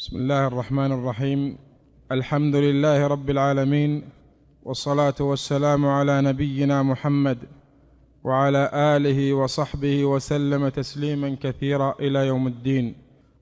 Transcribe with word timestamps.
بسم 0.00 0.16
الله 0.16 0.46
الرحمن 0.46 0.92
الرحيم. 0.92 1.58
الحمد 2.12 2.56
لله 2.56 3.06
رب 3.06 3.30
العالمين 3.30 4.02
والصلاة 4.62 5.14
والسلام 5.20 5.86
على 5.86 6.22
نبينا 6.22 6.82
محمد 6.82 7.38
وعلى 8.24 8.70
آله 8.74 9.34
وصحبه 9.34 10.04
وسلم 10.04 10.68
تسليما 10.68 11.36
كثيرا 11.42 11.94
إلى 12.00 12.26
يوم 12.26 12.46
الدين. 12.46 12.94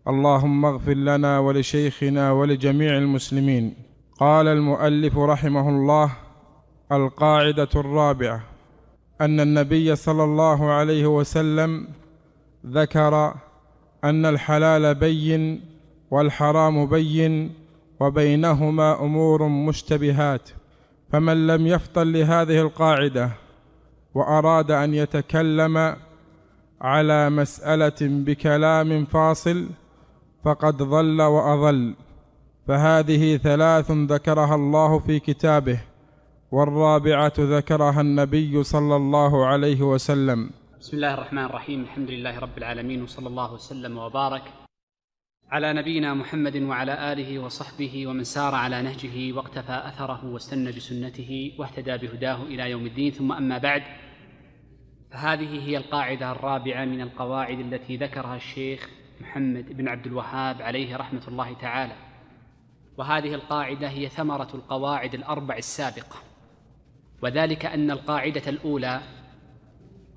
اللهم 0.09 0.65
اغفر 0.65 0.95
لنا 0.95 1.39
ولشيخنا 1.39 2.32
ولجميع 2.32 2.98
المسلمين. 2.98 3.75
قال 4.20 4.48
المؤلف 4.48 5.18
رحمه 5.18 5.68
الله 5.68 6.12
القاعدة 6.93 7.68
الرابعة 7.77 8.40
أن 9.20 9.40
النبي 9.40 9.96
صلى 9.96 10.25
الله 10.25 10.70
عليه 10.70 11.06
وسلم 11.06 11.88
ذكر 12.66 13.34
أن 14.04 14.27
الحلال 14.27 14.95
بين 14.95 15.78
والحرام 16.11 16.86
بين 16.86 17.54
وبينهما 18.00 19.00
أمور 19.00 19.49
مشتبهات 19.49 20.50
فمن 21.12 21.46
لم 21.46 21.66
يفطن 21.66 22.12
لهذه 22.12 22.61
القاعدة 22.61 23.30
وأراد 24.14 24.71
أن 24.71 24.94
يتكلم 24.94 25.96
على 26.80 27.30
مسألة 27.30 28.00
بكلام 28.00 29.04
فاصل 29.04 29.66
فقد 30.44 30.76
ضل 30.76 31.22
وأضل 31.22 31.94
فهذه 32.69 33.36
ثلاث 33.36 33.91
ذكرها 33.91 34.55
الله 34.55 34.98
في 34.98 35.20
كتابه 35.20 35.80
والرابعة 36.52 37.33
ذكرها 37.38 38.00
النبي 38.00 38.62
صلى 38.64 38.97
الله 38.97 39.47
عليه 39.47 39.83
وسلم. 39.83 40.50
بسم 40.80 40.97
الله 40.97 41.14
الرحمن 41.14 41.44
الرحيم 41.44 41.80
الحمد 41.80 42.11
لله 42.11 42.38
رب 42.38 42.58
العالمين 42.58 43.02
وصلى 43.02 43.28
الله 43.28 43.52
وسلم 43.55 43.98
وبارك 43.98 44.42
على 45.50 45.72
نبينا 45.72 46.14
محمد 46.14 46.56
وعلى 46.56 47.12
آله 47.12 47.38
وصحبه 47.38 48.06
ومن 48.06 48.25
سار 48.25 48.55
على 48.55 48.83
نهجه 48.83 49.33
واقتفى 49.33 49.82
أثره 49.84 50.24
واستنى 50.24 50.72
بسنته 50.72 51.52
واهتدى 51.58 51.96
بهداه 51.96 52.42
إلى 52.42 52.70
يوم 52.70 52.86
الدين. 52.86 53.12
ثم 53.12 53.32
أما 53.32 53.58
بعد 53.58 53.82
فهذه 55.10 55.68
هي 55.68 55.77
القاعدة 55.77 56.32
الرابعة 56.32 56.84
من 56.84 57.00
القواعد 57.00 57.58
التي 57.58 57.96
ذكرها 57.96 58.36
الشيخ 58.36 58.90
محمد 59.20 59.77
بن 59.77 59.88
عبد 59.88 60.06
الوهاب 60.06 60.62
عليه 60.62 60.96
رحمة 60.96 61.22
الله 61.28 61.52
تعالى. 61.52 61.94
وهذه 62.98 63.34
القاعدة 63.34 63.88
هي 63.88 64.08
ثمرة 64.08 64.48
القواعد 64.55 65.14
الأربع 65.14 65.56
السابقة. 65.56 66.16
وذلك 67.22 67.66
أن 67.66 67.90
القاعدة 67.90 68.42
الأولى 68.46 69.00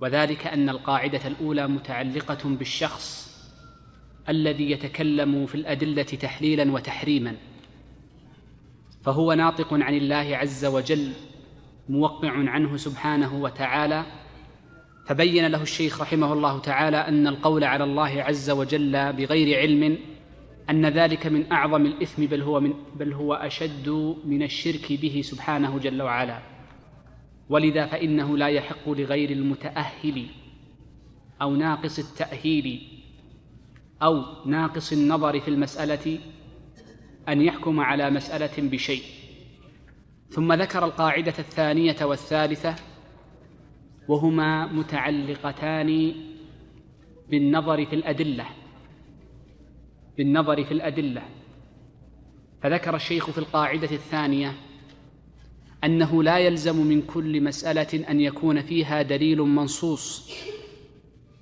وذلك 0.02 0.48
أن 0.48 0.70
القاعدة 0.70 1.28
الأولى 1.28 1.68
متعلقة 1.68 2.50
بالشخص 2.50 3.31
الذي 4.30 4.72
يتكلم 4.72 5.46
في 5.46 5.56
الأدلة 5.56 6.04
تحليلا 6.04 6.72
وتحريما. 6.72 7.36
فهو 9.04 9.34
ناطق 9.34 9.74
عن 9.74 9.94
الله 9.94 10.38
عز 10.38 10.66
وجل 10.66 11.12
موقع 11.90 12.32
عنه 12.32 12.78
سبحانه 12.78 13.36
وتعالى. 13.36 14.06
فبين 15.06 15.48
له 15.48 15.62
الشيخ 15.62 16.02
رحمه 16.02 16.34
الله 16.34 16.60
تعالى 16.60 16.98
أن 16.98 17.28
القول 17.28 17.64
على 17.64 17.84
الله 17.84 18.24
عز 18.24 18.50
وجل 18.50 19.14
بغير 19.14 19.60
علم 19.60 19.98
أن 20.70 20.86
ذلك 20.86 21.28
من 21.28 21.52
أعظم 21.52 21.86
الإثم 21.86 22.26
بل 22.26 22.42
هو 22.42 22.60
من 22.60 22.74
بل 22.96 23.14
هو 23.14 23.34
أشد 23.34 24.16
من 24.26 24.44
الشرك 24.44 24.94
به 24.94 25.22
سبحانه 25.24 25.80
جل 25.80 26.02
وعلا. 26.02 26.40
ولذا 27.50 27.86
فإنه 27.86 28.38
لا 28.38 28.48
يحق 28.48 28.90
لغير 28.90 29.30
المتأهل 29.30 30.26
أو 31.42 31.56
ناقص 31.56 32.00
التأهيل 32.00 32.88
أو 34.04 34.24
ناقص 34.46 34.92
النظر 34.92 35.40
في 35.40 35.48
المسألة 35.48 36.20
أن 37.30 37.42
يحكم 37.42 37.80
على 37.80 38.10
مسألة 38.10 38.70
بشيء. 38.70 39.04
ثم 40.30 40.54
ذكر 40.54 40.86
القاعدة 40.86 41.34
الثانية 41.40 41.96
والثالثة 42.02 42.76
وهما 44.08 44.66
متعلقتان 44.66 46.14
بالنظر 47.30 47.86
في 47.86 47.96
الأدلة 47.96 48.46
بالنظر 50.18 50.64
في 50.64 50.72
الأدلة. 50.72 51.22
فذكر 52.64 52.96
الشيخ 52.96 53.30
في 53.30 53.38
القاعدة 53.38 53.92
الثانية 53.92 54.54
أنه 55.84 56.24
لا 56.24 56.38
يلزم 56.38 56.86
من 56.86 57.02
كل 57.02 57.44
مسألة 57.44 58.10
أن 58.10 58.22
يكون 58.22 58.62
فيها 58.62 59.02
دليل 59.02 59.42
منصوص 59.42 60.32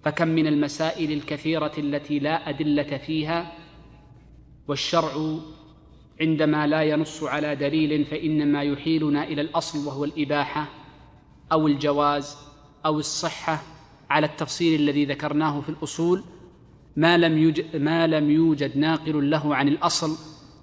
فكم 0.10 0.28
من 0.28 0.48
المسائل 0.48 1.12
الكثيرة 1.12 1.72
التي 1.78 2.20
لا 2.20 2.50
أدلة 2.50 2.98
فيها؟ 2.98 3.52
والشرع 4.68 5.38
عندما 6.22 6.68
لا 6.68 6.82
ينص 6.82 7.24
على 7.24 7.56
دليل 7.56 8.06
فإنما 8.06 8.64
يحيلنا 8.64 9.24
إلى 9.24 9.42
الأصل 9.42 9.88
وهو 9.88 10.06
الإباحة 10.06 10.70
أو 11.52 11.68
الجواز 11.68 12.38
أو 12.86 13.00
الصحة 13.00 13.62
على 14.10 14.26
التفصيل 14.26 14.80
الذي 14.80 15.06
ذكرناه 15.06 15.62
في 15.62 15.70
الأصول. 15.70 16.24
ما 16.96 17.18
لم 17.18 17.38
يوجد 17.38 17.76
ما 17.76 18.08
لم 18.08 18.32
يوجد 18.32 18.78
ناقل 18.78 19.30
له 19.30 19.56
عن 19.56 19.68
الأصل 19.68 20.18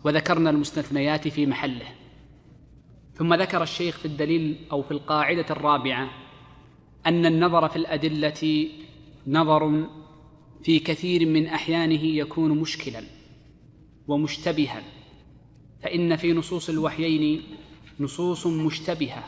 وذكرنا 0.05 0.51
المستثنيات 0.51 1.29
في 1.29 1.47
محله. 1.47 1.89
ثم 3.15 3.35
ذكر 3.35 3.63
الشيخ 3.63 3.99
في 3.99 4.05
الدليل 4.05 4.67
أو 4.73 4.83
في 4.83 4.91
القاعدة 4.91 5.47
الرابعة 5.51 6.11
أن 7.07 7.27
النظر 7.27 7.69
في 7.69 7.77
الأدلة 7.77 8.69
نظر 9.27 9.89
في 10.63 10.79
كثير 10.79 11.27
من 11.29 11.47
أحيانه 11.47 12.05
يكون 12.05 12.51
مشكلا 12.61 13.03
ومشتبها 14.09 14.83
فإن 15.83 16.17
في 16.17 16.33
نصوص 16.33 16.69
الوحيين 16.69 17.43
نصوص 18.01 18.47
مشتبهة 18.47 19.25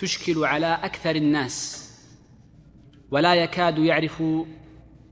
تشكل 0.00 0.44
على 0.44 0.78
أكثر 0.82 1.16
الناس 1.16 1.86
ولا 3.10 3.34
يكاد 3.34 3.78
يعرف 3.78 4.22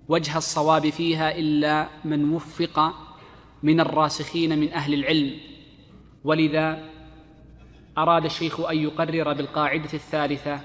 وجه 0.09 0.37
الصواب 0.39 0.91
فيها 0.91 1.39
إلا 1.39 1.89
من 2.05 2.31
وفق 2.33 2.95
من 3.63 3.81
الراسخين 3.81 4.59
من 4.59 4.73
أهل 4.73 4.95
العلم. 4.95 5.41
ولذا 6.25 6.91
أراد 7.99 8.25
الشيخ 8.25 8.61
أن 8.61 8.77
يقرر 8.77 9.33
بالقاعدة 9.33 9.93
الثالثة 9.95 10.61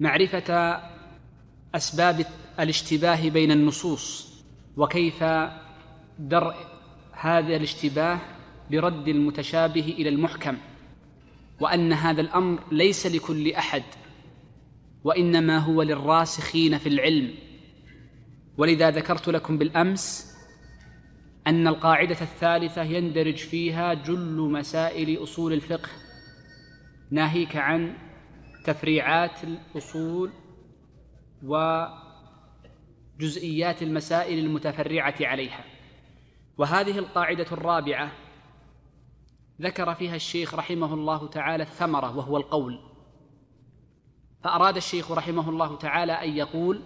معرفة 0.00 0.80
أسباب 1.74 2.26
الاشتباه 2.60 3.28
بين 3.28 3.50
النصوص 3.50 4.34
وكيف 4.76 5.24
درء 6.18 6.54
هذا 7.12 7.56
الاشتباه 7.56 8.20
برد 8.70 9.08
المتشابه 9.08 9.94
إلى 9.98 10.08
المحكم 10.08 10.56
وأن 11.60 11.92
هذا 11.92 12.20
الأمر 12.20 12.60
ليس 12.72 13.06
لكل 13.06 13.52
أحد 13.52 13.82
وإنما 15.04 15.58
هو 15.58 15.82
للراسخين 15.82 16.78
في 16.78 16.88
العلم. 16.88 17.34
ولذا 18.58 18.90
ذكرت 18.90 19.28
لكم 19.28 19.58
بالأمس 19.58 20.34
أن 21.46 21.68
القاعدة 21.68 22.16
الثالثة 22.20 22.82
يندرج 22.82 23.36
فيها 23.36 23.94
جل 23.94 24.36
مسائل 24.52 25.22
أصول 25.22 25.52
الفقه 25.52 25.88
ناهيك 27.10 27.56
عن 27.56 27.94
تفريعات 28.64 29.38
الأصول 29.44 30.30
وجزئيات 33.18 33.82
المسائل 33.82 34.38
المتفرعة 34.38 35.14
عليها. 35.20 35.64
وهذه 36.58 36.98
القاعدة 36.98 37.46
الرابعة 37.52 38.12
ذكر 39.60 39.94
فيها 39.94 40.16
الشيخ 40.16 40.54
رحمه 40.54 40.94
الله 40.94 41.28
تعالى 41.28 41.62
الثمرة 41.62 42.16
وهو 42.16 42.36
القول. 42.36 42.80
فأراد 44.44 44.76
الشيخ 44.76 45.12
رحمه 45.12 45.50
الله 45.50 45.76
تعالى 45.76 46.12
أن 46.12 46.36
يقول 46.36 46.82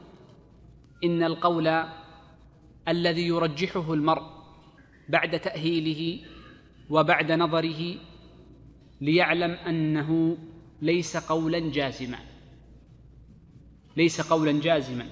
إن 1.04 1.22
القول 1.22 1.84
الذي 2.88 3.26
يرجحه 3.26 3.94
المرء 3.94 4.22
بعد 5.08 5.40
تأهيله 5.40 6.26
وبعد 6.90 7.32
نظره 7.32 7.94
ليعلم 9.00 9.50
أنه 9.50 10.38
ليس 10.82 11.16
قولا 11.16 11.58
جازما. 11.58 12.27
ليس 13.98 14.20
قولا 14.20 14.52
جازما 14.52 15.06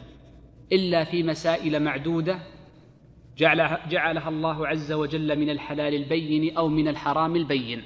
إلا 0.73 1.05
في 1.05 1.23
مسائل 1.23 1.83
معدودة 1.83 2.39
جعلها, 3.39 3.89
جعلها 3.89 4.29
الله 4.29 4.67
عز 4.67 4.93
وجل 4.93 5.39
من 5.39 5.51
الحلال 5.51 5.95
البين 5.95 6.57
أو 6.57 6.69
من 6.69 6.89
الحرام 6.89 7.37
البين. 7.37 7.83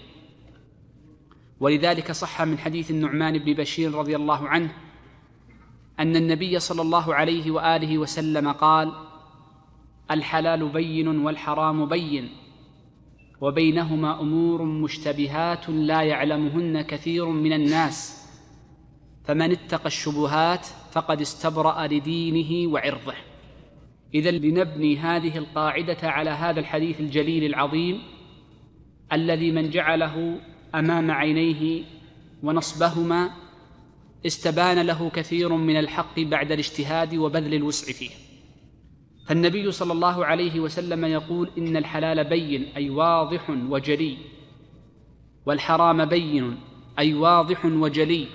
ولذلك 1.60 2.12
صح 2.12 2.42
من 2.42 2.58
حديث 2.58 2.90
النعمان 2.90 3.38
بن 3.38 3.52
بشير 3.52 3.94
رضي 3.94 4.16
الله 4.16 4.48
عنه 4.48 4.72
أن 5.98 6.16
النبي 6.16 6.58
صلى 6.58 6.82
الله 6.82 7.14
عليه 7.14 7.50
وآله 7.50 7.98
وسلم 7.98 8.52
قال 8.52 8.92
الحلال 10.10 10.68
بين 10.68 11.08
والحرام 11.08 11.86
بين 11.86 12.30
وبينهما 13.40 14.20
أمور 14.20 14.62
مشتبهات 14.62 15.68
لا 15.68 16.02
يعلمهن 16.02 16.82
كثير 16.82 17.26
من 17.26 17.52
الناس 17.52 18.26
فمن 19.24 19.52
اتقى 19.52 19.86
الشبهات 19.86 20.66
فقد 20.92 21.20
استبرأ 21.20 21.86
لدينه 21.86 22.72
وعرضه. 22.72 23.14
اذا 24.14 24.30
لنبني 24.30 24.96
هذه 24.96 25.38
القاعدة 25.38 25.98
على 26.02 26.30
هذا 26.30 26.60
الحديث 26.60 27.00
الجليل 27.00 27.44
العظيم 27.44 28.02
الذي 29.12 29.52
من 29.52 29.70
جعله 29.70 30.40
أمام 30.74 31.10
عينيه 31.10 31.84
ونصبهما 32.42 33.30
استبان 34.26 34.86
له 34.86 35.10
كثير 35.10 35.52
من 35.52 35.76
الحق 35.76 36.20
بعد 36.20 36.52
الاجتهاد 36.52 37.14
وبذل 37.14 37.54
الوسع 37.54 37.92
فيه. 37.92 38.10
فالنبي 39.26 39.72
صلى 39.72 39.92
الله 39.92 40.26
عليه 40.26 40.60
وسلم 40.60 41.04
يقول 41.04 41.50
إن 41.58 41.76
الحلال 41.76 42.24
بين 42.24 42.64
أي 42.76 42.90
واضح 42.90 43.50
وجلي 43.50 44.16
والحرام 45.46 46.04
بين 46.04 46.56
أي 46.98 47.14
واضح 47.14 47.64
وجلي. 47.64 48.26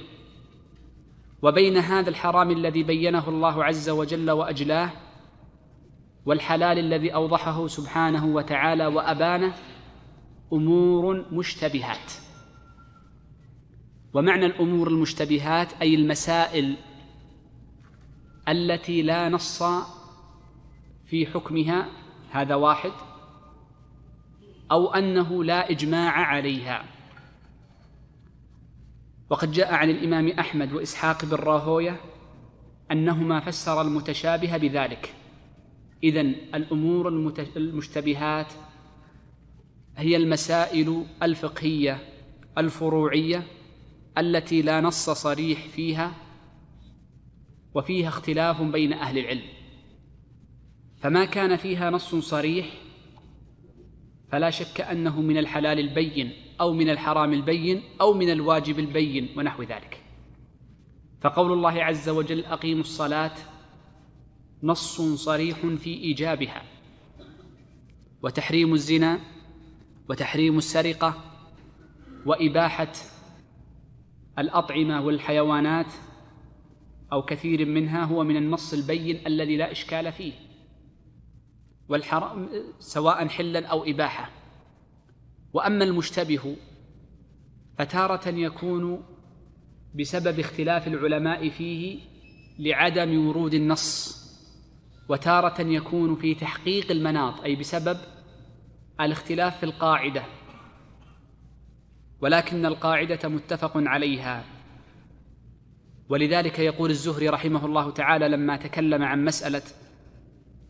وبين 1.46 1.78
هذا 1.78 2.10
الحرام 2.10 2.52
الذي 2.52 2.84
بينه 2.84 3.30
الله 3.30 3.64
عز 3.64 3.90
وجل 3.90 4.32
وأجلاه 4.32 4.92
والحلال 6.26 6.80
الذي 6.80 7.14
أوضحه 7.14 7.68
سبحانه 7.68 8.26
وتعالى 8.26 8.86
وأبانه 8.88 9.54
أمور 10.54 11.26
مشتبهات. 11.32 12.12
ومعنى 14.14 14.46
الأمور 14.46 14.88
المشتبهات 14.88 15.74
أي 15.82 15.96
المسائل 15.96 16.78
التي 18.50 19.02
لا 19.02 19.30
نص 19.30 19.64
في 21.06 21.26
حكمها 21.26 21.88
هذا 22.32 22.56
واحد 22.56 22.92
أو 24.72 24.94
أنه 24.94 25.44
لا 25.44 25.70
إجماع 25.72 26.12
عليها. 26.12 26.95
وقد 29.30 29.52
جاء 29.52 29.74
عن 29.74 29.90
الإمام 29.90 30.28
أحمد 30.28 30.74
وإسحاق 30.74 31.26
بن 31.26 31.36
راهوية 31.36 32.02
أنهما 32.92 33.40
فسر 33.40 33.82
المتشابه 33.82 34.58
بذلك. 34.58 35.14
إذن 36.04 36.36
الأمور 36.56 37.08
المشتبهات 37.58 38.54
هي 39.98 40.16
المسائل 40.16 41.06
الفقهية 41.24 42.00
الفروعية 42.58 43.44
التي 44.18 44.62
لا 44.62 44.82
نص 44.82 45.10
صريح 45.10 45.68
فيها 45.68 46.12
وفيها 47.74 48.08
اختلاف 48.08 48.62
بين 48.62 48.94
أهل 48.94 49.18
العلم. 49.18 49.46
فما 51.02 51.26
كان 51.26 51.56
فيها 51.56 51.90
نص 51.90 52.16
صريح 52.16 52.66
فلا 54.32 54.50
شك 54.50 54.82
أنه 54.82 55.22
من 55.22 55.38
الحلال 55.38 55.80
البين. 55.80 56.45
أو 56.62 56.74
من 56.74 56.90
الحرام 56.90 57.34
البين 57.34 57.84
أو 58.02 58.14
من 58.14 58.30
الواجب 58.30 58.80
البين 58.80 59.30
ونحو 59.38 59.64
ذلك. 59.64 60.02
فقول 61.22 61.52
الله 61.52 61.84
عز 61.84 62.10
وجل 62.10 62.46
أقيموا 62.46 62.82
الصلاة 62.82 63.32
نص 64.64 65.02
صريح 65.02 65.58
في 65.60 65.94
إيجابها 65.94 66.64
وتحريم 68.22 68.74
الزنا 68.74 69.20
وتحريم 70.10 70.58
السرقة 70.58 71.24
وإباحة 72.26 72.92
الأطعمة 74.40 75.02
والحيوانات 75.02 75.94
أو 77.12 77.22
كثير 77.22 77.66
منها 77.66 78.04
هو 78.04 78.24
من 78.24 78.38
النص 78.38 78.74
البين 78.74 79.28
الذي 79.28 79.58
لا 79.58 79.72
إشكال 79.72 80.12
فيه 80.12 80.34
والحرام 81.90 82.50
سواء 82.80 83.28
حلا 83.28 83.68
أو 83.68 83.84
إباحة. 83.84 84.30
وأما 85.56 85.84
المشتبه 85.84 86.56
فتارة 87.78 88.30
يكون 88.30 89.04
بسبب 89.96 90.40
اختلاف 90.40 90.88
العلماء 90.88 91.50
فيه 91.50 92.00
لعدم 92.60 93.28
ورود 93.28 93.54
النص 93.54 94.16
وتارة 95.10 95.62
يكون 95.62 96.16
في 96.16 96.36
تحقيق 96.36 96.92
المناط 96.92 97.42
أي 97.42 97.56
بسبب 97.56 97.98
الاختلاف 99.02 99.58
في 99.58 99.66
القاعدة. 99.66 100.24
ولكن 102.22 102.66
القاعدة 102.66 103.30
متفق 103.30 103.72
عليها. 103.76 104.44
ولذلك 106.10 106.60
يقول 106.60 106.90
الزهري 106.90 107.30
رحمه 107.30 107.66
الله 107.66 107.92
تعالى 107.92 108.28
لما 108.28 108.58
تكلم 108.58 109.04
عن 109.04 109.26
مسألة 109.26 109.64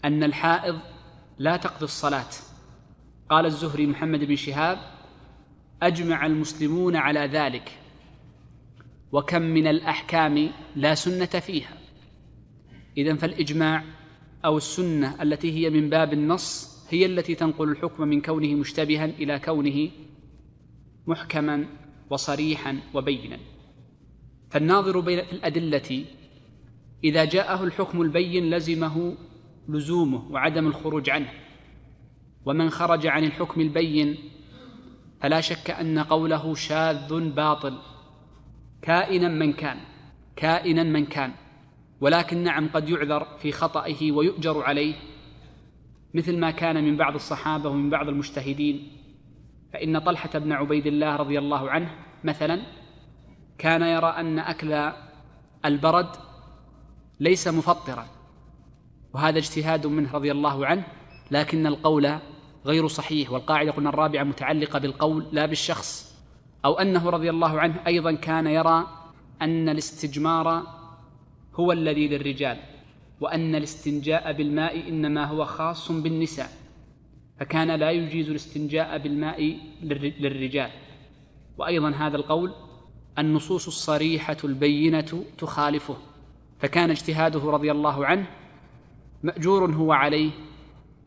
أن 0.05 0.23
الحائض 0.23 0.79
لا 1.37 1.57
تقضي 1.57 1.85
الصلاة. 1.85 2.54
قال 3.29 3.45
الزهري 3.45 3.87
محمد 3.87 4.23
بن 4.23 4.35
شهاب 4.35 4.77
أجمع 5.81 6.25
المسلمون 6.25 6.95
على 6.95 7.19
ذلك 7.19 7.71
وكم 9.11 9.41
من 9.41 9.67
الأحكام 9.67 10.49
لا 10.75 10.95
سنة 10.95 11.25
فيها. 11.25 11.77
إذا 12.97 13.15
فالإجماع 13.15 13.83
أو 14.45 14.57
السنة 14.57 15.21
التي 15.21 15.51
هي 15.51 15.69
من 15.69 15.89
باب 15.89 16.13
النص 16.13 16.75
هي 16.89 17.05
التي 17.05 17.35
تنقل 17.35 17.69
الحكم 17.69 18.07
من 18.07 18.21
كونه 18.21 18.55
مشتبها 18.55 19.05
إلى 19.05 19.39
كونه 19.39 19.89
محكما 21.07 21.65
وصريحا 22.09 22.79
وبينا. 22.93 23.37
فالناظر 24.49 24.99
بين 24.99 25.19
الأدلة 25.19 26.05
إذا 27.03 27.25
جاءه 27.25 27.63
الحكم 27.63 28.01
البين 28.01 28.49
لزمه 28.49 29.17
لزومه 29.69 30.31
وعدم 30.31 30.67
الخروج 30.67 31.09
عنه. 31.09 31.44
ومن 32.45 32.69
خرج 32.69 33.07
عن 33.07 33.23
الحكم 33.23 33.61
البين 33.61 34.17
فلا 35.21 35.41
شك 35.41 35.71
أن 35.71 35.99
قوله 35.99 36.55
شاذ 36.55 37.29
باطل 37.29 37.77
كائنا 38.81 39.27
من 39.27 39.53
كان 39.53 39.77
كائنا 40.35 40.83
من 40.83 41.05
كان 41.05 41.31
ولكن 42.01 42.43
نعم 42.43 42.69
قد 42.73 42.89
يعذر 42.89 43.27
في 43.39 43.51
خطئه 43.51 44.11
ويؤجر 44.11 44.63
عليه 44.63 44.95
مثل 46.13 46.37
ما 46.37 46.51
كان 46.51 46.83
من 46.83 46.97
بعض 46.97 47.15
الصحابة 47.15 47.69
ومن 47.69 47.89
بعض 47.89 48.07
المجتهدين. 48.07 48.91
فإن 49.73 49.99
طلحة 49.99 50.39
بن 50.39 50.51
عبيد 50.51 50.87
الله 50.87 51.15
رضي 51.15 51.39
الله 51.39 51.69
عنه 51.69 51.91
مثلا 52.23 52.61
كان 53.57 53.81
يرى 53.81 54.07
أن 54.07 54.39
أكل 54.39 54.91
البرد 55.65 56.09
ليس 57.19 57.47
مفطرا 57.47 58.05
وهذا 59.13 59.37
اجتهاد 59.37 59.87
منه 59.87 60.11
رضي 60.11 60.31
الله 60.31 60.65
عنه 60.65 60.83
لكن 61.31 61.67
القول 61.67 62.19
غير 62.65 62.87
صحيح 62.87 63.31
والقاعدة 63.31 63.71
قلنا 63.71 63.89
الرابعة 63.89 64.23
متعلقة 64.23 64.79
بالقول 64.79 65.25
لا 65.31 65.45
بالشخص 65.45 66.15
أو 66.65 66.73
أنه 66.73 67.09
رضي 67.09 67.29
الله 67.29 67.59
عنه 67.59 67.75
أيضا 67.87 68.11
كان 68.11 68.47
يرى 68.47 68.87
أن 69.41 69.69
الاستجمار 69.69 70.63
هو 71.55 71.71
الذي 71.71 72.07
للرجال 72.07 72.57
وأن 73.21 73.55
الاستنجاء 73.55 74.33
بالماء 74.33 74.89
إنما 74.89 75.25
هو 75.25 75.45
خاص 75.45 75.91
بالنساء 75.91 76.49
فكان 77.39 77.71
لا 77.71 77.91
يجيز 77.91 78.29
الاستنجاء 78.29 78.97
بالماء 78.97 79.57
للرجال. 80.19 80.69
وأيضا 81.57 81.89
هذا 81.89 82.17
القول 82.17 82.53
النصوص 83.19 83.67
الصريحة 83.67 84.37
البينة 84.43 85.23
تخالفه 85.37 85.97
فكان 86.59 86.89
اجتهاده 86.89 87.39
رضي 87.39 87.71
الله 87.71 88.05
عنه 88.05 88.25
مأجور 89.23 89.71
هو 89.71 89.91
عليه 89.91 90.31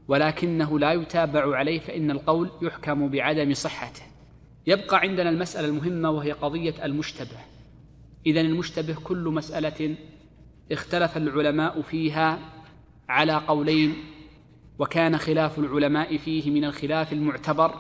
ولكنه 0.09 0.79
لا 0.79 0.93
يتابع 0.93 1.57
عليه 1.57 1.81
فإن 1.81 2.11
القول 2.11 2.51
يحكم 2.63 3.09
بعدم 3.09 3.55
صحته. 3.55 4.03
يبقى 4.67 4.99
عندنا 4.99 5.31
المسألة 5.31 5.69
المهمة 5.69 6.11
وهي 6.11 6.33
قضية 6.33 6.85
المشتبه. 6.85 7.39
اذا 8.27 8.41
المشتبه 8.41 8.95
كل 9.05 9.29
مسألة 9.29 9.97
اختلف 10.73 11.17
العلماء 11.17 11.83
فيها 11.83 12.39
على 13.09 13.33
قولين 13.33 13.95
وكان 14.79 15.19
خلاف 15.19 15.59
العلماء 15.59 16.17
فيه 16.17 16.51
من 16.51 16.65
الخلاف 16.65 17.13
المعتبر 17.13 17.75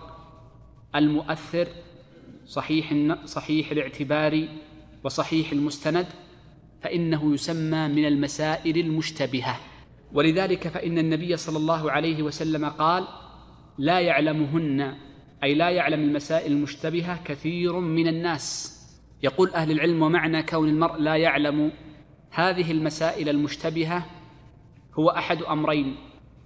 المؤثر 0.94 1.68
صحيح 2.46 2.94
صحيح 3.24 3.70
الاعتبار 3.70 4.48
وصحيح 5.04 5.52
المستند 5.52 6.06
فإنه 6.82 7.34
يسمى 7.34 7.88
من 7.88 8.04
المسائل 8.06 8.78
المشتبهة. 8.78 9.60
ولذلك 10.12 10.68
فإن 10.68 10.98
النبي 10.98 11.36
صلى 11.36 11.56
الله 11.56 11.90
عليه 11.90 12.22
وسلم 12.22 12.64
قال 12.64 13.08
لا 13.78 14.00
يعلمهن 14.00 14.94
أي 15.44 15.54
لا 15.54 15.70
يعلم 15.70 16.00
المسائل 16.00 16.52
المشتبهة 16.52 17.24
كثير 17.24 17.80
من 17.80 18.08
الناس. 18.08 18.74
يقول 19.22 19.50
أهل 19.50 19.70
العلم 19.70 20.02
ومعنى 20.02 20.42
كون 20.42 20.68
المرء 20.68 20.96
لا 20.96 21.16
يعلم 21.16 21.72
هذه 22.30 22.72
المسائل 22.72 23.28
المشتبهة 23.28 24.06
هو 24.98 25.08
أحد 25.08 25.42
أمرين 25.42 25.96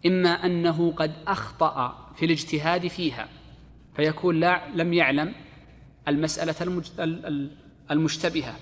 إما 0.07 0.47
أنه 0.47 0.93
قد 0.93 1.13
أخطأ 1.27 2.09
في 2.17 2.25
الاجتهاد 2.25 2.87
فيها 2.87 3.29
فيكون 3.97 4.41
لا 4.41 4.69
لم 4.75 4.93
يعلم 4.93 5.35
المسألة 6.09 6.83
المشتبهة. 7.91 8.57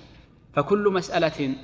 فكل 0.53 0.93
مسألة 0.93 1.55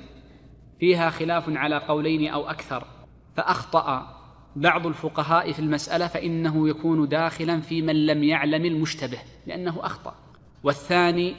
فيها 0.79 1.09
خلاف 1.09 1.49
على 1.49 1.77
قولين 1.77 2.27
أو 2.27 2.49
أكثر. 2.49 2.96
فأخطأ 3.37 4.17
بعض 4.55 4.87
الفقهاء 4.87 5.51
في 5.51 5.59
المسألة 5.59 6.07
فإنه 6.07 6.69
يكون 6.69 7.07
داخلا 7.07 7.61
في 7.61 7.81
من 7.81 8.05
لم 8.05 8.23
يعلم 8.23 8.65
المشتبه 8.65 9.17
لأنه 9.47 9.85
أخطأ. 9.85 10.15
والثاني 10.63 11.35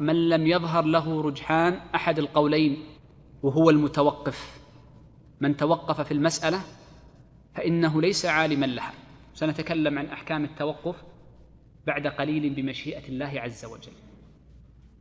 من 0.00 0.28
لم 0.28 0.46
يظهر 0.46 0.84
له 0.84 1.22
رجحان 1.22 1.80
أحد 1.94 2.18
القولين 2.18 2.84
وهو 3.42 3.70
المتوقف. 3.70 4.60
من 5.40 5.56
توقف 5.56 6.00
في 6.00 6.14
المسألة 6.14 6.60
فإنه 7.54 8.00
ليس 8.00 8.26
عالما 8.26 8.66
لها. 8.66 8.92
سنتكلم 9.34 9.98
عن 9.98 10.06
أحكام 10.06 10.44
التوقف 10.44 10.96
بعد 11.86 12.06
قليل 12.06 12.50
بمشيئة 12.50 13.08
الله 13.08 13.40
عز 13.40 13.64
وجل. 13.64 13.92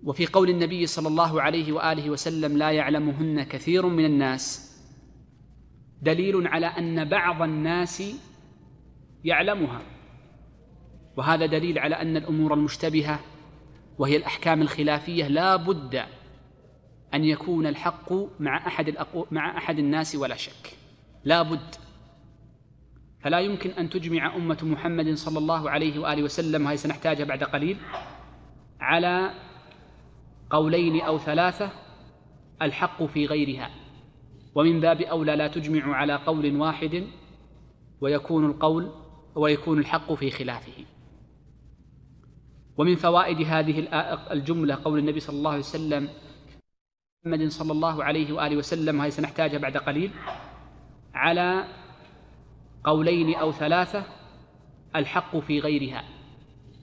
وفي 0.03 0.25
قول 0.25 0.49
النبي 0.49 0.85
صلى 0.85 1.07
الله 1.07 1.41
عليه 1.41 1.71
وآله 1.71 2.09
وسلم 2.09 2.57
لا 2.57 2.71
يعلمهن 2.71 3.43
كثير 3.43 3.85
من 3.85 4.05
الناس 4.05 4.72
دليل 6.03 6.47
على 6.47 6.65
أن 6.65 7.05
بعض 7.09 7.41
الناس 7.41 8.03
يعلمها 9.23 9.81
وهذا 11.17 11.45
دليل 11.45 11.79
على 11.79 11.95
أن 11.95 12.17
الأمور 12.17 12.53
المشتبهة 12.53 13.19
وهي 13.97 14.17
الأحكام 14.17 14.61
الخلافية 14.61 15.27
لا 15.27 15.55
بد 15.55 16.03
أن 17.13 17.23
يكون 17.23 17.67
الحق 17.67 18.13
مع 18.39 18.67
أحد 18.67 18.87
الأقو... 18.87 19.25
مع 19.31 19.57
أحد 19.57 19.79
الناس 19.79 20.15
ولا 20.15 20.35
شك. 20.35 20.77
لا 21.23 21.41
بد. 21.41 21.75
فلا 23.21 23.39
يمكن 23.39 23.69
أن 23.69 23.89
تجمع 23.89 24.35
أمة 24.35 24.57
محمد 24.63 25.13
صلى 25.13 25.37
الله 25.37 25.69
عليه 25.69 25.99
وآله 25.99 26.23
وسلم 26.23 26.65
وهي 26.65 26.77
سنحتاجها 26.77 27.25
بعد 27.25 27.43
قليل 27.43 27.77
على 28.79 29.31
قولين 30.49 31.01
أو 31.01 31.17
ثلاثة 31.17 31.69
الحق 32.61 33.03
في 33.03 33.25
غيرها. 33.25 33.82
ومن 34.55 34.79
باب 34.79 35.01
أولى 35.01 35.35
لا 35.35 35.47
تجمع 35.47 35.95
على 35.95 36.15
قول 36.15 36.55
واحد 36.57 37.07
ويكون 38.01 38.45
القول 38.45 38.91
ويكون 39.35 39.79
الحق 39.79 40.13
في 40.13 40.31
خلافه. 40.31 40.85
ومن 42.77 42.95
فوائد 42.95 43.41
هذه 43.41 43.87
الجملة 44.31 44.75
قول 44.75 44.99
النبي 44.99 45.19
صلى 45.19 45.37
الله 45.37 45.51
عليه 45.51 45.59
وسلم 45.59 46.09
محمد 47.25 47.47
صلى 47.47 47.71
الله 47.71 48.03
عليه 48.03 48.33
وآله 48.33 48.57
وسلم 48.57 48.99
وهي 48.99 49.11
سنحتاجها 49.11 49.59
بعد 49.59 49.77
قليل 49.77 50.11
على 51.13 51.67
قولين 52.83 53.35
أو 53.35 53.51
ثلاثة 53.51 54.03
الحق 54.95 55.37
في 55.37 55.59
غيرها. 55.59 56.03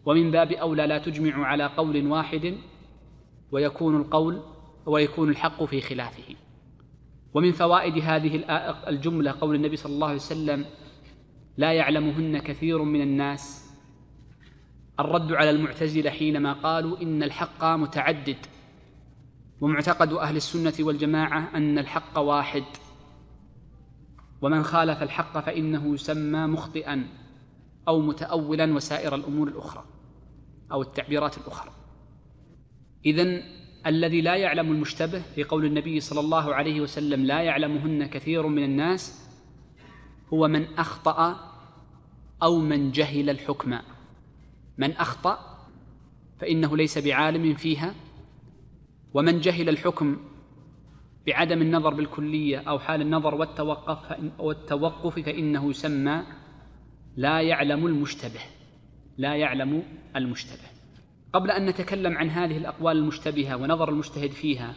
ومن 0.06 0.30
باب 0.30 0.52
أولى 0.52 0.86
لا 0.86 0.98
تجمع 0.98 1.46
على 1.46 1.66
قول 1.66 2.06
واحد 2.06 2.56
ويكون 3.52 3.96
القول 3.96 4.42
ويكون 4.86 5.30
الحق 5.30 5.64
في 5.64 5.80
خلافه. 5.80 6.34
ومن 7.34 7.52
فوائد 7.52 7.98
هذه 7.98 8.44
الجملة 8.88 9.34
قول 9.40 9.54
النبي 9.54 9.76
صلى 9.76 9.92
الله 9.92 10.06
عليه 10.06 10.16
وسلم 10.16 10.64
لا 11.56 11.72
يعلمهن 11.72 12.38
كثير 12.38 12.82
من 12.82 13.02
الناس. 13.02 13.70
الرد 15.00 15.32
على 15.32 15.50
المعتزلة 15.50 16.10
حينما 16.10 16.52
قالوا 16.52 17.02
إن 17.02 17.22
الحق 17.22 17.64
متعدد 17.64 18.36
ومعتقد 19.60 20.12
أهل 20.12 20.36
السنة 20.36 20.74
والجماعة 20.80 21.56
أن 21.56 21.78
الحق 21.78 22.18
واحد. 22.18 22.64
ومن 24.42 24.62
خالف 24.62 25.02
الحق 25.02 25.40
فإنه 25.40 25.94
يسمى 25.94 26.46
مخطئا 26.46 27.08
أو 27.88 28.00
متأولا 28.00 28.74
وسائر 28.74 29.14
الأمور 29.14 29.48
الأخرى 29.48 29.84
أو 30.72 30.82
التعبيرات 30.82 31.38
الأخرى. 31.38 31.70
إذن 33.06 33.42
الذي 33.86 34.20
لا 34.20 34.36
يعلم 34.36 34.72
المشتبه 34.72 35.22
في 35.34 35.44
قول 35.44 35.64
النبي 35.64 36.00
صلى 36.00 36.20
الله 36.20 36.54
عليه 36.54 36.80
وسلم 36.80 37.24
لا 37.24 37.40
يعلمهن 37.40 38.06
كثير 38.06 38.46
من 38.46 38.64
الناس 38.64 39.30
هو 40.32 40.48
من 40.48 40.78
أخطأ 40.78 41.50
أو 42.42 42.58
من 42.58 42.90
جهل 42.90 43.30
الحكم. 43.30 43.78
من 44.78 44.92
أخطأ 44.92 45.66
فإنه 46.40 46.76
ليس 46.76 46.98
بعالم 46.98 47.54
فيها 47.54 47.94
ومن 49.14 49.40
جهل 49.40 49.68
الحكم 49.68 50.16
بعدم 51.26 51.62
النظر 51.62 51.94
بالكلية 51.94 52.58
أو 52.58 52.78
حال 52.78 53.00
النظر 53.00 53.34
والتوقف 53.34 54.16
والتوقف 54.38 55.18
فإنه 55.18 55.70
يسمى 55.70 56.22
لا 57.16 57.40
يعلم 57.40 57.86
المشتبه 57.86 58.40
لا 59.18 59.36
يعلم 59.36 59.82
المشتبه. 60.16 60.79
قبل 61.32 61.50
أن 61.50 61.66
نتكلم 61.66 62.18
عن 62.18 62.30
هذه 62.30 62.56
الأقوال 62.56 62.96
المشتبهة 62.96 63.56
ونظر 63.56 63.88
المجتهد 63.88 64.30
فيها 64.30 64.74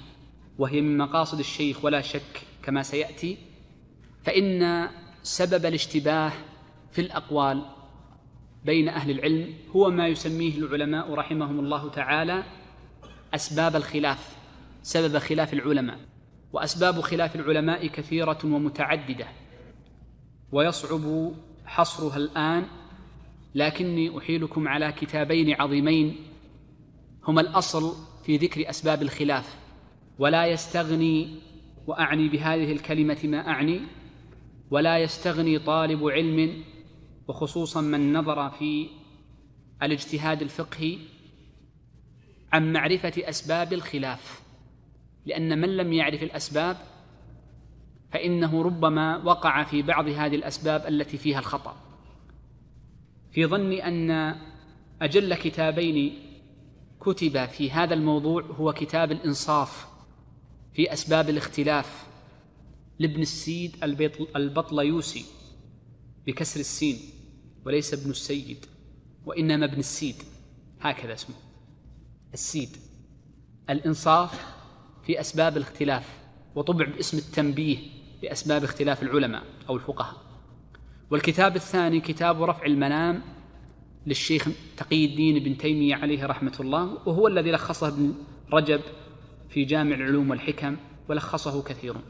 وهي 0.58 0.82
من 0.82 0.98
مقاصد 0.98 1.40
الشيخ 1.40 1.86
ولا 1.86 2.02
شك 2.02 2.42
كما 2.64 2.84
سيأتي 2.84 3.38
فإن 4.24 4.90
سبب 5.24 5.66
الاشتباه 5.66 6.32
في 6.92 7.02
الأقوال 7.02 7.66
بين 8.66 8.90
أهل 8.90 9.12
العلم 9.12 9.54
هو 9.76 9.90
ما 9.90 10.08
يسميه 10.08 10.58
العلماء 10.58 11.14
رحمهم 11.14 11.60
الله 11.60 11.90
تعالى 11.90 12.44
أسباب 13.36 13.76
الخلاف 13.76 14.36
سبب 14.84 15.18
خلاف 15.18 15.54
العلماء 15.54 16.00
وأسباب 16.54 17.02
خلاف 17.02 17.36
العلماء 17.36 17.88
كثيرة 17.88 18.40
ومتعددة 18.44 19.28
ويصعب 20.52 21.34
حصرها 21.66 22.18
الآن 22.18 22.66
لكني 23.56 24.18
أحيلكم 24.18 24.68
على 24.68 24.92
كتابين 24.92 25.62
عظيمين 25.62 26.16
هما 27.28 27.42
الأصل 27.42 27.96
في 28.24 28.38
ذكر 28.38 28.70
أسباب 28.70 29.02
الخلاف 29.02 29.58
ولا 30.20 30.46
يستغني 30.46 31.40
وأعني 31.88 32.30
بهذه 32.30 32.72
الكلمة 32.72 33.18
ما 33.24 33.48
أعني 33.48 33.82
ولا 34.72 34.98
يستغني 34.98 35.60
طالب 35.60 36.10
علم 36.10 36.64
وخصوصا 37.28 37.82
من 37.82 38.14
نظر 38.14 38.50
في 38.50 38.88
الاجتهاد 39.84 40.42
الفقهي 40.42 40.98
عن 42.54 42.74
معرفة 42.74 43.14
أسباب 43.18 43.74
الخلاف. 43.74 44.42
لأن 45.26 45.62
من 45.62 45.78
لم 45.78 45.94
يعرف 45.94 46.24
الأسباب 46.24 46.78
فإنه 48.12 48.62
ربما 48.64 49.18
وقع 49.18 49.64
في 49.64 49.82
بعض 49.82 50.08
هذه 50.08 50.36
الأسباب 50.36 50.88
التي 50.88 51.18
فيها 51.18 51.40
الخطأ. 51.40 51.76
في 53.32 53.46
ظني 53.46 53.88
أن 53.88 54.36
أجل 55.02 55.36
كتابين 55.36 56.23
كتب 57.06 57.46
في 57.46 57.72
هذا 57.72 57.94
الموضوع 57.94 58.44
هو 58.44 58.74
كتاب 58.74 59.12
الإنصاف 59.12 59.88
في 60.74 60.94
أسباب 60.94 61.30
الاختلاف 61.30 62.08
لابن 63.00 63.22
السيد 63.22 63.84
البطليوسي 64.36 65.26
بكسر 66.28 66.60
السين 66.60 67.00
وليس 67.66 67.94
ابن 67.94 68.10
السيد 68.10 68.66
وإنما 69.26 69.66
ابن 69.66 69.80
السيد. 69.80 70.16
هكذا 70.82 71.14
اسمه. 71.14 71.36
السيد. 72.34 72.70
الإنصاف 73.70 74.46
في 75.06 75.20
أسباب 75.20 75.58
الاختلاف 75.58 76.18
وطبع 76.56 76.86
باسم 76.86 77.18
التنبيه 77.18 77.78
لأسباب 78.24 78.64
اختلاف 78.64 79.04
العلماء 79.04 79.44
أو 79.70 79.76
الفقهاء. 79.76 80.16
والكتاب 81.12 81.56
الثاني 81.56 82.02
كتاب 82.02 82.44
رفع 82.44 82.66
المنام 82.66 83.22
للشيخ 84.08 84.48
تقي 84.78 85.06
الدين 85.06 85.44
بن 85.44 85.58
تيمية 85.58 85.96
عليه 85.96 86.26
رحمة 86.26 86.54
الله 86.60 86.98
وهو 87.06 87.28
الذي 87.28 87.52
لخصه 87.52 87.88
ابن 87.88 88.14
رجب 88.54 88.82
في 89.50 89.66
جامع 89.66 89.96
العلوم 89.96 90.30
والحكم 90.30 90.78
ولخصه 91.10 91.64
كثيرون 91.64 92.02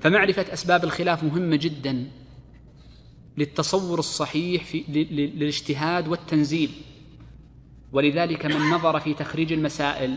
فمعرفة 0.00 0.52
أسباب 0.52 0.84
الخلاف 0.84 1.24
مهمة 1.24 1.56
جدا 1.56 2.10
للتصور 3.38 3.98
الصحيح 3.98 4.64
في 4.64 4.84
للاجتهاد 5.10 6.08
والتنزيل. 6.08 6.70
ولذلك 7.92 8.46
من 8.46 8.70
نظر 8.70 9.00
في 9.00 9.14
تخريج 9.14 9.52
المسائل 9.52 10.16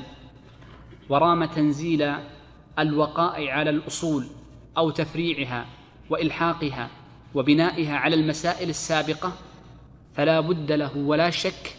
ورام 1.10 1.46
تنزيل 1.46 2.16
الوقائع 2.80 3.54
على 3.54 3.70
الأصول 3.70 4.28
أو 4.78 4.90
تفريعها 4.90 5.66
وإلحاقها 6.10 6.90
وبنائها 7.36 7.98
على 7.98 8.16
المسائل 8.16 8.70
السابقة 8.70 9.34
فلا 10.14 10.40
بد 10.40 10.72
له 10.72 10.98
ولا 10.98 11.30
شك 11.30 11.76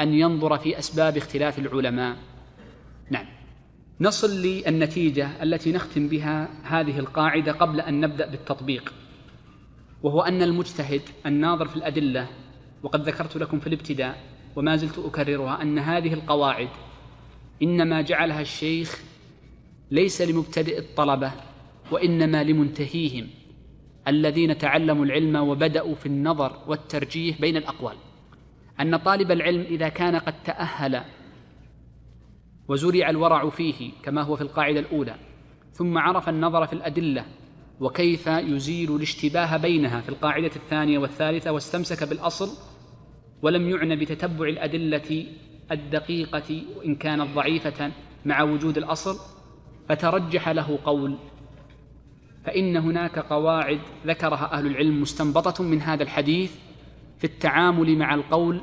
أن 0.00 0.14
ينظر 0.14 0.58
في 0.58 0.78
أسباب 0.78 1.16
اختلاف 1.16 1.58
العلماء. 1.58 2.16
نعم. 3.10 3.26
نصل 4.00 4.42
للنتيجة 4.42 5.42
التي 5.42 5.72
نختم 5.72 6.08
بها 6.08 6.48
هذه 6.62 6.98
القاعدة 6.98 7.52
قبل 7.52 7.80
أن 7.80 8.00
نبدأ 8.00 8.30
بالتطبيق 8.30 8.94
وهو 10.02 10.20
أن 10.20 10.42
المجتهد 10.42 11.02
الناظر 11.26 11.68
في 11.68 11.76
الأدلة 11.76 12.28
وقد 12.82 13.08
ذكرت 13.08 13.36
لكم 13.36 13.60
في 13.60 13.66
الابتداء 13.66 14.16
وما 14.56 14.76
زلت 14.76 14.98
أكررها 14.98 15.62
أن 15.62 15.78
هذه 15.78 16.14
القواعد 16.14 16.68
إنما 17.62 18.02
جعلها 18.02 18.40
الشيخ 18.40 19.02
ليس 19.90 20.22
لمبتدئ 20.22 20.78
الطلبة 20.78 21.32
وإنما 21.92 22.44
لمنتهيهم. 22.44 23.30
الذين 24.08 24.58
تعلموا 24.58 25.04
العلم 25.04 25.36
وبدأوا 25.36 25.94
في 25.94 26.06
النظر 26.06 26.58
والترجيح 26.66 27.40
بين 27.40 27.56
الأقوال. 27.56 27.96
أن 28.80 28.96
طالب 28.96 29.30
العلم 29.30 29.60
إذا 29.60 29.88
كان 29.88 30.16
قد 30.16 30.42
تأهل 30.42 31.02
وزرع 32.68 33.10
الورع 33.10 33.50
فيه 33.50 33.90
كما 34.02 34.22
هو 34.22 34.36
في 34.36 34.42
القاعدة 34.42 34.80
الأولى 34.80 35.14
ثم 35.72 35.98
عرف 35.98 36.28
النظر 36.28 36.66
في 36.66 36.72
الأدلة 36.72 37.24
وكيف 37.80 38.26
يزيل 38.26 38.96
الاشتباه 38.96 39.56
بينها 39.56 40.00
في 40.00 40.08
القاعدة 40.08 40.50
الثانية 40.56 40.98
والثالثة 40.98 41.52
واستمسك 41.52 42.08
بالأصل 42.08 42.48
ولم 43.42 43.68
يعنى 43.68 43.96
بتتبع 43.96 44.48
الأدلة 44.48 45.26
الدقيقة 45.72 46.62
وإن 46.76 46.94
كانت 46.94 47.34
ضعيفة 47.34 47.92
مع 48.24 48.42
وجود 48.42 48.78
الأصل 48.78 49.16
فترجح 49.88 50.48
له 50.48 50.78
قول 50.84 51.18
فإن 52.44 52.76
هناك 52.76 53.18
قواعد 53.18 53.80
ذكرها 54.06 54.52
أهل 54.52 54.66
العلم 54.66 55.02
مستنبطة 55.02 55.64
من 55.64 55.82
هذا 55.82 56.02
الحديث 56.02 56.52
في 57.18 57.24
التعامل 57.24 57.98
مع 57.98 58.14
القول 58.14 58.60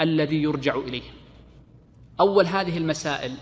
الذي 0.00 0.42
يرجع 0.42 0.76
إليه. 0.76 1.02
أول 2.20 2.46
هذه 2.46 2.78
المسائل 2.78 3.32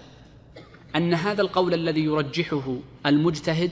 أن 0.97 1.15
هذا 1.15 1.43
القول 1.43 1.75
الذي 1.75 2.05
يرجحه 2.05 2.77
المجتهد 3.07 3.71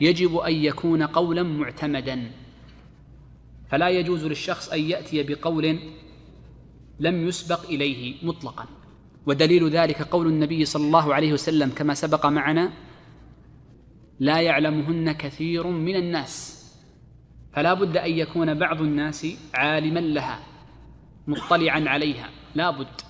يجب 0.00 0.36
أن 0.36 0.52
يكون 0.54 1.02
قولا 1.02 1.42
معتمدا. 1.42 2.30
فلا 3.70 3.88
يجوز 3.88 4.26
للشخص 4.26 4.68
أن 4.68 4.80
يأتي 4.80 5.22
بقول 5.22 5.78
لم 7.00 7.28
يسبق 7.28 7.64
إليه 7.64 8.14
مطلقا. 8.22 8.66
ودليل 9.26 9.68
ذلك 9.70 10.02
قول 10.02 10.26
النبي 10.26 10.64
صلى 10.64 10.86
الله 10.86 11.14
عليه 11.14 11.32
وسلم 11.32 11.70
كما 11.70 11.94
سبق 11.94 12.26
معنا 12.26 12.72
لا 14.20 14.40
يعلمهن 14.40 15.12
كثير 15.12 15.66
من 15.66 15.96
الناس. 15.96 16.58
فلا 17.52 17.74
بد 17.74 17.96
أن 17.96 18.10
يكون 18.10 18.54
بعض 18.54 18.80
الناس 18.80 19.26
عالما 19.54 20.00
لها 20.00 20.40
مطلعا 21.26 21.84
عليها. 21.88 22.30
لا 22.54 22.70
بد. 22.70 23.00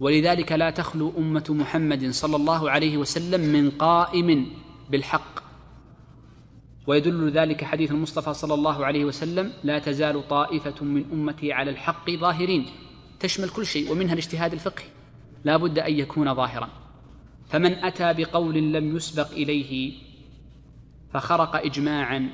ولذلك 0.00 0.52
لا 0.52 0.70
تخلو 0.70 1.12
أمة 1.18 1.44
محمد 1.50 2.10
صلى 2.10 2.36
الله 2.36 2.70
عليه 2.70 2.96
وسلم 2.96 3.40
من 3.40 3.70
قائم 3.70 4.46
بالحق. 4.90 5.38
ويدل 6.86 7.30
ذلك 7.30 7.64
حديث 7.64 7.90
المصطفى 7.90 8.34
صلى 8.34 8.54
الله 8.54 8.86
عليه 8.86 9.04
وسلم 9.04 9.52
لا 9.64 9.78
تزال 9.78 10.28
طائفة 10.28 10.84
من 10.84 11.04
أمتي 11.12 11.52
على 11.52 11.70
الحق 11.70 12.10
ظاهرين. 12.10 12.66
تشمل 13.20 13.48
كل 13.48 13.66
شيء 13.66 13.92
ومنها 13.92 14.12
الاجتهاد 14.12 14.52
الفقهي. 14.52 14.86
لا 15.44 15.56
بد 15.56 15.78
أن 15.78 15.92
يكون 15.98 16.34
ظاهرا. 16.34 16.68
فمن 17.48 17.72
أتى 17.84 18.12
بقول 18.12 18.54
لم 18.54 18.96
يسبق 18.96 19.30
إليه 19.30 19.92
فخرق 21.12 21.56
إجماعا. 21.56 22.28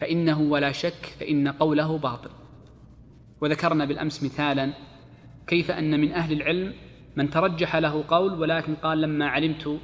فإنه 0.00 0.40
ولا 0.40 0.72
شك 0.72 1.14
فإن 1.20 1.48
قوله 1.48 1.98
باطل. 1.98 2.30
وذكرنا 3.40 3.84
بالأمس 3.84 4.22
مثالا 4.22 4.74
كيف 5.46 5.70
أن 5.70 6.00
من 6.00 6.12
أهل 6.12 6.32
العلم 6.32 6.74
من 7.16 7.30
ترجح 7.30 7.76
له 7.76 8.04
قول 8.08 8.40
ولكن 8.40 8.74
قال 8.74 9.00
لما 9.00 9.28
علمت 9.28 9.80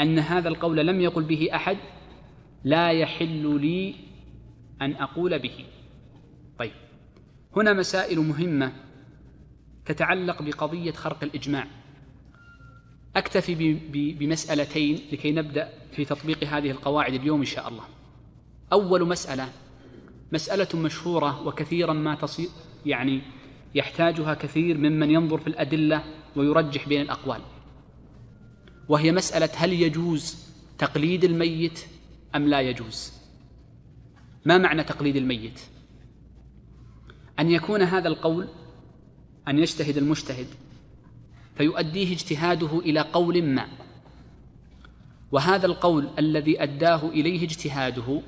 أن 0.00 0.18
هذا 0.18 0.48
القول 0.48 0.76
لم 0.76 1.00
يقل 1.00 1.22
به 1.22 1.48
أحد 1.54 1.76
لا 2.64 2.90
يحل 2.90 3.60
لي 3.60 3.94
أن 4.82 4.92
أقول 4.92 5.38
به. 5.38 5.64
طيب 6.58 6.72
هنا 7.56 7.72
مسائل 7.72 8.18
مهمة 8.18 8.72
تتعلق 9.86 10.42
بقضية 10.42 10.92
خرق 10.92 11.24
الإجماع. 11.24 11.66
أكتفي 13.16 13.74
بمسألتين 14.18 15.00
لكي 15.12 15.32
نبدأ 15.32 15.72
في 15.92 16.04
تطبيق 16.04 16.44
هذه 16.44 16.70
القواعد 16.70 17.14
اليوم 17.14 17.40
إن 17.40 17.46
شاء 17.46 17.68
الله. 17.68 17.84
أول 18.72 19.08
مسألة 19.08 19.48
مسألة 20.32 20.80
مشهورة 20.80 21.46
وكثيرا 21.46 21.92
ما 21.92 22.14
تصير 22.14 22.48
يعني 22.86 23.22
يحتاجها 23.74 24.34
كثير 24.34 24.78
ممن 24.78 25.10
ينظر 25.10 25.38
في 25.38 25.46
الأدلة 25.46 26.04
ويرجح 26.36 26.88
بين 26.88 27.00
الأقوال. 27.00 27.40
وهي 28.88 29.12
مسألة 29.12 29.50
هل 29.56 29.72
يجوز 29.72 30.46
تقليد 30.78 31.24
الميت 31.24 31.86
أم 32.34 32.48
لا 32.48 32.60
يجوز؟ 32.60 33.12
ما 34.44 34.58
معنى 34.58 34.84
تقليد 34.84 35.16
الميت؟ 35.16 35.60
أن 37.38 37.50
يكون 37.50 37.82
هذا 37.82 38.08
القول 38.08 38.48
أن 39.48 39.58
يجتهد 39.58 39.96
المجتهد 39.96 40.46
فيؤديه 41.56 42.12
اجتهاده 42.12 42.78
إلى 42.78 43.00
قول 43.00 43.42
ما. 43.42 43.66
وهذا 45.32 45.66
القول 45.66 46.08
الذي 46.18 46.62
أداه 46.62 47.08
إليه 47.08 47.44
اجتهاده 47.44 48.22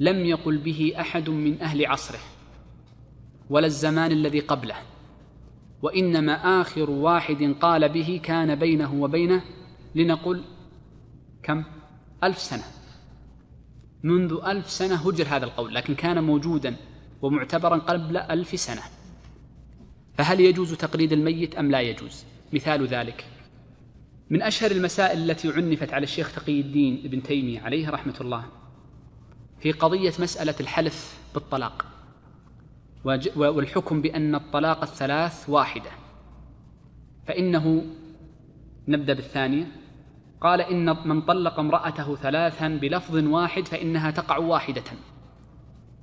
لم 0.00 0.26
يقل 0.26 0.58
به 0.58 0.92
أحد 1.00 1.30
من 1.30 1.62
أهل 1.62 1.86
عصره 1.86 2.18
ولا 3.50 3.66
الزمان 3.66 4.12
الذي 4.12 4.40
قبله 4.40 4.76
وإنما 5.82 6.60
آخر 6.60 6.90
واحد 6.90 7.54
قال 7.60 7.88
به 7.88 8.20
كان 8.22 8.54
بينه 8.54 8.94
وبينه 8.94 9.42
لنقل 9.94 10.44
كم؟ 11.42 11.64
ألف 12.24 12.38
سنة. 12.38 12.64
منذ 14.02 14.38
ألف 14.46 14.70
سنة 14.70 14.94
هجر 14.94 15.26
هذا 15.28 15.44
القول 15.44 15.74
لكن 15.74 15.94
كان 15.94 16.24
موجودا 16.24 16.76
ومعتبرا 17.22 17.76
قبل 17.76 18.16
ألف 18.16 18.60
سنة. 18.60 18.82
فهل 20.18 20.40
يجوز 20.40 20.74
تقليد 20.74 21.12
الميت 21.12 21.54
أم 21.54 21.70
لا 21.70 21.80
يجوز؟ 21.80 22.24
مثال 22.52 22.86
ذلك. 22.86 23.24
من 24.30 24.42
أشهر 24.42 24.70
المسائل 24.70 25.30
التي 25.30 25.52
عنفت 25.52 25.92
على 25.92 26.04
الشيخ 26.04 26.34
تقي 26.34 26.60
الدين 26.60 27.02
ابن 27.04 27.22
تيمية 27.22 27.60
عليه 27.60 27.90
رحمة 27.90 28.14
الله 28.20 28.44
في 29.60 29.72
قضية 29.72 30.12
مسألة 30.18 30.54
الحلف 30.60 31.20
بالطلاق. 31.34 31.86
والحكم 33.36 34.02
بأن 34.02 34.34
الطلاق 34.34 34.82
الثلاث 34.82 35.48
واحدة. 35.48 35.90
فإنه 37.26 37.84
نبدأ 38.88 39.12
بالثانية. 39.12 39.66
قال 40.40 40.60
إن 40.60 41.08
من 41.08 41.20
طلق 41.22 41.58
امرأته 41.58 42.16
ثلاثا 42.16 42.68
بلفظ 42.68 43.16
واحد 43.16 43.68
فإنها 43.68 44.10
تقع 44.10 44.38
واحدة. 44.38 44.84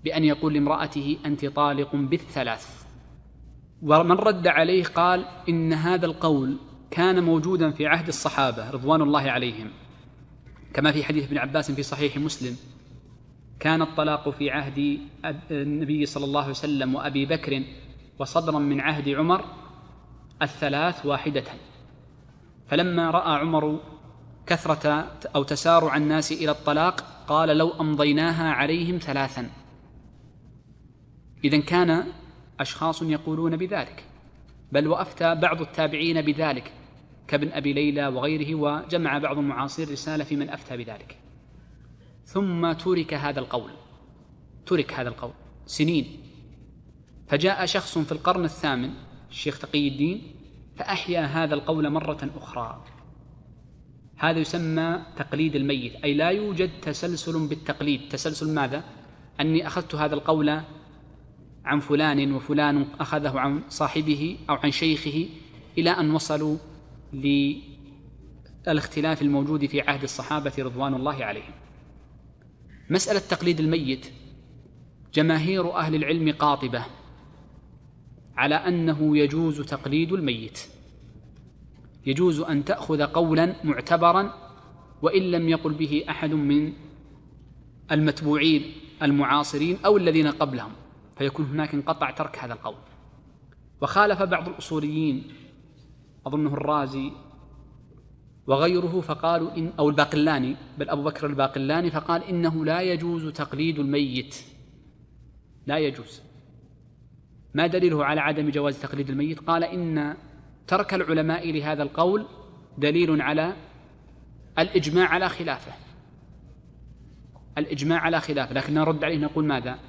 بأن 0.04 0.24
يقول 0.24 0.54
لامرأته 0.54 1.18
أنت 1.26 1.46
طالق 1.46 1.96
بالثلاث. 1.96 2.83
ومن 3.84 4.12
رد 4.12 4.48
عليه 4.48 4.84
قال 4.84 5.26
إن 5.50 5.74
هذا 5.74 6.06
القول 6.06 6.58
كان 6.92 7.24
موجودا 7.24 7.72
في 7.72 7.88
عهد 7.88 8.08
الصحابة 8.08 8.70
رضوان 8.70 9.02
الله 9.02 9.32
عليهم. 9.32 9.72
كما 10.74 10.92
في 10.92 11.04
حديث 11.04 11.24
ابن 11.24 11.38
عباس 11.38 11.72
في 11.72 11.84
صحيح 11.84 12.18
مسلم 12.18 12.56
كان 13.60 13.82
الطلاق 13.82 14.30
في 14.30 14.52
عهد 14.52 15.00
النبي 15.52 16.06
صلى 16.06 16.26
الله 16.26 16.42
عليه 16.42 16.52
وسلم 16.52 16.96
وأبي 16.96 17.26
بكر 17.26 17.64
وصدرا 18.20 18.60
من 18.60 18.82
عهد 18.82 19.10
عمر 19.10 19.46
الثلاث 20.42 21.06
واحدة. 21.06 21.44
فلما 22.68 23.12
رأى 23.12 23.40
عمر 23.40 23.80
كثرة 24.48 25.12
أو 25.36 25.44
تسارع 25.44 25.98
الناس 25.98 26.32
إلى 26.32 26.52
الطلاق 26.52 27.26
قال 27.28 27.58
لو 27.58 27.70
أمضيناها 27.70 28.52
عليهم 28.52 28.98
ثلاثا. 28.98 29.50
إذا 31.44 31.60
كان 31.60 32.04
أشخاص 32.60 33.02
يقولون 33.02 33.58
بذلك. 33.58 34.04
بل 34.72 34.88
وأفتى 34.88 35.36
بعض 35.36 35.62
التابعين 35.62 36.22
بذلك 36.22 36.72
كابن 37.28 37.52
أبي 37.52 37.74
ليلى 37.74 38.08
وغيره 38.08 38.56
وجمع 38.56 39.18
بعض 39.18 39.38
المعاصرين 39.38 39.90
رسالة 39.90 40.24
في 40.24 40.36
من 40.36 40.50
أفتى 40.50 40.78
بذلك. 40.78 41.18
ثم 42.26 42.72
ترك 42.72 43.14
هذا 43.14 43.40
القول 43.40 43.72
ترك 44.66 44.94
هذا 44.94 45.10
القول 45.10 45.32
سنين. 45.66 46.20
فجاء 47.28 47.66
شخص 47.66 47.98
في 47.98 48.12
القرن 48.12 48.46
الثامن 48.46 48.90
الشيخ 49.30 49.60
تقي 49.60 49.88
الدين 49.88 50.22
فأحيا 50.76 51.22
هذا 51.22 51.54
القول 51.54 51.90
مرة 51.90 52.30
أخرى. 52.38 52.84
هذا 54.18 54.40
يسمى 54.40 55.02
تقليد 55.18 55.56
الميت 55.56 55.96
أي 55.96 56.14
لا 56.14 56.30
يوجد 56.30 56.82
تسلسل 56.82 57.48
بالتقليد. 57.48 58.10
تسلسل 58.10 58.54
ماذا؟ 58.54 58.84
أني 59.40 59.68
أخذت 59.68 59.96
هذا 59.96 60.16
القول 60.16 60.62
عن 61.66 61.80
فلان 61.80 62.34
وفلان 62.34 62.86
أخذه 63.00 63.40
عن 63.40 63.62
صاحبه 63.70 64.38
أو 64.50 64.56
عن 64.56 64.72
شيخه 64.72 65.26
إلى 65.78 65.90
أن 65.90 66.12
وصلوا 66.12 66.58
للاختلاف 68.64 69.22
الموجود 69.22 69.66
في 69.66 69.82
عهد 69.82 70.04
الصحابة 70.04 70.52
رضوان 70.60 70.94
الله 70.94 71.26
عليهم. 71.26 71.54
مسألة 72.90 73.20
تقليد 73.20 73.60
الميت 73.60 74.12
جماهير 75.14 75.76
أهل 75.76 75.96
العلم 75.96 76.32
قاطبة 76.32 76.86
على 78.38 78.56
أنه 78.56 79.18
يجوز 79.18 79.62
تقليد 79.62 80.14
الميت. 80.14 80.60
يجوز 82.06 82.40
أن 82.40 82.66
تأخذ 82.66 83.04
قولا 83.04 83.56
معتبرا 83.64 84.34
وإن 85.02 85.22
لم 85.22 85.50
يقل 85.50 85.74
به 85.74 86.06
أحد 86.10 86.34
من 86.34 86.74
المتبوعين 87.92 88.74
المعاصرين 89.02 89.78
أو 89.86 89.98
الذين 89.98 90.28
قبلهم. 90.28 90.72
فيكون 91.18 91.46
هناك 91.46 91.74
انقطع 91.74 92.12
ترك 92.12 92.40
هذا 92.40 92.54
القول. 92.54 92.76
وخالف 93.82 94.22
بعض 94.22 94.48
الأصوليين 94.48 95.34
أظنه 96.28 96.54
الرازي 96.54 97.12
وغيره 98.48 99.02
فقالوا 99.02 99.58
إن 99.58 99.74
أو 99.80 99.90
الباقلاني 99.90 100.56
بل 100.78 100.90
أبو 100.90 101.04
بكر 101.04 101.28
الباقلاني 101.28 101.92
فقال 101.92 102.24
إنه 102.24 102.66
لا 102.66 102.82
يجوز 102.82 103.28
تقليد 103.28 103.80
الميت. 103.80 104.36
لا 105.68 105.78
يجوز. 105.78 106.22
ما 107.54 107.68
دليله 107.68 108.06
على 108.06 108.22
عدم 108.22 108.50
جواز 108.50 108.82
تقليد 108.82 109.10
الميت؟ 109.10 109.40
قال 109.40 109.64
إن 109.64 110.16
ترك 110.68 110.94
العلماء 110.94 111.52
لهذا 111.52 111.84
القول 111.84 112.26
دليل 112.78 113.22
على 113.22 113.54
الإجماع 114.60 115.08
على 115.08 115.30
خلافه. 115.30 115.72
الإجماع 117.58 118.00
على 118.00 118.20
خلافه. 118.22 118.54
لكن 118.54 118.74
نرد 118.74 119.04
عليه 119.04 119.18
نقول 119.18 119.46
ماذا؟ 119.46 119.80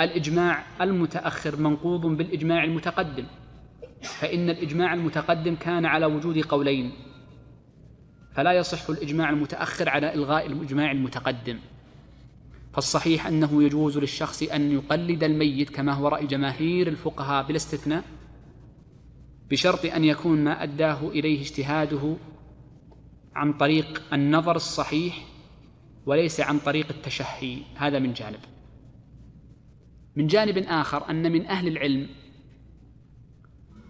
الإجماع 0.00 0.64
المتأخر 0.80 1.56
منقوض 1.56 2.06
بالإجماع 2.06 2.64
المتقدم 2.64 3.24
فإن 4.02 4.50
الإجماع 4.50 4.94
المتقدم 4.94 5.54
كان 5.54 5.86
على 5.86 6.06
وجود 6.06 6.38
قولين 6.38 6.92
فلا 8.34 8.52
يصح 8.52 8.90
الإجماع 8.90 9.30
المتأخر 9.30 9.88
على 9.88 10.14
إلغاء 10.14 10.46
الإجماع 10.46 10.90
المتقدم. 10.90 11.58
فالصحيح 12.72 13.26
أنه 13.26 13.62
يجوز 13.62 13.98
للشخص 13.98 14.42
أن 14.42 14.72
يقلد 14.72 15.24
الميت 15.24 15.70
كما 15.70 15.92
هو 15.92 16.08
رأي 16.08 16.26
جماهير 16.26 16.88
الفقهاء 16.88 17.46
بلا 17.46 17.56
استثناء 17.56 18.04
بشرط 19.50 19.84
أن 19.84 20.04
يكون 20.04 20.44
ما 20.44 20.62
أداه 20.62 21.08
إليه 21.08 21.40
اجتهاده 21.40 22.16
عن 23.34 23.52
طريق 23.52 24.02
النظر 24.12 24.56
الصحيح 24.56 25.24
وليس 26.06 26.40
عن 26.40 26.58
طريق 26.58 26.86
التشهي 26.90 27.58
هذا 27.74 27.98
من 27.98 28.12
جانب. 28.12 28.40
من 30.16 30.26
جانب 30.26 30.58
آخر 30.58 31.10
أن 31.10 31.32
من 31.32 31.46
أهل 31.46 31.68
العلم 31.68 32.08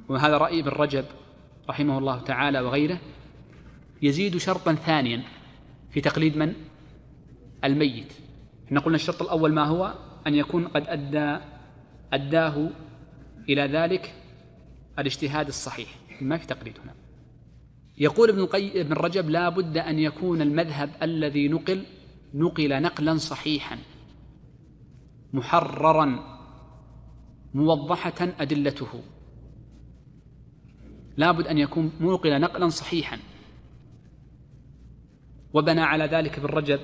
وهذا 0.09 0.39
رأي 0.39 0.61
ابن 0.61 0.69
رجب 0.69 1.05
رحمه 1.69 1.99
الله 1.99 2.21
تعالى 2.21 2.61
وغيره 2.61 3.01
يزيد 4.03 4.37
شرطا 4.37 4.75
ثانيا 4.75 5.23
في 5.91 6.01
تقليد 6.01 6.37
من؟ 6.37 6.55
الميت. 7.65 8.13
إحنا 8.67 8.81
قلنا 8.81 8.97
الشرط 8.97 9.23
الأول 9.23 9.53
ما 9.53 9.65
هو؟ 9.65 9.95
أن 10.27 10.35
يكون 10.35 10.69
قد 10.69 10.85
أدى 10.89 11.45
أداه 12.13 12.71
إلى 13.49 13.63
ذلك 13.63 14.15
الاجتهاد 14.99 15.49
الصحيح. 15.49 15.89
ما 16.21 16.37
في 16.37 16.47
تقليد 16.47 16.79
هنا. 16.85 16.95
يقول 17.99 18.29
ابن 18.29 18.39
القيم 18.39 18.71
ابن 18.75 18.93
رجب 18.93 19.31
لا 19.31 19.49
بد 19.49 19.77
أن 19.77 19.99
يكون 19.99 20.43
المذهب 20.43 20.91
الذي 21.03 21.49
نقل 21.49 21.85
نقل 22.35 22.83
نقلا 22.83 23.17
صحيحا. 23.17 23.79
محررا 25.35 26.07
موضحة 27.55 28.21
أدلته. 28.21 29.03
لابد 31.17 31.47
أن 31.47 31.59
يكون 31.59 31.93
نقل 32.01 32.41
نقلا 32.41 32.69
صحيحا. 32.69 33.19
وبنى 35.55 35.81
على 35.81 36.05
ذلك 36.05 36.39
ابن 36.39 36.47
رجب 36.47 36.81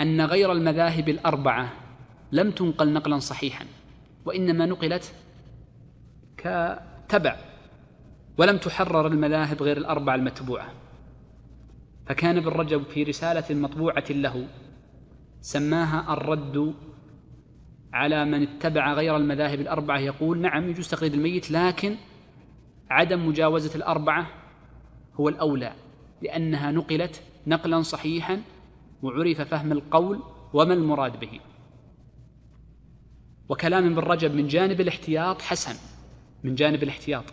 أن 0.00 0.20
غير 0.20 0.52
المذاهب 0.52 1.08
الأربعة 1.08 1.72
لم 2.32 2.50
تنقل 2.50 2.92
نقلا 2.92 3.18
صحيحا 3.18 3.66
وإنما 4.24 4.66
نقلت 4.66 5.14
كتبع 6.36 7.36
ولم 8.38 8.58
تحرر 8.58 9.06
المذاهب 9.06 9.62
غير 9.62 9.76
الأربعة 9.76 10.14
المتبوعة. 10.14 10.72
فكان 12.06 12.36
ابن 12.36 12.48
رجب 12.48 12.82
في 12.82 13.02
رسالة 13.02 13.54
مطبوعة 13.54 14.04
له 14.10 14.46
سماها 15.40 16.12
الرد 16.12 16.74
على 17.92 18.24
من 18.24 18.42
اتبع 18.42 18.92
غير 18.92 19.16
المذاهب 19.16 19.60
الأربعة 19.60 19.98
يقول 19.98 20.40
نعم 20.40 20.70
يجوز 20.70 20.88
تقليد 20.88 21.14
الميت 21.14 21.50
لكن 21.50 21.96
عدم 22.90 23.28
مجاوزة 23.28 23.76
الأربعة 23.76 24.26
هو 25.14 25.28
الأولى 25.28 25.72
لأنها 26.22 26.72
نقلت 26.72 27.22
نقلا 27.46 27.82
صحيحا 27.82 28.42
وعرف 29.02 29.40
فهم 29.40 29.72
القول 29.72 30.22
وما 30.52 30.74
المراد 30.74 31.20
به. 31.20 31.40
وكلام 33.48 33.86
ابن 33.86 33.98
رجب 33.98 34.34
من 34.34 34.46
جانب 34.46 34.80
الاحتياط 34.80 35.42
حسن 35.42 35.74
من 36.44 36.54
جانب 36.54 36.82
الاحتياط 36.82 37.24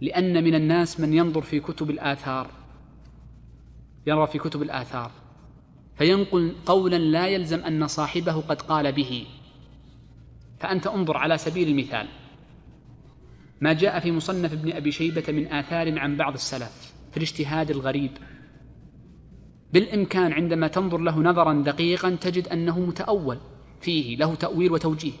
لأن 0.00 0.44
من 0.44 0.54
الناس 0.54 1.00
من 1.00 1.14
ينظر 1.14 1.42
في 1.42 1.60
كتب 1.60 1.90
الآثار 1.90 2.46
يرى 4.06 4.26
في 4.26 4.38
كتب 4.38 4.62
الآثار. 4.62 5.10
فينقل 5.98 6.54
قولا 6.66 6.96
لا 6.96 7.26
يلزم 7.26 7.58
أن 7.58 7.86
صاحبه 7.86 8.40
قد 8.40 8.62
قال 8.62 8.92
به. 8.92 9.26
فأنت 10.60 10.86
انظر 10.86 11.16
على 11.16 11.38
سبيل 11.38 11.68
المثال. 11.68 12.08
ما 13.60 13.72
جاء 13.72 14.00
في 14.00 14.12
مصنف 14.12 14.52
ابن 14.52 14.72
أبي 14.72 14.92
شيبة 14.92 15.24
من 15.28 15.52
آثار 15.52 15.98
عن 15.98 16.16
بعض 16.16 16.32
السلف 16.32 16.94
في 17.10 17.16
الاجتهاد 17.16 17.70
الغريب. 17.70 18.10
بالإمكان 19.72 20.32
عندما 20.32 20.68
تنظر 20.68 20.98
له 20.98 21.18
نظرا 21.18 21.62
دقيقا 21.62 22.10
تجد 22.10 22.48
أنه 22.48 22.80
متأول 22.80 23.38
فيه 23.80 24.16
له 24.16 24.34
تأويل 24.34 24.72
وتوجيه. 24.72 25.12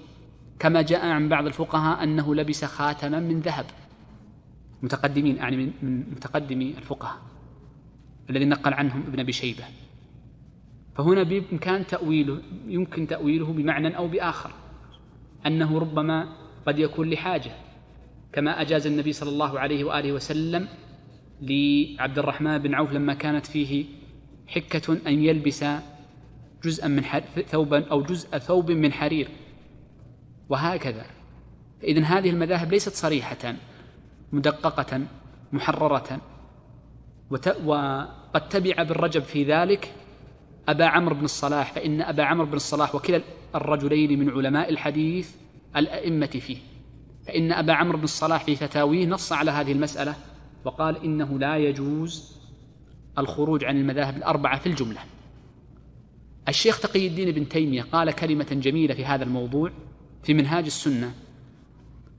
كما 0.58 0.82
جاء 0.82 1.06
عن 1.06 1.28
بعض 1.28 1.46
الفقهاء 1.46 2.02
أنه 2.02 2.34
لبس 2.34 2.64
خاتما 2.64 3.20
من 3.20 3.40
ذهب. 3.40 3.66
متقدمين 4.82 5.36
يعني 5.36 5.56
من 5.56 5.98
متقدمي 6.10 6.74
الفقهاء 6.78 7.18
الذي 8.30 8.44
نقل 8.44 8.74
عنهم 8.74 9.02
ابن 9.06 9.20
أبي 9.20 9.32
شيبة. 9.32 9.64
فهنا 10.96 11.22
بإمكان 11.22 11.86
تأويله 11.86 12.42
يمكن 12.66 13.06
تأويله 13.06 13.52
بمعنى 13.52 13.96
أو 13.96 14.08
بآخر 14.08 14.50
أنه 15.46 15.78
ربما 15.78 16.28
قد 16.66 16.78
يكون 16.78 17.10
لحاجة 17.10 17.52
كما 18.32 18.60
أجاز 18.60 18.86
النبي 18.86 19.12
صلى 19.12 19.30
الله 19.30 19.60
عليه 19.60 19.84
وآله 19.84 20.12
وسلم 20.12 20.68
لعبد 21.42 22.18
الرحمن 22.18 22.58
بن 22.58 22.74
عوف 22.74 22.92
لما 22.92 23.14
كانت 23.14 23.46
فيه 23.46 23.84
حكة 24.46 24.98
أن 25.06 25.24
يلبس 25.24 25.64
جزءا 26.64 26.88
من 26.88 27.02
ثوبا 27.46 27.86
أو 27.90 28.02
جزء 28.02 28.38
ثوب 28.38 28.70
من 28.70 28.92
حرير 28.92 29.28
وهكذا. 30.48 31.06
إذن 31.84 32.04
هذه 32.04 32.30
المذاهب 32.30 32.72
ليست 32.72 32.92
صريحة 32.92 33.54
مدققة 34.32 35.00
محررة 35.52 36.20
وقد 37.64 38.48
تبع 38.48 38.82
بالرجب 38.82 39.22
في 39.22 39.44
ذلك 39.44 39.92
أبا 40.68 40.84
عمرو 40.84 41.14
بن 41.14 41.24
الصلاح 41.24 41.72
فإن 41.72 42.00
أبا 42.00 42.22
عمرو 42.22 42.46
بن 42.46 42.54
الصلاح 42.54 42.94
وكلا 42.94 43.20
الرجلين 43.54 44.18
من 44.18 44.30
علماء 44.30 44.70
الحديث 44.70 45.30
الأئمة 45.76 46.26
فيه. 46.26 46.56
فإن 47.26 47.52
أبا 47.52 47.72
عمرو 47.72 47.98
بن 47.98 48.04
الصلاح 48.04 48.44
في 48.44 48.56
فتاويه 48.56 49.06
نص 49.06 49.32
على 49.32 49.50
هذه 49.50 49.72
المسألة 49.72 50.14
وقال 50.64 51.04
إنه 51.04 51.38
لا 51.38 51.56
يجوز 51.56 52.36
الخروج 53.18 53.64
عن 53.64 53.76
المذاهب 53.76 54.16
الأربعة 54.16 54.58
في 54.58 54.66
الجملة. 54.66 55.00
الشيخ 56.48 56.80
تقي 56.80 57.06
الدين 57.06 57.30
بن 57.30 57.48
تيمية 57.48 57.82
قال 57.82 58.10
كلمة 58.10 58.46
جميلة 58.52 58.94
في 58.94 59.04
هذا 59.04 59.24
الموضوع 59.24 59.70
في 60.22 60.34
منهاج 60.34 60.64
السنة. 60.64 61.14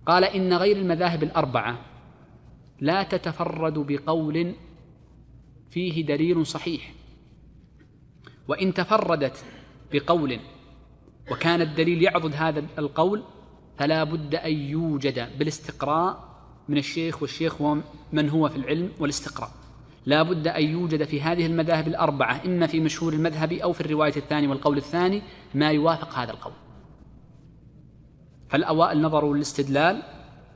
قال 0.06 0.23
إن 0.23 0.53
غير 0.53 0.77
المذاهب 0.77 1.23
الأربعة 1.23 1.79
لا 2.79 3.03
تتفرد 3.03 3.73
بقول 3.73 4.53
فيه 5.69 6.06
دليل 6.06 6.45
صحيح. 6.45 6.93
وإن 8.47 8.73
تفردت 8.73 9.45
بقول 9.93 10.39
وكان 11.32 11.62
الدليل 11.62 12.03
يعضد 12.03 12.34
هذا 12.36 12.63
القول 12.79 13.23
فلا 13.77 14.03
بد 14.03 14.36
أن 14.36 14.51
يوجد 14.51 15.38
بالاستقراء 15.39 16.34
من 16.67 16.77
الشيخ 16.77 17.21
والشيخ 17.21 17.62
ومن 17.62 18.29
هو 18.29 18.49
في 18.49 18.56
العلم 18.56 18.91
والاستقراء. 18.99 19.51
لا 20.06 20.23
بد 20.23 20.47
أن 20.47 20.63
يوجد 20.63 21.03
في 21.03 21.21
هذه 21.21 21.45
المذاهب 21.45 21.88
الأربعة 21.88 22.41
إما 22.45 22.67
في 22.67 22.79
مشهور 22.79 23.13
المذهب 23.13 23.53
أو 23.53 23.73
في 23.73 23.82
الرواية 23.82 24.15
الثانية 24.17 24.47
والقول 24.47 24.77
الثاني 24.77 25.21
ما 25.53 25.71
يوافق 25.71 26.13
هذا 26.15 26.32
القول. 26.32 26.53
فالأوائل 28.49 29.01
نظروا 29.01 29.36
للاستدلال 29.36 30.03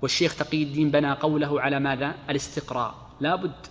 والشيخ 0.01 0.35
تقي 0.35 0.63
الدين 0.63 0.91
بنى 0.91 1.11
قوله 1.11 1.61
على 1.61 1.79
ماذا؟ 1.79 2.15
الاستقراء. 2.29 2.95
لا 3.19 3.35
بد 3.35 3.67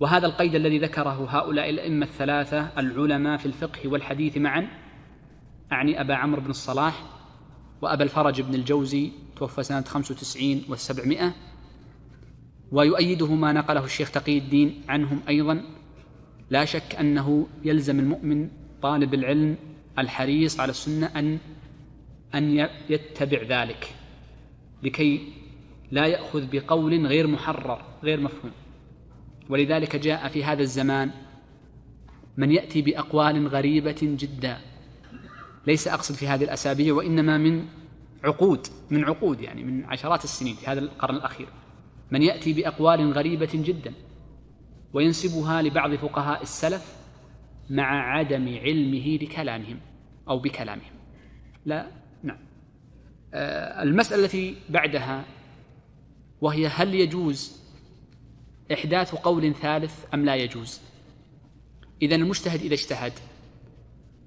وهذا 0.00 0.26
القيد 0.26 0.54
الذي 0.54 0.78
ذكره 0.78 1.26
هؤلاء 1.30 1.70
الأئمة 1.70 2.06
الثلاثة 2.06 2.68
العلماء 2.78 3.36
في 3.36 3.46
الفقه 3.46 3.88
والحديث 3.88 4.36
معا 4.36 4.68
أعني 5.72 6.00
أبا 6.00 6.14
عمرو 6.14 6.40
بن 6.40 6.50
الصلاح 6.50 7.02
وأبا 7.82 8.04
الفرج 8.04 8.40
بن 8.40 8.54
الجوزي 8.54 9.10
توفى 9.36 9.62
سنة 9.62 9.80
95 9.80 10.62
والسبعمائة 10.68 11.34
ويؤيده 12.72 13.34
ما 13.34 13.52
نقله 13.52 13.84
الشيخ 13.84 14.10
تقي 14.10 14.38
الدين 14.38 14.82
عنهم 14.88 15.20
أيضا. 15.28 15.62
لا 16.50 16.64
شك 16.64 16.94
أنه 17.00 17.46
يلزم 17.64 18.00
المؤمن 18.00 18.48
طالب 18.82 19.14
العلم 19.14 19.56
الحريص 19.98 20.60
على 20.60 20.70
السنة 20.70 21.06
أن 21.06 21.38
أن 22.34 22.68
يتبع 22.88 23.42
ذلك 23.42 23.94
لكي 24.82 25.32
لا 25.90 26.06
يأخذ 26.06 26.46
بقول 26.52 27.06
غير 27.06 27.26
محرر 27.26 27.82
غير 28.02 28.20
مفهوم. 28.20 28.52
ولذلك 29.50 29.96
جاء 29.96 30.28
في 30.28 30.44
هذا 30.44 30.62
الزمان 30.62 31.10
من 32.36 32.52
يأتي 32.52 32.82
بأقوال 32.82 33.48
غريبة 33.48 33.98
جدا. 34.02 34.58
ليس 35.66 35.88
أقصد 35.88 36.14
في 36.14 36.28
هذه 36.28 36.44
الأسابيع 36.44 36.94
وإنما 36.94 37.38
من 37.38 37.64
عقود 38.24 38.66
من 38.90 39.04
عقود 39.04 39.40
يعني 39.40 39.64
من 39.64 39.84
عشرات 39.84 40.24
السنين 40.24 40.54
في 40.54 40.66
هذا 40.66 40.80
القرن 40.80 41.16
الأخير. 41.16 41.48
من 42.10 42.22
يأتي 42.22 42.52
بأقوال 42.52 43.12
غريبة 43.12 43.50
جدا 43.54 43.92
وينسبها 44.92 45.62
لبعض 45.62 45.94
فقهاء 45.94 46.42
السلف 46.42 46.96
مع 47.70 48.16
عدم 48.16 48.58
علمه 48.58 49.18
لكلامهم 49.22 49.80
أو 50.28 50.38
بكلامهم. 50.38 50.92
لا 51.66 51.86
نعم. 52.22 52.38
آه، 53.34 53.82
المسألة 53.82 54.24
التي 54.24 54.56
بعدها 54.68 55.24
وهي 56.40 56.66
هل 56.66 56.94
يجوز 56.94 57.59
إحداث 58.72 59.14
قول 59.14 59.54
ثالث 59.54 60.04
أم 60.14 60.24
لا 60.24 60.36
يجوز. 60.36 60.80
إذا 62.02 62.16
المجتهد 62.16 62.60
إذا 62.60 62.74
اجتهد 62.74 63.12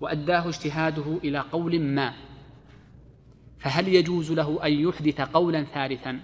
وأداه 0.02 0.50
اجتهاده 0.50 1.18
إلى 1.24 1.40
قول 1.40 1.80
ما 1.80 2.14
فهل 3.60 3.88
يجوز 3.88 4.32
له 4.32 4.66
أن 4.66 4.74
يحدث 4.74 5.22
قولا 5.22 5.64
ثالثا؟ 5.64 6.20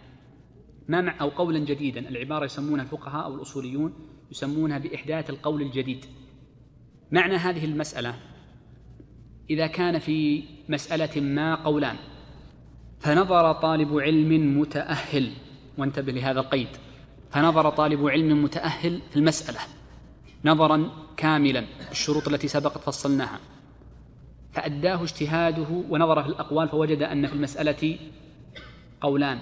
ما 0.87 1.01
مع 1.01 1.15
أو 1.21 1.29
قولا 1.29 1.59
جديدا. 1.59 2.09
العبارة 2.09 2.45
يسمونها 2.45 2.83
الفقهاء 2.83 3.25
أو 3.25 3.35
الأصوليون 3.35 3.93
يسمونها 4.31 4.77
بإحداث 4.77 5.29
القول 5.29 5.61
الجديد. 5.61 6.05
معنى 7.11 7.35
هذه 7.35 7.65
المسألة 7.65 8.15
إذا 9.49 9.67
كان 9.67 9.99
في 9.99 10.43
مسألة 10.69 11.21
ما 11.21 11.55
قولان 11.55 11.95
فنظر 12.99 13.53
طالب 13.53 13.99
علم 13.99 14.59
متأهل. 14.59 15.33
وانتبه 15.77 16.11
لهذا 16.11 16.39
القيد. 16.39 16.67
فنظر 17.31 17.69
طالب 17.69 18.07
علم 18.07 18.43
متأهل 18.43 19.01
في 19.09 19.17
المسألة 19.17 19.59
نظرا 20.45 20.89
كاملا 21.17 21.65
بالشروط 21.89 22.27
التي 22.27 22.47
سبقت 22.47 22.77
فصلناها. 22.77 23.39
فأداه 24.53 25.03
اجتهاده 25.03 25.83
ونظر 25.89 26.23
في 26.23 26.29
الأقوال 26.29 26.69
فوجد 26.69 27.01
أن 27.01 27.27
في 27.27 27.33
المسألة 27.33 27.99
قولان. 29.01 29.39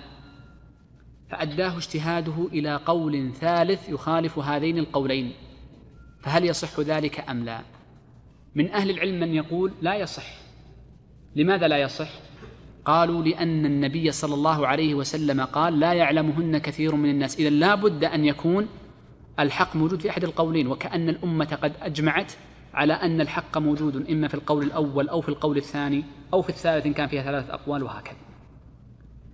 فأداه 1.29 1.77
اجتهاده 1.77 2.47
إلى 2.53 2.75
قول 2.75 3.31
ثالث 3.33 3.89
يخالف 3.89 4.39
هذين 4.39 4.77
القولين. 4.77 5.33
فهل 6.21 6.45
يصح 6.45 6.79
ذلك 6.79 7.29
أم 7.29 7.45
لا؟ 7.45 7.61
من 8.55 8.71
أهل 8.71 8.89
العلم 8.89 9.19
من 9.19 9.33
يقول 9.33 9.71
لا 9.81 9.95
يصح. 9.95 10.25
لماذا 11.35 11.67
لا 11.67 11.77
يصح؟ 11.77 12.09
قالوا 12.87 13.23
لأن 13.23 13.65
النبي 13.65 14.11
صلى 14.11 14.33
الله 14.33 14.67
عليه 14.67 14.95
وسلم 14.95 15.41
قال 15.41 15.79
لا 15.79 15.93
يعلمهن 15.93 16.57
كثير 16.57 16.95
من 16.95 17.09
الناس. 17.09 17.39
إذا 17.39 17.49
لا 17.49 17.75
بد 17.75 18.03
أن 18.03 18.25
يكون 18.25 18.67
الحق 19.39 19.75
موجود 19.75 20.01
في 20.01 20.09
أحد 20.09 20.23
القولين 20.23 20.67
وكأن 20.67 21.09
الأمة 21.09 21.57
قد 21.61 21.73
أجمعت 21.81 22.31
على 22.73 22.93
أن 22.93 23.21
الحق 23.21 23.57
موجود 23.57 24.09
إما 24.09 24.27
في 24.27 24.33
القول 24.33 24.63
الأول 24.63 25.09
أو 25.09 25.21
في 25.21 25.29
القول 25.29 25.57
الثاني 25.57 26.03
أو 26.33 26.41
في 26.41 26.49
الثالث 26.49 26.85
إن 26.85 26.93
كان 26.93 27.07
فيها 27.07 27.23
ثلاثة 27.23 27.53
أقوال 27.53 27.83
وهكذا. 27.83 28.17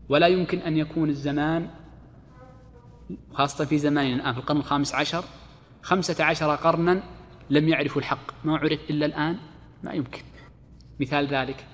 ولا 0.10 0.28
يمكن 0.28 0.58
أن 0.60 0.78
يكون 0.78 1.10
الزمان 1.10 1.70
خاصة 3.34 3.66
في 3.66 3.78
زماننا 3.78 4.16
الآن 4.16 4.34
في 4.34 4.40
القرن 4.40 4.58
الخامس 4.58 4.96
عشر 4.96 5.24
خمسة 5.82 6.24
عشر 6.24 6.56
قرنا 6.56 7.04
لم 7.50 7.70
يعرفوا 7.70 8.02
الحق. 8.02 8.46
ما 8.46 8.58
عرف 8.58 8.80
إلا 8.90 9.06
الآن؟ 9.06 9.38
ما 9.84 9.94
يمكن. 9.94 10.22
مثال 11.00 11.28
ذلك. 11.28 11.73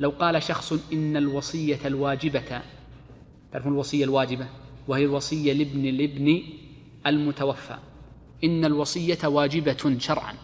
لو 0.00 0.10
قال 0.10 0.42
شخص 0.42 0.72
إن 0.92 1.16
الوصية 1.16 1.78
الواجبة 1.84 2.62
تعرفون 3.52 3.72
الوصية 3.72 4.04
الواجبة؟ 4.04 4.48
وهي 4.88 5.04
الوصية 5.04 5.52
لابن 5.52 5.86
الابن 5.86 6.42
المتوفى. 7.06 7.78
إن 8.44 8.64
الوصية 8.64 9.18
واجبة 9.24 9.98
شرعا. 9.98 10.34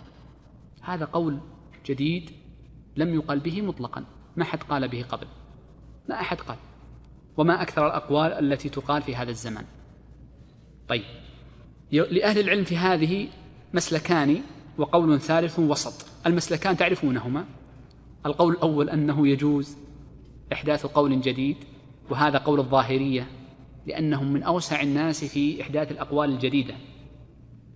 هذا 0.80 1.04
قول 1.04 1.38
جديد 1.86 2.30
لم 2.96 3.14
يقل 3.14 3.38
به 3.38 3.62
مطلقا. 3.62 4.04
ما 4.36 4.42
أحد 4.42 4.62
قال 4.62 4.88
به 4.88 5.02
قبل. 5.02 5.26
ما 6.08 6.20
أحد 6.20 6.40
قال. 6.40 6.56
وما 7.36 7.62
أكثر 7.62 7.86
الأقوال 7.86 8.32
التي 8.32 8.68
تقال 8.68 9.02
في 9.02 9.16
هذا 9.16 9.30
الزمان. 9.30 9.64
طيب. 10.88 11.04
لأهل 11.92 12.38
العلم 12.38 12.64
في 12.64 12.76
هذه 12.76 13.28
مسلكان 13.74 14.40
وقول 14.78 15.20
ثالث 15.20 15.58
وسط. 15.58 16.06
المسلكان 16.26 16.76
تعرفونهما؟ 16.76 17.44
القول 18.26 18.52
الأول 18.52 18.90
أنه 18.90 19.28
يجوز 19.28 19.76
إحداث 20.52 20.86
قول 20.86 21.20
جديد 21.20 21.56
وهذا 22.10 22.38
قول 22.38 22.60
الظاهرية 22.60 23.28
لأنهم 23.86 24.32
من 24.32 24.42
أوسع 24.42 24.82
الناس 24.82 25.24
في 25.24 25.62
إحداث 25.62 25.92
الأقوال 25.92 26.30
الجديدة. 26.30 26.74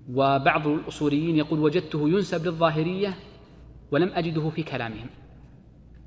وبعض 0.08 0.66
الأصوليين 0.66 1.36
يقول 1.36 1.60
وجدته 1.60 2.08
ينسب 2.08 2.46
للظاهرية 2.46 3.18
ولم 3.92 4.08
أجده 4.08 4.50
في 4.50 4.62
كلامهم. 4.62 5.06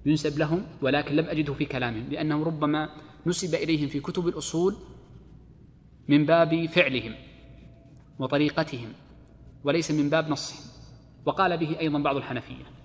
ينسب 0.05 0.39
لهم 0.39 0.65
ولكن 0.81 1.15
لم 1.15 1.25
أجده 1.25 1.53
في 1.53 1.65
كلامهم 1.65 2.05
لأنه 2.11 2.43
ربما 2.43 2.89
نسب 3.25 3.55
إليهم 3.55 3.87
في 3.87 3.99
كتب 3.99 4.27
الأصول 4.27 4.75
من 6.07 6.25
باب 6.25 6.65
فعلهم 6.65 7.15
وطريقتهم 8.19 8.89
وليس 9.63 9.91
من 9.91 10.09
باب 10.09 10.29
نصهم. 10.29 10.59
وقال 11.25 11.57
به 11.57 11.79
أيضا 11.79 11.99
بعض 11.99 12.15
الحنفية. 12.15 12.82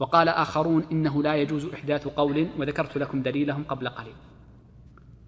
وقال 0.00 0.28
آخرون 0.28 0.84
إنه 0.92 1.22
لا 1.22 1.34
يجوز 1.34 1.66
إحداث 1.66 2.08
قول 2.08 2.48
وذكرت 2.58 2.98
لكم 2.98 3.22
دليلهم 3.22 3.64
قبل 3.64 3.88
قليل. 3.88 4.14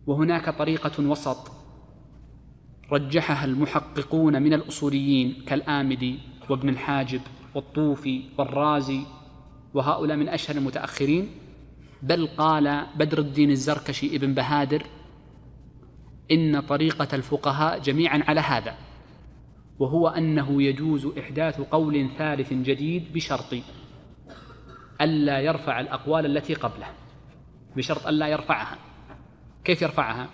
وهناك 0.06 0.58
طريقة 0.58 1.08
وسط 1.08 1.50
رجحها 2.92 3.44
المحققون 3.44 4.42
من 4.42 4.52
الأصوليين 4.54 5.42
كالآمدي 5.46 6.18
وابن 6.50 6.68
الحاجب 6.68 7.20
والطوفي 7.54 8.22
والرازي 8.38 9.00
وهؤلاء 9.74 10.16
من 10.16 10.28
أشهر 10.28 10.56
المتأخرين 10.56 11.28
بل 12.02 12.26
قال 12.26 12.86
بدر 12.96 13.18
الدين 13.18 13.50
الزركشي 13.50 14.16
ابن 14.16 14.34
بهادر 14.34 14.82
إن 16.32 16.60
طريقة 16.60 17.08
الفقهاء 17.16 17.78
جميعا 17.78 18.22
على 18.28 18.40
هذا 18.40 18.74
وهو 19.78 20.08
أنه 20.08 20.62
يجوز 20.62 21.06
إحداث 21.18 21.60
قول 21.60 22.08
ثالث 22.18 22.52
جديد 22.52 23.12
بشرط 23.12 23.54
ألا 25.00 25.40
يرفع 25.40 25.80
الأقوال 25.80 26.26
التي 26.26 26.54
قبله. 26.54 26.86
بشرط 27.76 28.06
ألا 28.06 28.28
يرفعها. 28.28 28.78
كيف 29.64 29.82
يرفعها؟ 29.82 30.28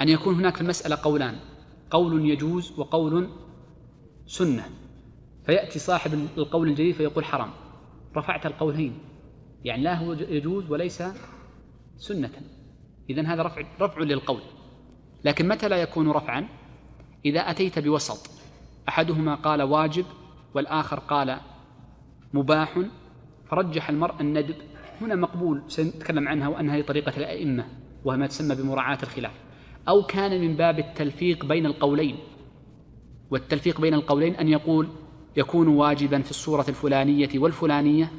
أن 0.00 0.08
يكون 0.08 0.34
هناك 0.34 0.54
في 0.54 0.60
المسألة 0.60 0.98
قولان. 1.02 1.36
قول 1.90 2.30
يجوز 2.30 2.78
وقول 2.78 3.28
سنة. 4.26 4.64
فيأتي 5.46 5.78
صاحب 5.78 6.28
القول 6.36 6.68
الجديد 6.68 6.94
فيقول 6.94 7.24
حرام. 7.24 7.50
رفعت 8.16 8.46
القولين. 8.46 8.98
يعني 9.64 9.82
لا 9.82 9.94
هو 9.94 10.12
يجوز 10.12 10.70
وليس 10.70 11.02
سنة. 11.96 12.30
إذا 13.10 13.22
هذا 13.22 13.42
رفع 13.42 13.62
رفع 13.80 14.00
للقول. 14.00 14.40
لكن 15.24 15.48
متى 15.48 15.68
لا 15.68 15.76
يكون 15.76 16.10
رفعا؟ 16.10 16.48
إذا 17.24 17.40
أتيت 17.40 17.78
بوسط. 17.78 18.30
أحدهما 18.88 19.34
قال 19.34 19.62
واجب 19.62 20.04
والآخر 20.54 20.98
قال 20.98 21.40
مباح. 22.32 22.78
فرجح 23.50 23.90
المرء 23.90 24.14
الندب. 24.20 24.54
هنا 25.00 25.14
مقبول 25.14 25.62
سنتكلم 25.68 26.28
عنها 26.28 26.48
وأنها 26.48 26.74
هي 26.74 26.82
طريقة 26.82 27.12
الأئمة 27.16 27.66
وهي 28.04 28.18
ما 28.18 28.26
تسمى 28.26 28.54
بمراعاة 28.54 28.98
الخلاف. 29.02 29.32
أو 29.88 30.02
كان 30.02 30.40
من 30.40 30.56
باب 30.56 30.78
التلفيق 30.78 31.44
بين 31.44 31.66
القولين. 31.66 32.16
والتلفيق 33.30 33.80
بين 33.80 33.94
القولين 33.94 34.34
أن 34.34 34.48
يقول 34.48 34.88
يكون 35.36 35.68
واجبا 35.68 36.22
في 36.22 36.30
الصورة 36.30 36.64
الفلانية 36.68 37.28
والفلانية 37.34 38.12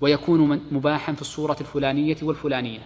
ويكون 0.00 0.60
مباحا 0.70 1.12
في 1.12 1.20
الصورة 1.20 1.56
الفلانية 1.60 2.16
والفلانية. 2.22 2.80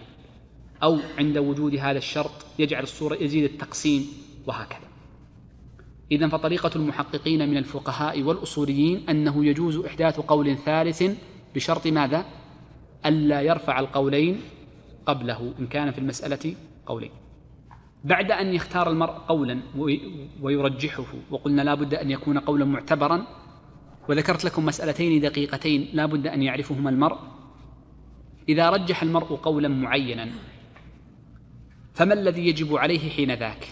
أو 0.83 0.97
عند 1.17 1.37
وجود 1.37 1.75
هذا 1.75 1.97
الشرط 1.97 2.31
يجعل 2.59 2.83
الصورة 2.83 3.15
يزيد 3.15 3.43
التقسيم 3.43 4.07
وهكذا. 4.47 4.89
إذا 6.11 6.27
فطريقة 6.27 6.71
المحققين 6.75 7.49
من 7.49 7.57
الفقهاء 7.57 8.21
والأصوليين 8.21 9.09
أنه 9.09 9.45
يجوز 9.45 9.77
إحداث 9.77 10.19
قول 10.19 10.57
ثالث 10.57 11.03
بشرط 11.55 11.87
ماذا؟ 11.87 12.25
ألا 13.05 13.41
يرفع 13.41 13.79
القولين 13.79 14.41
قبله 15.05 15.53
إن 15.59 15.67
كان 15.67 15.91
في 15.91 15.97
المسألة 15.97 16.55
قولين. 16.85 17.11
بعد 18.03 18.31
أن 18.31 18.53
يختار 18.53 18.89
المرء 18.89 19.11
قولا 19.11 19.59
ويرجحه 20.41 21.13
وقلنا 21.31 21.61
لا 21.61 21.73
بد 21.73 21.93
أن 21.93 22.11
يكون 22.11 22.39
قولا 22.39 22.65
معتبرا 22.65 23.27
وذكرت 24.09 24.45
لكم 24.45 24.65
مسألتين 24.65 25.21
دقيقتين 25.21 25.89
لا 25.93 26.05
بد 26.05 26.27
أن 26.27 26.43
يعرفهما 26.43 26.89
المرء. 26.89 27.17
إذا 28.49 28.69
رجح 28.69 29.03
المرء 29.03 29.35
قولا 29.35 29.67
معينا 29.67 30.29
فما 31.93 32.13
الذي 32.13 32.47
يجب 32.47 32.75
عليه 32.75 33.09
حين 33.09 33.31
ذاك؟ 33.31 33.67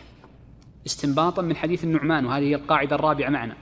استنباطا 0.86 1.42
من 1.42 1.56
حديث 1.56 1.84
النعمان 1.84 2.26
وهذه 2.26 2.54
القاعدة 2.54 2.96
الرابعة 2.96 3.30
معنا. 3.30 3.58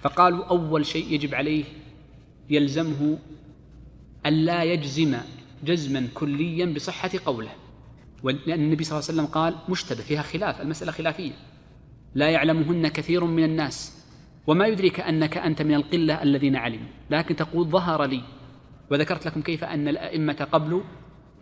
فقالوا 0.00 0.44
أول 0.44 0.86
شيء 0.86 1.12
يجب 1.12 1.34
عليه 1.34 1.64
يلزمه 2.50 3.18
ألا 4.26 4.62
يجزم 4.62 5.16
جزما 5.64 6.08
كليا 6.14 6.66
بصحة 6.66 7.10
قوله. 7.26 7.50
لأن 8.24 8.60
النبي 8.60 8.84
صلى 8.84 8.98
الله 8.98 9.08
عليه 9.08 9.20
وسلم 9.20 9.26
قال 9.26 9.54
مشتبه 9.68 10.02
فيها 10.02 10.22
خلاف 10.22 10.60
المسألة 10.60 10.92
خلافية. 10.92 11.32
لا 12.14 12.30
يعلمهن 12.30 12.88
كثير 12.88 13.24
من 13.24 13.44
الناس. 13.44 14.04
وما 14.46 14.66
يدريك 14.66 15.00
أنك 15.00 15.36
أنت 15.36 15.62
من 15.62 15.74
القلة 15.74 16.22
الذين 16.22 16.56
علموا. 16.56 16.88
لكن 17.10 17.36
تقول 17.36 17.66
ظهر 17.68 18.04
لي. 18.04 18.22
وذكرت 18.90 19.26
لكم 19.26 19.42
كيف 19.42 19.64
أن 19.64 19.88
الأئمة 19.88 20.48
قبل 20.52 20.82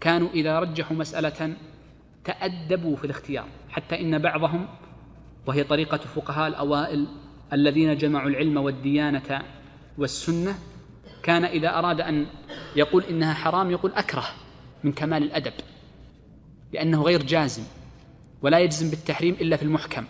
كانوا 0.00 0.28
إذا 0.34 0.58
رجحوا 0.58 0.96
مسألة 0.96 1.56
تأدبوا 2.24 2.96
في 2.96 3.04
الاختيار. 3.04 3.48
حتى 3.68 4.00
إن 4.00 4.18
بعضهم 4.18 4.68
وهي 5.46 5.64
طريقة 5.64 5.96
فقهاء 5.96 6.48
الأوائل 6.48 7.06
الذين 7.52 7.96
جمعوا 7.96 8.28
العلم 8.28 8.56
والديانة 8.56 9.42
والسنة 9.98 10.54
كان 11.26 11.44
إذا 11.44 11.78
أراد 11.78 12.00
أن 12.00 12.26
يقول 12.76 13.04
إنها 13.04 13.34
حرام 13.34 13.70
يقول 13.70 13.92
أكره 13.92 14.24
من 14.84 14.92
كمال 14.92 15.22
الأدب 15.22 15.52
لأنه 16.72 17.02
غير 17.02 17.22
جازم 17.22 17.62
ولا 18.42 18.58
يجزم 18.58 18.90
بالتحريم 18.90 19.36
إلا 19.40 19.56
في 19.56 19.62
المحكم 19.62 20.04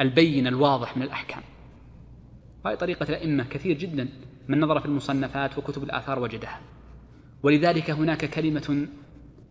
البين 0.00 0.46
الواضح 0.46 0.96
من 0.96 1.02
الأحكام. 1.02 1.42
هذه 2.66 2.74
طريقة 2.74 3.02
الأئمة 3.08 3.44
كثير 3.44 3.78
جدا 3.78 4.08
من 4.48 4.60
نظر 4.60 4.80
في 4.80 4.86
المصنفات 4.86 5.58
وكتب 5.58 5.82
الآثار 5.82 6.18
وجدها. 6.18 6.60
ولذلك 7.42 7.90
هناك 7.90 8.24
كلمة 8.24 8.86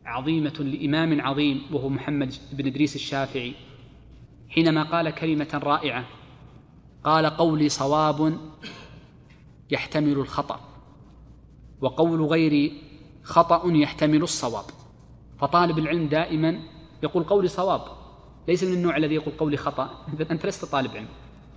عظيمة 0.05 0.53
لإمام 0.59 1.21
عظيم 1.21 1.61
وهو 1.71 1.89
محمد 1.89 2.33
بن 2.51 2.67
إدريس 2.67 2.95
الشافعي 2.95 3.53
حينما 4.49 4.83
قال 4.83 5.09
كلمة 5.09 5.61
رائعة 5.63 6.05
قال 7.03 7.25
قولي 7.25 7.69
صواب 7.69 8.37
يحتمل 9.73 10.13
الخطأ 10.13 10.59
وقول 11.81 12.21
غيري 12.21 12.81
خطأ 13.23 13.61
يحتمل 13.65 14.23
الصواب. 14.23 14.65
فطالب 15.39 15.77
العلم 15.79 16.07
دائما 16.07 16.59
يقول 17.03 17.23
قولي 17.23 17.47
صواب 17.47 17.81
ليس 18.47 18.63
من 18.63 18.73
النوع 18.73 18.97
الذي 18.97 19.15
يقول 19.15 19.33
قولي 19.37 19.57
خطأ. 19.57 20.05
إذا 20.13 20.31
أنت 20.31 20.45
لست 20.45 20.65
طالب 20.65 20.91
علم 20.91 21.07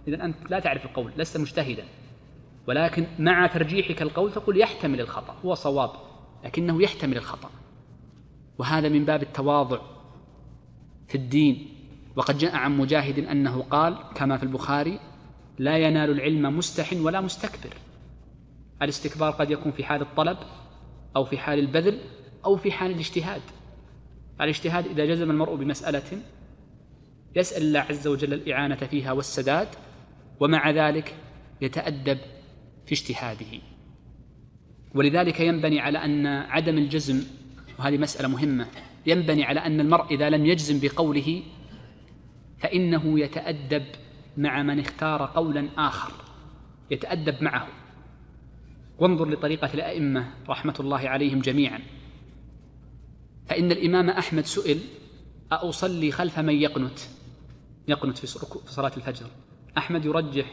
إذا 0.08 0.24
أنت 0.24 0.36
لا 0.50 0.60
تعرف 0.60 0.84
القول 0.84 1.12
لست 1.16 1.36
مجتهدا. 1.36 1.84
ولكن 2.68 3.06
مع 3.18 3.46
ترجيحك 3.46 4.02
القول 4.02 4.32
تقول 4.32 4.60
يحتمل 4.60 5.00
الخطأ 5.00 5.34
هو 5.44 5.54
صواب 5.54 5.90
لكنه 6.44 6.82
يحتمل 6.82 7.16
الخطأ. 7.16 7.50
وهذا 8.58 8.88
من 8.88 9.04
باب 9.04 9.22
التواضع 9.22 9.78
في 11.08 11.14
الدين. 11.14 11.68
وقد 12.16 12.38
جاء 12.38 12.56
عن 12.56 12.76
مجاهد 12.78 13.18
أنه 13.18 13.62
قال 13.62 13.96
كما 14.14 14.36
في 14.36 14.42
البخاري 14.42 15.00
لا 15.58 15.76
ينال 15.78 16.10
العلم 16.10 16.58
مستح 16.58 16.92
ولا 16.92 17.20
مستكبر. 17.20 17.74
الاستكبار 18.82 19.30
قد 19.30 19.50
يكون 19.50 19.72
في 19.72 19.84
حال 19.84 20.00
الطلب 20.02 20.38
أو 21.16 21.24
في 21.24 21.38
حال 21.38 21.58
البذل 21.58 21.98
أو 22.44 22.56
في 22.56 22.72
حال 22.72 22.90
الاجتهاد. 22.90 23.42
الاجتهاد 24.40 24.86
إذا 24.86 25.04
جزم 25.04 25.30
المرء 25.30 25.54
بمسألة 25.54 26.22
يسأل 27.36 27.62
الله 27.62 27.80
عز 27.80 28.06
وجل 28.06 28.34
الإعانة 28.34 28.76
فيها 28.76 29.12
والسداد 29.12 29.68
ومع 30.40 30.70
ذلك 30.70 31.14
يتأدب 31.60 32.18
في 32.86 32.92
اجتهاده. 32.92 33.60
ولذلك 34.94 35.40
ينبني 35.40 35.80
على 35.80 35.98
أن 36.04 36.26
عدم 36.26 36.78
الجزم 36.78 37.24
وهذه 37.78 37.98
مسألة 37.98 38.28
مهمة 38.28 38.66
ينبني 39.06 39.44
على 39.44 39.60
أن 39.60 39.80
المرء 39.80 40.14
إذا 40.14 40.30
لم 40.30 40.46
يجزم 40.46 40.80
بقوله 40.80 41.42
فإنه 42.58 43.20
يتأدب 43.20 43.84
مع 44.36 44.62
من 44.62 44.80
اختار 44.80 45.26
قولا 45.34 45.68
آخر 45.78 46.12
يتأدب 46.90 47.42
معه. 47.42 47.68
وانظر 48.98 49.28
لطريقة 49.28 49.74
الأئمة 49.74 50.34
رحمة 50.48 50.74
الله 50.80 51.08
عليهم 51.08 51.40
جميعا. 51.40 51.80
فإن 53.46 53.72
الإمام 53.72 54.10
أحمد 54.10 54.44
سئل 54.46 54.80
أصلي 55.52 56.12
خلف 56.12 56.38
من 56.38 56.54
يقنت؟ 56.54 56.98
يقنت 57.88 58.18
في 58.18 58.26
صلاة 58.66 58.92
الفجر. 58.96 59.26
أحمد 59.78 60.04
يرجح 60.04 60.52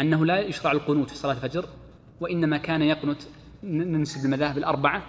أنه 0.00 0.26
لا 0.26 0.40
يشرع 0.40 0.72
القنوت 0.72 1.10
في 1.10 1.16
صلاة 1.16 1.32
الفجر 1.32 1.68
وإنما 2.20 2.56
كان 2.56 2.82
يقنت 2.82 3.22
ننسب 3.62 4.24
المذاهب 4.24 4.58
الأربعة. 4.58 5.02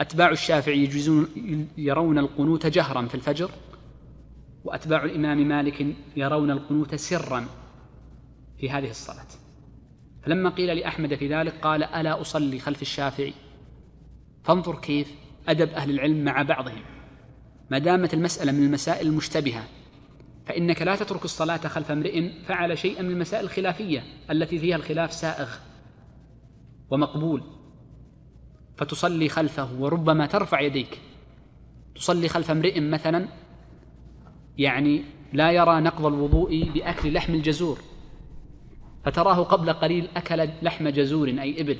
أتباع 0.00 0.30
الشافعي 0.30 0.78
يجوزون 0.78 1.28
يرون 1.76 2.18
القنوت 2.18 2.66
جهرا 2.66 3.06
في 3.06 3.14
الفجر 3.14 3.50
وأتباع 4.64 5.04
الإمام 5.04 5.48
مالك 5.48 5.86
يرون 6.16 6.50
القنوت 6.50 6.94
سرا 6.94 7.46
في 8.58 8.70
هذه 8.70 8.90
الصلاة. 8.90 9.26
فلما 10.24 10.50
قيل 10.50 10.76
لأحمد 10.76 11.14
في 11.14 11.28
ذلك 11.28 11.54
قال 11.62 11.84
ألا 11.84 12.20
أصلي 12.20 12.58
خلف 12.58 12.82
الشافعي؟ 12.82 13.32
فانظر 14.44 14.78
كيف 14.78 15.14
أدب 15.48 15.68
أهل 15.68 15.90
العلم 15.90 16.24
مع 16.24 16.42
بعضهم. 16.42 16.82
ما 17.70 17.78
دامت 17.78 18.14
المسألة 18.14 18.52
من 18.52 18.62
المسائل 18.64 19.06
المشتبهة 19.06 19.64
فإنك 20.46 20.82
لا 20.82 20.96
تترك 20.96 21.24
الصلاة 21.24 21.56
خلف 21.56 21.90
امرئ 21.90 22.30
فعل 22.46 22.78
شيئا 22.78 23.02
من 23.02 23.10
المسائل 23.10 23.44
الخلافية 23.44 24.04
التي 24.30 24.58
فيها 24.58 24.76
الخلاف 24.76 25.12
سائغ 25.12 25.48
ومقبول. 26.90 27.42
فتصلي 28.76 29.28
خلفه 29.28 29.80
وربما 29.80 30.26
ترفع 30.26 30.60
يديك. 30.60 31.00
تصلي 31.94 32.28
خلف 32.28 32.50
امرئ 32.50 32.80
مثلا 32.80 33.28
يعني 34.58 35.04
لا 35.32 35.50
يرى 35.52 35.80
نقض 35.80 36.06
الوضوء 36.06 36.70
بأكل 36.74 37.12
لحم 37.12 37.34
الجزور. 37.34 37.78
فتراه 39.04 39.42
قبل 39.42 39.72
قليل 39.72 40.08
أكل 40.16 40.48
لحم 40.62 40.88
جزور 40.88 41.28
أي 41.28 41.60
إبل. 41.60 41.78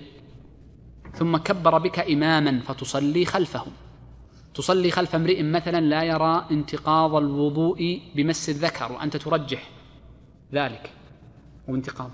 ثم 1.15 1.37
كبر 1.37 1.79
بك 1.79 1.99
إماما 1.99 2.61
فتصلي 2.61 3.25
خلفه 3.25 3.67
تصلي 4.55 4.91
خلف 4.91 5.15
امرئ 5.15 5.43
مثلا 5.43 5.81
لا 5.81 6.03
يرى 6.03 6.47
انتقاض 6.51 7.15
الوضوء 7.15 8.01
بمس 8.15 8.49
الذكر 8.49 8.93
وأنت 8.93 9.17
ترجح 9.17 9.71
ذلك 10.53 10.91
وانتقاض. 11.69 12.11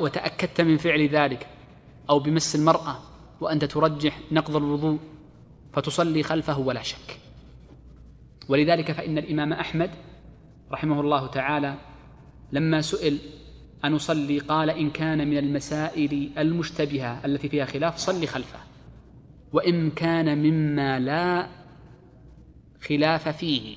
وتأكدت 0.00 0.60
من 0.60 0.76
فعل 0.76 1.08
ذلك 1.08 1.46
أو 2.10 2.18
بمس 2.18 2.56
المرأة 2.56 2.96
وأنت 3.40 3.64
ترجح 3.64 4.20
نقض 4.32 4.56
الوضوء 4.56 4.98
فتصلي 5.72 6.22
خلفه 6.22 6.58
ولا 6.58 6.82
شك. 6.82 7.18
ولذلك 8.48 8.92
فإن 8.92 9.18
الإمام 9.18 9.52
أحمد 9.52 9.90
رحمه 10.72 11.00
الله 11.00 11.26
تعالى 11.26 11.74
لما 12.52 12.80
سئل 12.80 13.18
أن 13.84 13.94
أصلي 13.94 14.38
قال 14.38 14.70
إن 14.70 14.90
كان 14.90 15.28
من 15.28 15.38
المسائل 15.38 16.30
المشتبهة 16.38 17.24
التي 17.24 17.48
فيها 17.48 17.64
خلاف 17.64 17.96
صلي 17.96 18.26
خلفه 18.26 18.58
وإن 19.52 19.90
كان 19.90 20.38
مما 20.38 21.00
لا 21.00 21.48
خلاف 22.88 23.28
فيه 23.28 23.76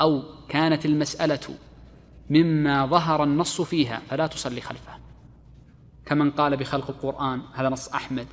أو 0.00 0.22
كانت 0.48 0.86
المسألة 0.86 1.54
مما 2.30 2.86
ظهر 2.86 3.24
النص 3.24 3.60
فيها 3.60 4.02
فلا 4.08 4.26
تصلي 4.26 4.60
خلفه. 4.60 4.92
كمن 6.06 6.30
قال 6.30 6.56
بخلق 6.56 6.90
القرآن 6.90 7.42
هذا 7.54 7.68
نص 7.68 7.88
أحمد 7.88 8.26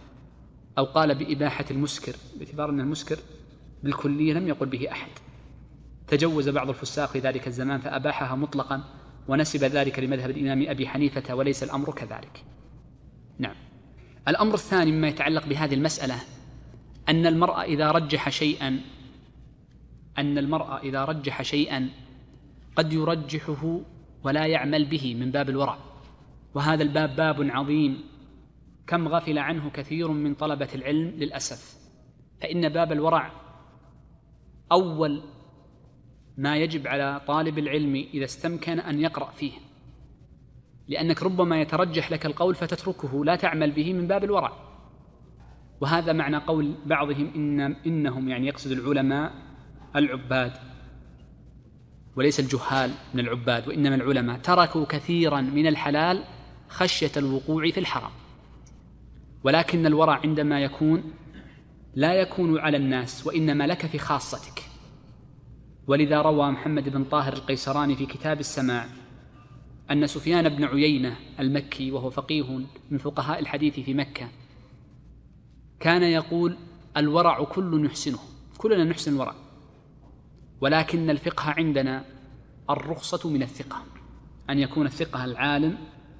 أو 0.77 0.85
قال 0.85 1.15
بإباحة 1.15 1.65
المسكر 1.71 2.15
باعتبار 2.39 2.69
أن 2.69 2.79
المسكر 2.79 3.17
بالكلية 3.83 4.33
لم 4.33 4.47
يقل 4.47 4.65
به 4.65 4.91
أحد. 4.91 5.11
تجوز 6.07 6.49
بعض 6.49 6.69
الفساق 6.69 7.09
في 7.09 7.19
ذلك 7.19 7.47
الزمان 7.47 7.79
فأباحها 7.79 8.35
مطلقا 8.35 8.83
ونسب 9.27 9.63
ذلك 9.63 9.99
لمذهب 9.99 10.29
الإمام 10.29 10.69
أبي 10.69 10.87
حنيفة 10.87 11.35
وليس 11.35 11.63
الأمر 11.63 11.91
كذلك. 11.91 12.43
نعم. 13.39 13.55
الأمر 14.27 14.53
الثاني 14.53 14.91
مما 14.91 15.07
يتعلق 15.07 15.45
بهذه 15.45 15.73
المسألة 15.73 16.15
أن 17.09 17.27
المرء 17.27 17.61
إذا 17.61 17.91
رجح 17.91 18.29
شيئا 18.29 18.79
أن 20.17 20.37
المرء 20.37 20.77
إذا 20.77 21.05
رجح 21.05 21.41
شيئا 21.41 21.89
قد 22.75 22.93
يرجحه 22.93 23.81
ولا 24.23 24.45
يعمل 24.45 24.85
به 24.85 25.15
من 25.15 25.31
باب 25.31 25.49
الورع. 25.49 25.77
وهذا 26.53 26.83
الباب 26.83 27.15
باب 27.15 27.49
عظيم. 27.49 28.03
كم 28.87 29.07
غفل 29.07 29.37
عنه 29.37 29.69
كثير 29.69 30.11
من 30.11 30.33
طلبة 30.33 30.69
العلم 30.75 31.07
للأسف. 31.07 31.77
فإن 32.41 32.69
باب 32.69 32.91
الورع 32.91 33.31
أول 34.71 35.21
ما 36.37 36.57
يجب 36.57 36.87
على 36.87 37.21
طالب 37.27 37.57
العلم 37.57 37.95
إذا 38.13 38.25
استمكن 38.25 38.79
أن 38.79 38.99
يقرأ 38.99 39.31
فيه. 39.31 39.51
لأنك 40.87 41.23
ربما 41.23 41.61
يترجح 41.61 42.11
لك 42.11 42.25
القول 42.25 42.55
فتتركه 42.55 43.25
لا 43.25 43.35
تعمل 43.35 43.71
به 43.71 43.93
من 43.93 44.07
باب 44.07 44.23
الورع. 44.23 44.53
وهذا 45.81 46.13
معنى 46.13 46.37
قول 46.37 46.75
بعضهم 46.85 47.31
إن 47.35 47.61
إنهم 47.85 48.29
يعني 48.29 48.47
يقصد 48.47 48.71
العلماء 48.71 49.33
العباد 49.95 50.51
وليس 52.15 52.39
الجهال 52.39 52.91
من 53.13 53.19
العباد 53.19 53.67
وإنما 53.67 53.95
العلماء. 53.95 54.37
تركوا 54.37 54.85
كثيرا 54.85 55.41
من 55.41 55.67
الحلال 55.67 56.23
خشية 56.67 57.11
الوقوع 57.17 57.71
في 57.71 57.79
الحرام. 57.79 58.11
ولكن 59.43 59.85
الورع 59.85 60.19
عندما 60.23 60.59
يكون 60.59 61.03
لا 61.95 62.13
يكون 62.13 62.59
على 62.59 62.77
الناس 62.77 63.27
وإنما 63.27 63.67
لك 63.67 63.85
في 63.85 63.97
خاصتك. 63.97 64.76
ولذا 65.87 66.21
روى 66.21 66.51
محمد 66.51 66.89
بن 66.89 67.03
طاهر 67.03 67.33
القيسراني 67.33 67.95
في 67.95 68.05
كتاب 68.05 68.39
السماع 68.39 68.85
أن 69.91 70.07
سفيان 70.07 70.49
بن 70.49 70.63
عيينة 70.63 71.15
المكي 71.39 71.91
وهو 71.91 72.09
فقيه 72.09 72.59
من 72.91 72.97
فقهاء 72.97 73.39
الحديث 73.39 73.79
في 73.79 73.93
مكة 73.93 74.27
كان 75.79 76.03
يقول 76.03 76.57
الورع 76.97 77.43
كل 77.43 77.83
نحسنه 77.83 78.19
كلنا 78.57 78.83
نحسن 78.83 79.15
الورع 79.15 79.35
ولكن 80.61 81.09
الفقه 81.09 81.51
عندنا 81.51 82.05
الرخصة 82.69 83.29
من 83.29 83.43
الثقة 83.43 83.83
أن 84.49 84.59
يكون 84.59 84.85
الثقة 84.85 85.25
العالم 85.25 85.77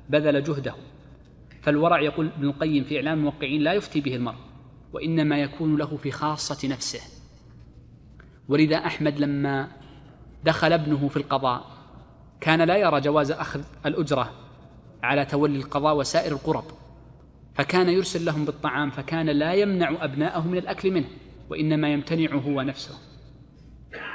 بذل 0.09 0.43
جهده 0.43 0.75
فالورع 1.61 2.01
يقول 2.01 2.27
ابن 2.27 2.47
القيم 2.47 2.83
في 2.83 2.97
إعلام 2.97 3.17
الموقعين 3.17 3.61
لا 3.61 3.73
يفتي 3.73 4.01
به 4.01 4.15
المرء 4.15 4.37
وإنما 4.93 5.41
يكون 5.41 5.77
له 5.77 5.97
في 5.97 6.11
خاصة 6.11 6.67
نفسه. 6.67 7.16
ولذا 8.49 8.77
أحمد 8.77 9.19
لما 9.19 9.67
دخل 10.43 10.73
ابنه 10.73 11.07
في 11.07 11.17
القضاء 11.17 11.65
كان 12.41 12.61
لا 12.61 12.77
يرى 12.77 13.01
جواز 13.01 13.31
أخذ 13.31 13.61
الأجرة 13.85 14.31
على 15.03 15.25
تولي 15.25 15.57
القضاء 15.57 15.95
وسائر 15.97 16.31
القرب 16.31 16.63
فكان 17.55 17.89
يرسل 17.89 18.25
لهم 18.25 18.45
بالطعام 18.45 18.89
فكان 18.89 19.29
لا 19.29 19.53
يمنع 19.53 19.95
أبناءه 20.01 20.47
من 20.47 20.57
الأكل 20.57 20.91
منه 20.91 21.07
وإنما 21.49 21.93
يمتنع 21.93 22.35
هو 22.35 22.61
نفسه. 22.61 22.97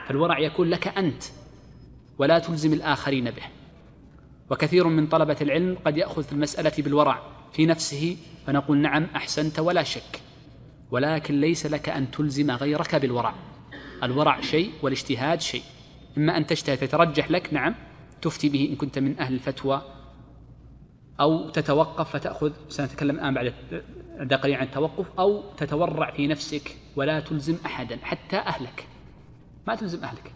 فالورع 0.06 0.38
يكون 0.38 0.70
لك 0.70 0.98
أنت 0.98 1.22
ولا 2.18 2.38
تلزم 2.38 2.72
الآخرين 2.72 3.24
به. 3.24 3.42
وكثير 4.50 4.86
من 4.86 5.06
طلبة 5.06 5.36
العلم 5.40 5.76
قد 5.84 5.96
يأخذ 5.96 6.22
في 6.22 6.32
المسألة 6.32 6.72
بالورع 6.78 7.22
في 7.52 7.66
نفسه 7.66 8.16
فنقول 8.46 8.78
نعم 8.78 9.06
أحسنت 9.16 9.58
ولا 9.58 9.82
شك 9.82 10.20
ولكن 10.90 11.40
ليس 11.40 11.66
لك 11.66 11.88
أن 11.88 12.10
تلزم 12.10 12.50
غيرك 12.50 12.94
بالورع. 12.94 13.34
الورع 14.02 14.40
شيء 14.40 14.72
والاجتهاد 14.82 15.40
شيء. 15.40 15.62
إما 16.18 16.36
أن 16.36 16.46
تجتهد 16.46 16.78
فترجح 16.78 17.30
لك 17.30 17.54
نعم 17.54 17.74
تفتي 18.22 18.48
به 18.48 18.68
إن 18.70 18.76
كنت 18.76 18.98
من 18.98 19.18
أهل 19.18 19.34
الفتوى 19.34 19.82
أو 21.20 21.50
تتوقف 21.50 22.10
فتأخذ 22.10 22.52
سنتكلم 22.68 23.16
الآن 23.16 23.34
بعد 23.34 23.54
بعد 24.18 24.34
قليل 24.34 24.54
عن 24.54 24.66
التوقف 24.66 25.06
أو 25.18 25.42
تتورع 25.56 26.10
في 26.10 26.26
نفسك 26.26 26.76
ولا 26.96 27.20
تلزم 27.20 27.56
أحدا 27.66 27.98
حتى 28.02 28.36
أهلك. 28.36 28.86
ما 29.66 29.74
تلزم 29.74 30.04
أهلك. 30.04 30.32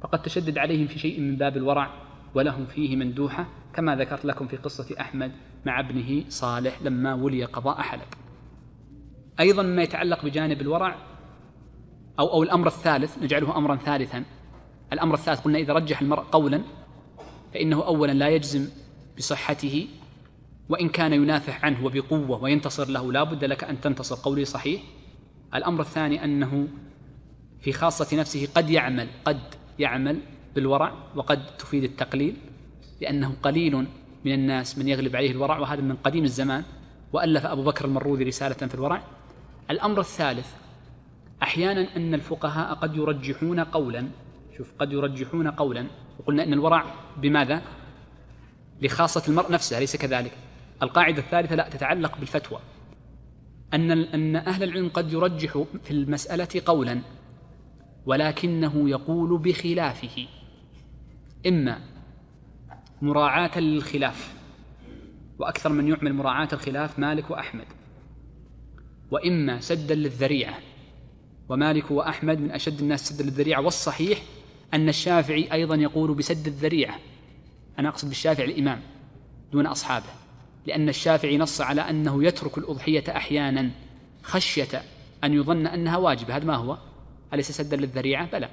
فقد 0.00 0.22
تشدد 0.22 0.58
عليهم 0.58 0.86
في 0.86 0.98
شيء 0.98 1.20
من 1.20 1.36
باب 1.36 1.56
الورع 1.56 1.90
ولهم 2.34 2.66
فيه 2.66 2.96
مندوحة 2.96 3.46
كما 3.74 3.96
ذكرت 3.96 4.24
لكم 4.24 4.46
في 4.46 4.56
قصة 4.56 5.00
أحمد 5.00 5.32
مع 5.66 5.80
ابنه 5.80 6.24
صالح 6.28 6.82
لما 6.82 7.14
ولي 7.14 7.44
قضاء 7.44 7.80
حلب 7.80 8.08
أيضا 9.40 9.62
مما 9.62 9.82
يتعلق 9.82 10.24
بجانب 10.24 10.60
الورع 10.60 10.96
أو 12.18 12.32
أو 12.32 12.42
الأمر 12.42 12.66
الثالث 12.66 13.18
نجعله 13.18 13.56
أمرا 13.56 13.76
ثالثا. 13.76 14.24
الأمر 14.92 15.14
الثالث 15.14 15.40
قلنا 15.40 15.58
إذا 15.58 15.72
رجح 15.72 16.00
المرء 16.00 16.22
قولا 16.22 16.62
فإنه 17.54 17.86
أولا 17.86 18.12
لا 18.12 18.28
يجزم 18.28 18.68
بصحته 19.18 19.88
وإن 20.68 20.88
كان 20.88 21.12
ينافح 21.12 21.64
عنه 21.64 21.84
وبقوة 21.84 22.42
وينتصر 22.42 22.88
له 22.88 23.12
لا 23.12 23.22
بد 23.22 23.44
لك 23.44 23.64
أن 23.64 23.80
تنتصر. 23.80 24.16
قولي 24.16 24.44
صحيح. 24.44 24.82
الأمر 25.54 25.80
الثاني 25.80 26.24
أنه 26.24 26.68
في 27.60 27.72
خاصة 27.72 28.16
نفسه 28.16 28.48
قد 28.54 28.70
يعمل 28.70 29.08
قد 29.24 29.40
يعمل 29.78 30.20
بالورع 30.54 30.92
وقد 31.16 31.56
تفيد 31.56 31.84
التقليل 31.84 32.36
لأنه 33.00 33.34
قليل 33.42 33.86
من 34.24 34.32
الناس 34.32 34.78
من 34.78 34.88
يغلب 34.88 35.16
عليه 35.16 35.30
الورع 35.30 35.58
وهذا 35.58 35.80
من 35.80 35.96
قديم 35.96 36.24
الزمان 36.24 36.64
وألف 37.12 37.46
أبو 37.46 37.62
بكر 37.62 37.84
المروذي 37.84 38.24
رسالة 38.24 38.54
في 38.54 38.74
الورع. 38.74 39.02
الأمر 39.70 40.00
الثالث 40.00 40.46
أحيانا 41.42 41.96
أن 41.96 42.14
الفقهاء 42.14 42.74
قد 42.74 42.96
يرجحون 42.96 43.60
قولا. 43.60 44.08
شوف 44.56 44.72
قد 44.78 44.92
يرجحون 44.92 45.50
قولا. 45.50 45.86
وقلنا 46.18 46.42
أن 46.42 46.52
الورع 46.52 46.84
بماذا؟ 47.16 47.62
لخاصة 48.82 49.22
المرء 49.28 49.52
نفسه 49.52 49.78
أليس 49.78 49.96
كذلك؟ 49.96 50.32
القاعدة 50.82 51.18
الثالثة 51.18 51.54
لا 51.54 51.68
تتعلق 51.68 52.18
بالفتوى. 52.18 52.58
أن 53.74 53.90
أن 53.90 54.36
أهل 54.36 54.62
العلم 54.62 54.88
قد 54.88 55.12
يرجح 55.12 55.64
في 55.84 55.90
المسألة 55.90 56.62
قولا 56.66 57.00
ولكنه 58.06 58.90
يقول 58.90 59.38
بخلافه. 59.38 60.26
إما 61.46 61.80
مراعاة 63.02 63.58
للخلاف 63.60 64.34
وأكثر 65.38 65.72
من 65.72 65.88
يعمل 65.88 66.12
مراعاة 66.12 66.48
الخلاف 66.52 66.98
مالك 66.98 67.30
وأحمد. 67.30 67.66
وإما 69.10 69.60
سدا 69.60 69.94
للذريعة. 69.94 70.58
ومالك 71.48 71.90
وأحمد 71.90 72.40
من 72.40 72.50
أشد 72.50 72.80
الناس 72.80 73.08
سدا 73.08 73.24
للذريعة 73.24 73.60
والصحيح 73.60 74.22
أن 74.74 74.88
الشافعي 74.88 75.52
أيضا 75.52 75.74
يقول 75.74 76.14
بسد 76.14 76.46
الذريعة. 76.46 76.98
أنا 77.78 77.88
أقصد 77.88 78.08
بالشافعي 78.08 78.46
الإمام 78.46 78.80
دون 79.52 79.66
أصحابه 79.66 80.06
لأن 80.66 80.88
الشافعي 80.88 81.38
نص 81.38 81.60
على 81.60 81.80
أنه 81.80 82.24
يترك 82.24 82.58
الأضحية 82.58 83.04
أحيانا 83.08 83.70
خشية 84.22 84.82
أن 85.24 85.34
يظن 85.34 85.66
أنها 85.66 85.96
واجبة. 85.96 86.36
هذا 86.36 86.44
ما 86.44 86.56
هو؟ 86.56 86.78
أليس 87.34 87.50
سدا 87.50 87.76
للذريعة؟ 87.76 88.30
بلى. 88.30 88.50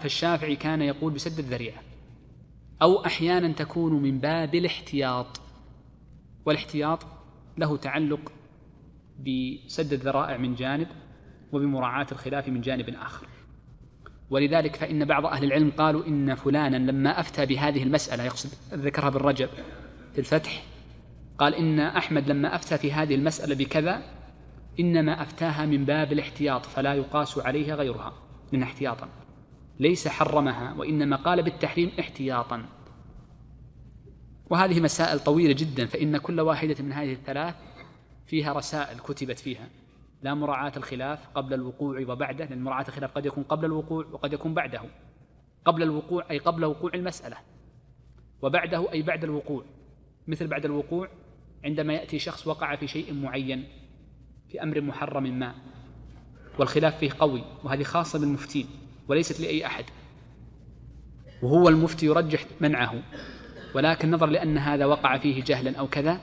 فالشافعي 0.00 0.56
كان 0.56 0.82
يقول 0.82 1.12
بسد 1.12 1.38
الذريعة. 1.38 1.82
أو 2.82 3.06
أحيانا 3.06 3.52
تكون 3.52 4.02
من 4.02 4.18
باب 4.18 4.54
الاحتياط. 4.54 5.40
والاحتياط 6.46 7.06
له 7.58 7.76
تعلق 7.76 8.32
بسد 9.18 9.92
الذرائع 9.92 10.36
من 10.36 10.54
جانب 10.54 10.88
وبمراعاة 11.52 12.06
الخلاف 12.12 12.48
من 12.48 12.60
جانب 12.60 12.88
آخر. 12.88 13.26
ولذلك 14.30 14.76
فإن 14.76 15.04
بعض 15.04 15.26
أهل 15.26 15.44
العلم 15.44 15.72
قالوا 15.78 16.06
إن 16.06 16.34
فلانا 16.34 16.76
لما 16.76 17.20
أفتى 17.20 17.46
بهذه 17.46 17.82
المسألة 17.82 18.24
يقصد 18.24 18.50
ذكرها 18.72 19.10
بالرجب 19.10 19.48
في 20.12 20.18
الفتح 20.18 20.62
قال 21.38 21.54
إن 21.54 21.80
أحمد 21.80 22.28
لما 22.30 22.54
أفتى 22.54 22.78
في 22.78 22.92
هذه 22.92 23.14
المسألة 23.14 23.54
بكذا 23.54 24.02
إنما 24.80 25.22
أفتاها 25.22 25.66
من 25.66 25.84
باب 25.84 26.12
الاحتياط 26.12 26.66
فلا 26.66 26.94
يقاس 26.94 27.38
عليها 27.38 27.74
غيرها 27.74 28.12
من 28.52 28.62
احتياطا. 28.62 29.08
ليس 29.80 30.08
حرمها 30.08 30.74
وإنما 30.78 31.16
قال 31.16 31.42
بالتحريم 31.42 31.90
احتياطا. 32.00 32.62
وهذه 34.50 34.80
مسائل 34.80 35.20
طويلة 35.20 35.52
جدا 35.52 35.86
فإن 35.86 36.18
كل 36.18 36.40
واحدة 36.40 36.76
من 36.84 36.92
هذه 36.92 37.12
الثلاث 37.12 37.54
فيها 38.26 38.52
رسائل 38.52 38.98
كتبت 38.98 39.38
فيها. 39.38 39.68
لا 40.22 40.34
مراعاة 40.34 40.72
الخلاف 40.76 41.28
قبل 41.34 41.54
الوقوع 41.54 42.00
وبعده 42.00 42.44
لأن 42.44 42.62
مراعاة 42.62 42.84
الخلاف 42.88 43.12
قد 43.12 43.26
يكون 43.26 43.44
قبل 43.44 43.64
الوقوع 43.64 44.06
وقد 44.12 44.32
يكون 44.32 44.54
بعده. 44.54 44.82
قبل 45.64 45.82
الوقوع 45.82 46.30
أي 46.30 46.38
قبل 46.38 46.64
وقوع 46.64 46.90
المسألة. 46.94 47.36
وبعده 48.42 48.92
أي 48.92 49.02
بعد 49.02 49.24
الوقوع. 49.24 49.64
مثل 50.26 50.46
بعد 50.46 50.64
الوقوع 50.64 51.08
عندما 51.64 51.92
يأتي 51.92 52.18
شخص 52.18 52.46
وقع 52.46 52.76
في 52.76 52.86
شيء 52.86 53.14
معين 53.14 53.68
في 54.48 54.62
أمر 54.62 54.80
محرم 54.80 55.38
ما 55.38 55.54
والخلاف 56.58 56.98
فيه 56.98 57.10
قوي 57.18 57.44
وهذه 57.64 57.82
خاصة 57.82 58.18
بالمفتين 58.18 58.66
وليست 59.08 59.40
لأي 59.40 59.66
أحد. 59.66 59.84
وهو 61.42 61.68
المفتي 61.68 62.06
يرجح 62.06 62.44
منعه 62.60 63.02
ولكن 63.74 64.10
نظر 64.10 64.26
لأن 64.26 64.58
هذا 64.58 64.86
وقع 64.86 65.18
فيه 65.18 65.44
جهلا 65.44 65.78
أو 65.78 65.86
كذا 65.86 66.20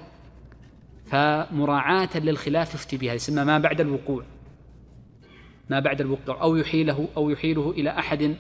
فمراعاة 1.06 2.10
للخلاف 2.16 2.74
يفتي 2.74 2.98
بها 2.98 3.14
يسمى 3.14 3.44
ما 3.44 3.58
بعد 3.58 3.82
الوقوع. 3.82 4.24
ما 5.70 5.80
بعد 5.80 6.02
الوقوع 6.02 6.42
أو 6.42 6.56
يحيله 6.56 7.08
أو 7.18 7.30
يحيله 7.30 7.72
إلى 7.72 7.90
أحد 7.90 8.36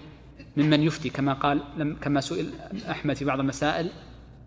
ممن 0.57 0.83
يفتي. 0.83 1.09
كما 1.09 1.33
قال 1.33 1.61
كما 2.01 2.21
سئل 2.21 2.49
أحمد 2.89 3.15
في 3.15 3.25
بعض 3.25 3.39
المسائل 3.39 3.89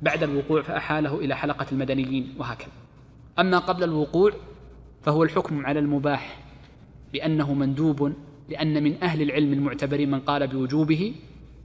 بعد 0.02 0.22
الوقوع 0.22 0.62
فأحاله 0.62 1.18
إلى 1.18 1.36
حلقة 1.36 1.66
المدنيين 1.72 2.34
وهكذا. 2.38 2.72
أما 3.38 3.58
قبل 3.58 3.84
الوقوع 3.84 4.32
فهو 5.02 5.22
الحكم 5.22 5.66
على 5.66 5.78
المباح 5.78 6.38
بأنه 7.12 7.54
مندوب 7.54 8.12
لأن 8.48 8.82
من 8.82 9.02
أهل 9.02 9.22
العلم 9.22 9.52
المعتبرين 9.52 10.10
من 10.10 10.20
قال 10.20 10.46
بوجوبه 10.46 11.14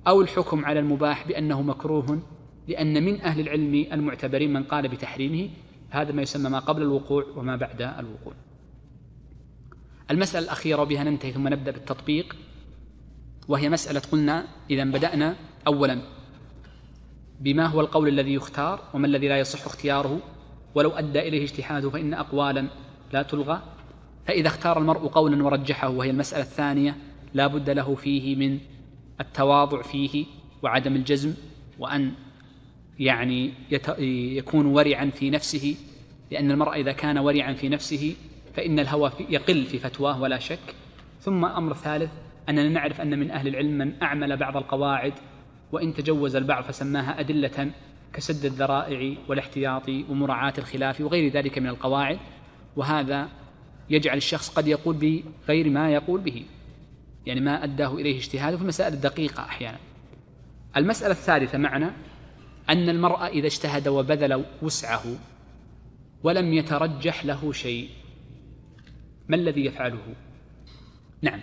أو 0.07 0.21
الحكم 0.21 0.65
على 0.65 0.79
المباح 0.79 1.27
بأنه 1.27 1.61
مكروه 1.61 2.19
لأن 2.67 3.03
من 3.03 3.21
أهل 3.21 3.39
العلم 3.39 3.85
المعتبرين 3.91 4.53
من 4.53 4.63
قال 4.63 4.87
بتحريمه 4.87 5.49
هذا 5.93 6.11
ما 6.11 6.21
يسمى 6.21 6.49
ما 6.49 6.59
قبل 6.59 6.81
الوقوع 6.81 7.25
وما 7.35 7.55
بعد 7.55 7.81
الوقوع. 7.81 8.33
المسألة 10.11 10.45
الأخيرة 10.45 10.81
وبها 10.81 11.03
ننتهي 11.03 11.31
ثم 11.31 11.47
نبدأ 11.47 11.71
بالتطبيق 11.71 12.35
وهي 13.47 13.69
مسألة 13.69 14.01
قلنا 14.11 14.45
إذا 14.69 14.83
بدأنا 14.83 15.35
أولا 15.67 16.01
بما 17.39 17.65
هو 17.65 17.81
القول 17.81 18.07
الذي 18.07 18.33
يختار 18.33 18.79
وما 18.93 19.07
الذي 19.07 19.27
لا 19.27 19.39
يصح 19.39 19.65
اختياره. 19.65 20.19
ولو 20.75 20.89
أدى 20.89 21.19
إليه 21.19 21.43
اجتهاده 21.43 21.89
فإن 21.89 22.13
أقوالا 22.13 22.67
لا 23.13 23.21
تلغى. 23.21 23.61
فإذا 24.25 24.47
اختار 24.47 24.77
المرء 24.77 25.07
قولا 25.07 25.43
ورجحه 25.43 25.89
وهي 25.89 26.09
المسألة 26.09 26.43
الثانية 26.43 26.97
لا 27.33 27.47
بد 27.47 27.69
له 27.69 27.95
فيه 27.95 28.35
من 28.35 28.59
التواضع 29.21 29.81
فيه 29.81 30.25
وعدم 30.63 30.95
الجزم 30.95 31.33
وأن 31.79 32.11
يعني 32.99 33.53
يكون 34.37 34.65
ورعا 34.65 35.05
في 35.05 35.29
نفسه 35.29 35.75
لأن 36.31 36.51
المرء 36.51 36.75
إذا 36.75 36.91
كان 36.91 37.17
ورعا 37.17 37.53
في 37.53 37.69
نفسه 37.69 38.15
فإن 38.53 38.79
الهوى 38.79 39.11
يقل 39.29 39.65
في 39.65 39.79
فتواه 39.79 40.21
ولا 40.21 40.39
شك. 40.39 40.75
ثم 41.21 41.45
أمر 41.45 41.73
ثالث 41.73 42.11
أننا 42.49 42.69
نعرف 42.69 43.01
أن 43.01 43.19
من 43.19 43.31
أهل 43.31 43.47
العلم 43.47 43.77
من 43.77 43.93
أعمل 44.03 44.37
بعض 44.37 44.57
القواعد 44.57 45.13
وإن 45.71 45.93
تجوز 45.93 46.35
البعض 46.35 46.63
فسماها 46.63 47.19
أدلة 47.19 47.71
كسد 48.13 48.45
الذرائع 48.45 49.15
والاحتياط 49.27 49.89
ومراعاة 49.89 50.53
الخلاف 50.57 51.01
وغير 51.01 51.31
ذلك 51.31 51.59
من 51.59 51.67
القواعد. 51.67 52.19
وهذا 52.75 53.29
يجعل 53.89 54.17
الشخص 54.17 54.49
قد 54.49 54.67
يقول 54.67 55.23
بغير 55.47 55.69
ما 55.69 55.93
يقول 55.93 56.21
به 56.21 56.45
يعني 57.25 57.41
ما 57.41 57.63
أداه 57.63 57.95
إليه 57.95 58.17
اجتهاده 58.17 58.57
في 58.57 58.63
المسائل 58.63 58.93
الدقيقة 58.93 59.43
أحيانا. 59.43 59.77
المسألة 60.77 61.11
الثالثة 61.11 61.57
معنا 61.57 61.93
أن 62.70 62.89
المرء 62.89 63.26
إذا 63.26 63.47
اجتهد 63.47 63.88
وبذل 63.88 64.45
وسعه 64.61 65.03
ولم 66.24 66.53
يترجح 66.53 67.26
له 67.26 67.51
شيء 67.51 67.89
ما 69.28 69.36
الذي 69.36 69.66
يفعله؟ 69.66 70.16
نعم. 71.22 71.39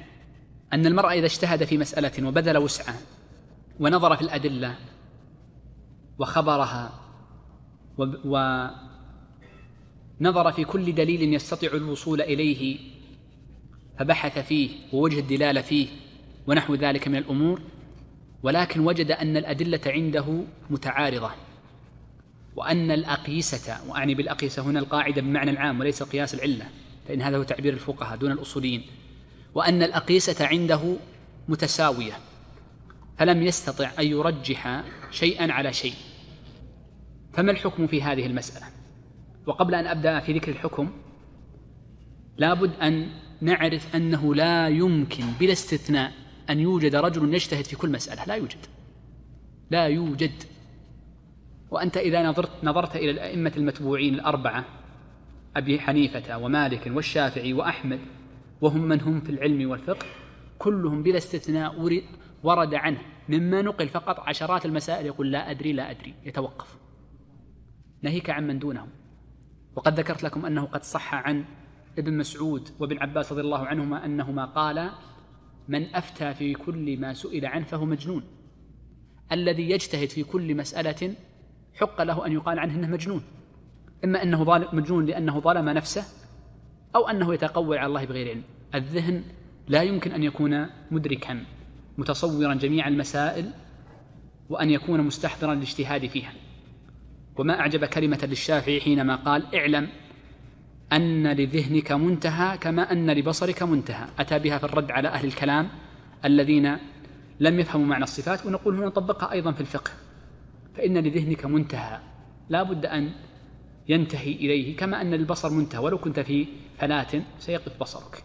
أن 0.72 0.86
المرء 0.86 1.12
إذا 1.12 1.26
اجتهد 1.26 1.64
في 1.64 1.78
مسألة 1.78 2.28
وبذل 2.28 2.58
وسعه 2.58 2.94
ونظر 3.80 4.16
في 4.16 4.22
الأدلة 4.22 4.76
وخبرها 6.18 6.92
ونظر 8.24 8.72
في 10.52 10.64
كل 10.64 10.94
دليل 10.94 11.34
يستطيع 11.34 11.74
الوصول 11.74 12.22
إليه 12.22 12.78
فبحث 13.98 14.38
فيه 14.38 14.70
ووجه 14.92 15.18
الدلالة 15.18 15.60
فيه 15.60 15.88
ونحو 16.46 16.74
ذلك 16.74 17.08
من 17.08 17.16
الأمور 17.16 17.60
ولكن 18.42 18.80
وجد 18.80 19.10
أن 19.10 19.36
الأدلة 19.36 19.80
عنده 19.86 20.44
متعارضة 20.70 21.30
وأن 22.56 22.90
الأقيسة 22.90 23.88
وأعني 23.88 24.14
بالأقيسة 24.14 24.62
هنا 24.62 24.78
القاعدة 24.78 25.22
بمعنى 25.22 25.50
العام 25.50 25.80
وليس 25.80 26.02
قياس 26.02 26.34
العلة 26.34 26.68
فإن 27.08 27.22
هذا 27.22 27.36
هو 27.36 27.42
تعبير 27.42 27.72
الفقهاء 27.72 28.16
دون 28.16 28.32
الأصوليين 28.32 28.82
وأن 29.54 29.82
الأقيسة 29.82 30.46
عنده 30.46 30.96
متساوية 31.48 32.12
فلم 33.18 33.42
يستطع 33.42 33.90
أن 33.98 34.06
يرجح 34.06 34.84
شيئا 35.10 35.52
على 35.52 35.72
شيء. 35.72 35.94
فما 37.32 37.50
الحكم 37.52 37.86
في 37.86 38.02
هذه 38.02 38.26
المسألة؟ 38.26 38.66
وقبل 39.46 39.74
أن 39.74 39.86
أبدأ 39.86 40.20
في 40.20 40.32
ذكر 40.32 40.52
الحكم 40.52 40.90
لابد 42.36 42.70
أن 42.82 43.08
نعرف 43.40 43.96
أنه 43.96 44.34
لا 44.34 44.68
يمكن 44.68 45.24
بلا 45.40 45.52
استثناء 45.52 46.12
أن 46.50 46.60
يوجد 46.60 46.94
رجل 46.94 47.34
يجتهد 47.34 47.64
في 47.64 47.76
كل 47.76 47.92
مسألة. 47.92 48.24
لا 48.24 48.34
يوجد. 48.34 48.66
لا 49.70 49.84
يوجد. 49.86 50.42
وأنت 51.70 51.96
إذا 51.96 52.22
نظرت 52.22 52.50
نظرت 52.64 52.96
إلى 52.96 53.10
الأئمة 53.10 53.52
المتبوعين 53.56 54.14
الأربعة 54.14 54.64
أبي 55.56 55.80
حنيفة 55.80 56.38
ومالك 56.38 56.92
والشافعي 56.94 57.52
وأحمد 57.52 58.00
وهم 58.60 58.80
من 58.80 59.00
هم 59.00 59.20
في 59.20 59.30
العلم 59.30 59.70
والفقه 59.70 60.06
كلهم 60.58 61.02
بلا 61.02 61.16
استثناء 61.16 62.02
ورد 62.42 62.74
عنه. 62.74 63.00
مما 63.28 63.62
نقل 63.62 63.88
فقط 63.88 64.20
عشرات 64.20 64.66
المسائل 64.66 65.06
يقول 65.06 65.32
لا 65.32 65.50
أدري 65.50 65.72
لا 65.72 65.90
أدري. 65.90 66.14
يتوقف. 66.24 66.78
ناهيك 68.02 68.30
عن 68.30 68.46
من 68.46 68.58
دونهم. 68.58 68.88
وقد 69.76 70.00
ذكرت 70.00 70.22
لكم 70.22 70.46
أنه 70.46 70.64
قد 70.64 70.82
صح 70.82 71.14
عن 71.14 71.44
ابن 71.98 72.16
مسعود 72.16 72.68
وابن 72.78 72.98
عباس 72.98 73.32
رضي 73.32 73.40
الله 73.40 73.66
عنهما 73.66 74.04
أنهما 74.04 74.44
قالا 74.44 74.90
من 75.68 75.94
أفتى 75.94 76.34
في 76.34 76.54
كل 76.54 77.00
ما 77.00 77.12
سئل 77.12 77.46
عنه 77.46 77.64
فهو 77.64 77.84
مجنون. 77.84 78.22
الذي 79.32 79.70
يجتهد 79.70 80.08
في 80.08 80.24
كل 80.24 80.54
مسألة 80.54 81.14
حق 81.74 82.02
له 82.02 82.26
أن 82.26 82.32
يقال 82.32 82.58
عنه 82.58 82.74
أنه 82.74 82.88
مجنون. 82.88 83.22
إما 84.04 84.22
أنه 84.22 84.44
ظالم 84.44 84.68
مجنون 84.72 85.06
لأنه 85.06 85.40
ظلم 85.40 85.68
نفسه 85.68 86.04
أو 86.94 87.08
أنه 87.08 87.34
يتقوى 87.34 87.78
على 87.78 87.86
الله 87.86 88.04
بغير 88.04 88.28
علم. 88.28 88.42
الذهن 88.74 89.22
لا 89.68 89.82
يمكن 89.82 90.12
أن 90.12 90.22
يكون 90.22 90.66
مدركا 90.90 91.44
متصورا 91.98 92.54
جميع 92.54 92.88
المسائل 92.88 93.50
وأن 94.48 94.70
يكون 94.70 95.00
مستحضرا 95.00 95.54
للاجتهاد 95.54 96.06
فيها. 96.06 96.32
وما 97.36 97.60
أعجب 97.60 97.84
كلمة 97.84 98.18
للشافعي 98.22 98.80
حينما 98.80 99.16
قال 99.16 99.54
اعلم 99.54 99.88
أن 100.92 101.26
لذهنك 101.32 101.92
منتهى 101.92 102.58
كما 102.58 102.92
أن 102.92 103.10
لبصرك 103.10 103.62
منتهى. 103.62 104.06
أتى 104.18 104.38
بها 104.38 104.58
في 104.58 104.64
الرد 104.64 104.90
على 104.90 105.08
أهل 105.08 105.26
الكلام 105.26 105.68
الذين 106.24 106.76
لم 107.40 107.60
يفهموا 107.60 107.86
معنى 107.86 108.04
الصفات 108.04 108.46
ونقول 108.46 108.76
هنا 108.76 108.86
نطبقها 108.86 109.32
أيضا 109.32 109.52
في 109.52 109.60
الفقه. 109.60 109.90
فإن 110.74 110.98
لذهنك 110.98 111.46
منتهى. 111.46 112.00
لا 112.48 112.62
بد 112.62 112.86
أن 112.86 113.12
ينتهي 113.88 114.32
إليه 114.32 114.76
كما 114.76 115.00
أن 115.00 115.14
البصر 115.14 115.50
منتهى. 115.50 115.78
ولو 115.78 115.98
كنت 115.98 116.20
في 116.20 116.46
فلاة 116.78 117.22
سيقف 117.38 117.80
بصرك. 117.80 118.24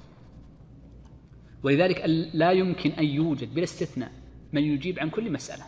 ولذلك 1.64 2.04
لا 2.34 2.52
يمكن 2.52 2.92
أن 2.92 3.06
يوجد 3.06 3.54
بلا 3.54 3.64
استثناء 3.64 4.12
من 4.54 4.64
يجيب 4.64 5.00
عن 5.00 5.10
كل 5.10 5.32
مسألة. 5.32 5.64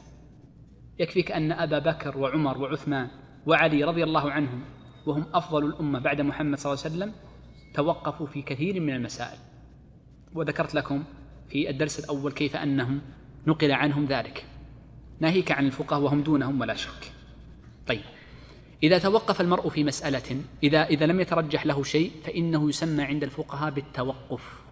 يكفيك 1.00 1.32
أن 1.32 1.52
أبا 1.52 1.80
بكر 1.80 2.18
وعمر 2.18 2.58
وعثمان 2.58 3.08
وعلي 3.46 3.84
رضي 3.84 4.04
الله 4.04 4.32
عنهم 4.32 4.62
وهم 5.08 5.26
أفضل 5.34 5.66
الأمة 5.66 6.00
بعد 6.00 6.22
محمد 6.22 6.60
صلى 6.60 6.74
الله 6.74 6.84
عليه 6.84 6.96
وسلم 6.96 7.14
توقفوا 7.74 8.28
في 8.28 8.42
كثير 8.42 8.80
من 8.80 8.96
المسائل. 8.96 9.38
وذكرت 10.34 10.76
لكم 10.76 11.04
في 11.50 11.70
الدرس 11.70 12.00
الأول 12.00 12.32
كيف 12.32 12.56
أنهم 12.56 13.02
نقل 13.48 13.72
عنهم 13.72 14.06
ذلك. 14.06 14.46
ناهيك 15.20 15.52
عن 15.52 15.66
الفقهاء 15.66 16.02
وهم 16.02 16.22
دونهم 16.22 16.62
ولا 16.62 16.76
شك. 16.76 17.12
طيب 17.88 18.02
إذا 18.84 18.98
توقف 18.98 19.42
المرء 19.42 19.70
في 19.70 19.84
مسألة 19.84 20.42
إذا 20.64 20.84
إذا 20.84 21.06
لم 21.06 21.20
يترجح 21.20 21.66
له 21.66 21.84
شيء 21.84 22.12
فإنه 22.24 22.70
يسمى 22.70 23.04
عند 23.04 23.24
الفقهاء 23.24 23.72
بالتوقف. 23.72 24.64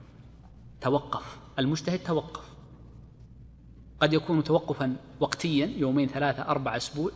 توقف 0.81 1.37
المجتهد 1.59 1.99
توقف. 1.99 2.55
قد 3.99 4.13
يكون 4.13 4.43
توقفا 4.43 4.95
وقتيا 5.19 5.65
يومين 5.65 6.07
ثلاثة 6.07 6.43
أربعة 6.43 6.77
أسبوع 6.77 7.11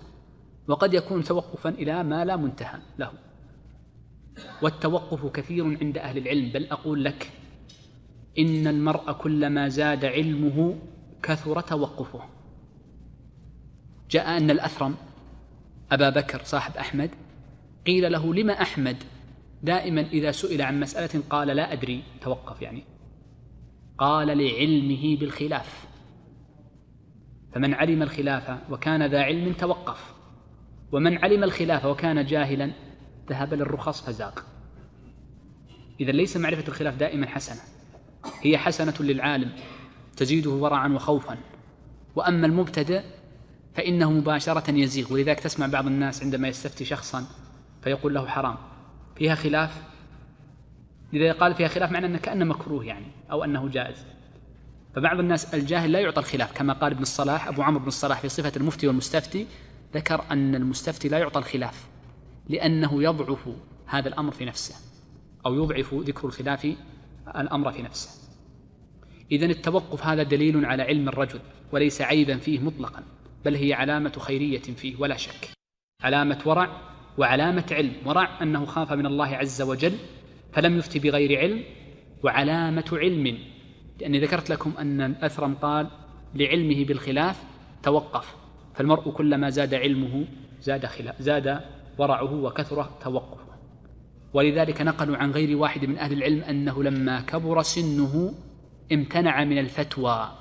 وقد 0.70 0.94
يكون 0.94 1.24
توقفا 1.24 1.70
إلى 1.70 2.04
ما 2.04 2.26
لا 2.26 2.36
منتهى 2.36 2.80
له. 3.00 3.12
والتوقف 4.62 5.26
كثير 5.26 5.78
عند 5.82 5.98
أهل 5.98 6.18
العلم 6.18 6.50
بل 6.50 6.66
أقول 6.66 7.04
لك 7.04 7.32
إن 8.40 8.68
المرء 8.68 9.12
كلما 9.12 9.68
زاد 9.68 10.06
علمه 10.06 10.76
كثر 11.24 11.62
توقفه. 11.62 12.22
جاء 14.10 14.38
أن 14.38 14.52
الأثرم 14.52 14.96
أبا 15.92 16.10
بكر 16.10 16.44
صاحب 16.44 16.78
أحمد 16.78 17.10
قيل 17.86 18.12
له 18.12 18.34
لما 18.34 18.54
أحمد؟ 18.62 18.98
دائما 19.64 20.02
إذا 20.02 20.32
سئل 20.32 20.62
عن 20.62 20.80
مسألة 20.80 21.24
قال 21.30 21.48
لا 21.48 21.74
أدري 21.74 22.04
توقف 22.22 22.62
يعني. 22.62 22.84
قال 23.98 24.28
لعلمه 24.28 25.18
بالخلاف. 25.18 25.88
فمن 27.54 27.74
علم 27.74 28.02
الخلاف 28.02 28.72
وكان 28.72 29.06
ذا 29.06 29.22
علم 29.22 29.54
توقف. 29.54 30.19
ومن 30.92 31.18
علم 31.18 31.44
الخلاف 31.44 31.86
وكان 31.86 32.26
جاهلا 32.26 32.72
ذهب 33.30 33.54
للرخص 33.54 34.02
فزاق. 34.02 34.46
إذا 36.00 36.12
ليس 36.12 36.38
معرفة 36.38 36.68
الخلاف 36.68 36.96
دائما 36.96 37.28
حسنة. 37.28 37.62
هي 38.42 38.58
حسنة 38.58 38.94
للعالم 39.00 39.52
تزيده 40.18 40.50
ورعا 40.50 40.88
وخوفا. 40.88 41.38
وأما 42.16 42.48
المبتدئ 42.48 43.02
فإنه 43.76 44.12
مباشرة 44.12 44.72
يزيغ. 44.72 45.14
ولذلك 45.14 45.40
تسمع 45.40 45.68
بعض 45.68 45.86
الناس 45.86 46.24
عندما 46.24 46.48
يستفتي 46.48 46.86
شخصا 46.86 47.26
فيقول 47.84 48.14
له 48.14 48.28
حرام. 48.28 48.56
فيها 49.16 49.36
خلاف؟ 49.36 49.82
إذا 51.14 51.32
قال 51.32 51.56
فيها 51.56 51.68
خلاف 51.68 51.92
معنى 51.92 52.06
أنه 52.06 52.18
كأنه 52.18 52.46
مكروه 52.46 52.86
يعني 52.86 53.08
أو 53.32 53.44
أنه 53.44 53.70
جائز. 53.70 54.06
فبعض 54.96 55.20
الناس 55.20 55.54
الجاهل 55.54 55.92
لا 55.92 56.00
يعطى 56.00 56.20
الخلاف 56.20 56.52
كما 56.52 56.74
قال 56.74 56.92
ابن 56.92 57.02
الصلاح 57.02 57.48
أبو 57.48 57.62
عمرو 57.62 57.80
بن 57.80 57.88
الصلاح 57.88 58.20
في 58.20 58.30
صفة 58.30 58.52
المفتي 58.58 58.88
والمستفتي 58.88 59.48
ذكر 59.94 60.26
أن 60.32 60.56
المستفتي 60.56 61.10
لا 61.10 61.18
يعطى 61.18 61.40
الخلاف 61.40 61.88
لأنه 62.50 63.04
يضعف 63.04 63.50
هذا 63.86 64.08
الأمر 64.08 64.32
في 64.32 64.46
نفسه 64.46 64.76
أو 65.46 65.56
يضعف 65.56 65.94
ذكر 65.94 66.28
الخلاف 66.28 66.68
الأمر 67.36 67.72
في 67.72 67.82
نفسه. 67.82 68.10
إذا 69.32 69.46
التوقف 69.46 70.06
هذا 70.06 70.24
دليل 70.24 70.66
على 70.66 70.84
علم 70.84 71.10
الرجل 71.10 71.40
وليس 71.72 72.02
عيبا 72.02 72.38
فيه 72.38 72.60
مطلقا 72.60 73.04
بل 73.46 73.56
هي 73.56 73.74
علامة 73.74 74.12
خيرية 74.20 74.60
فيه 74.60 74.96
ولا 75.00 75.18
شك. 75.18 75.50
علامة 76.02 76.40
ورع 76.46 76.82
وعلامة 77.18 77.66
علم. 77.72 77.94
ورع 78.06 78.44
أنه 78.44 78.66
خاف 78.66 78.94
من 78.94 79.06
الله 79.06 79.28
عز 79.28 79.62
وجل 79.62 79.94
فلم 80.54 80.78
يفتي 80.78 81.00
بغير 81.00 81.40
علم 81.40 81.64
وعلامة 82.24 82.90
علم. 82.94 83.38
لأني 84.00 84.20
ذكرت 84.20 84.50
لكم 84.50 84.74
أن 84.80 85.02
الأثرم 85.02 85.56
قال 85.56 85.88
لعلمه 86.36 86.86
بالخلاف 86.86 87.44
توقف. 87.84 88.36
فالمرء 88.74 89.12
كلما 89.12 89.50
زاد 89.50 89.74
علمه 89.74 90.26
زاد 90.62 90.86
خلاف 90.86 91.22
زاد 91.22 91.62
ورعه 91.98 92.34
وكثر 92.34 92.84
توقفه. 92.84 93.50
ولذلك 94.34 94.82
نقلوا 94.82 95.18
عن 95.18 95.32
غير 95.32 95.58
واحد 95.58 95.86
من 95.86 95.98
أهل 95.98 96.14
العلم 96.14 96.42
أنه 96.42 96.84
لما 96.84 97.22
كبر 97.22 97.62
سنه 97.62 98.34
امتنع 98.92 99.44
من 99.44 99.58
الفتوى. 99.58 100.32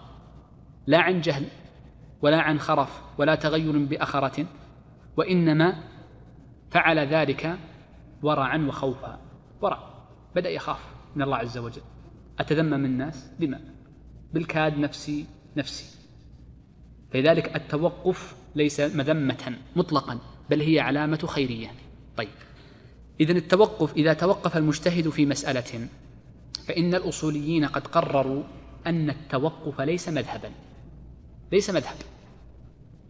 لا 0.87 0.99
عن 0.99 1.20
جهل 1.20 1.45
ولا 2.22 2.41
عن 2.41 2.59
خرف 2.59 3.03
ولا 3.18 3.35
تغير 3.35 3.79
بأخرة 3.79 4.47
وإنما 5.16 5.83
فعل 6.70 6.99
ذلك 6.99 7.59
ورعا 8.22 8.66
وخوفا. 8.68 9.18
ورع 9.61 9.79
بدأ 10.37 10.49
يخاف 10.49 10.81
من 11.16 11.22
الله 11.22 11.37
عز 11.37 11.59
وجل. 11.59 11.83
أتذمم 12.39 12.85
الناس؟ 12.85 13.33
بما؟ 13.41 13.61
بالكاد 14.33 14.79
نفسي 14.79 15.26
نفسي. 15.57 15.98
فلذلك 17.13 17.57
التوقف 17.57 18.35
ليس 18.55 18.81
مذمة 18.81 19.57
مطلقا 19.77 20.19
بل 20.51 20.61
هي 20.61 20.81
علامة 20.81 21.19
خيرية. 21.27 21.71
طيب. 22.17 22.29
إذا 23.21 23.33
التوقف 23.33 23.97
إذا 23.97 24.13
توقف 24.13 24.57
المجتهد 24.57 25.09
في 25.09 25.27
مسألة 25.27 25.89
فإن 26.67 26.95
الأصوليين 26.95 27.65
قد 27.65 27.87
قرروا 27.87 28.43
أن 28.87 29.11
التوقف 29.11 29.81
ليس 29.81 30.09
مذهبا. 30.09 30.51
ليس 31.53 31.71
مذهب 31.71 31.97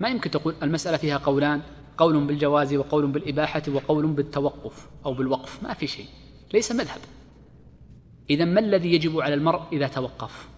ما 0.01 0.09
يمكن 0.09 0.31
تقول 0.31 0.55
المسألة 0.63 0.97
فيها 0.97 1.17
قولان 1.17 1.63
قول 1.99 2.27
بالجواز 2.27 2.75
وقول 2.75 3.07
بالإباحة 3.07 3.63
وقول 3.69 4.07
بالتوقف 4.07 4.89
أو 5.07 5.15
بالوقف. 5.15 5.63
ما 5.63 5.75
في 5.75 5.87
شيء. 5.87 6.07
ليس 6.55 6.73
مذهب. 6.73 7.01
إذا 8.31 8.45
ما 8.45 8.61
الذي 8.61 8.95
يجب 8.95 9.21
على 9.21 9.35
المرء 9.35 9.63
إذا 9.73 9.89
توقف؟ 9.89 10.49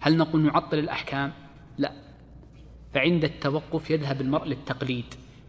هل 0.00 0.16
نقول 0.16 0.42
نعطل 0.42 0.78
الأحكام؟ 0.78 1.32
لا. 1.78 1.92
فعند 2.94 3.24
التوقف 3.24 3.90
يذهب 3.90 4.20
المرء 4.20 4.44
للتقليد. 4.44 5.04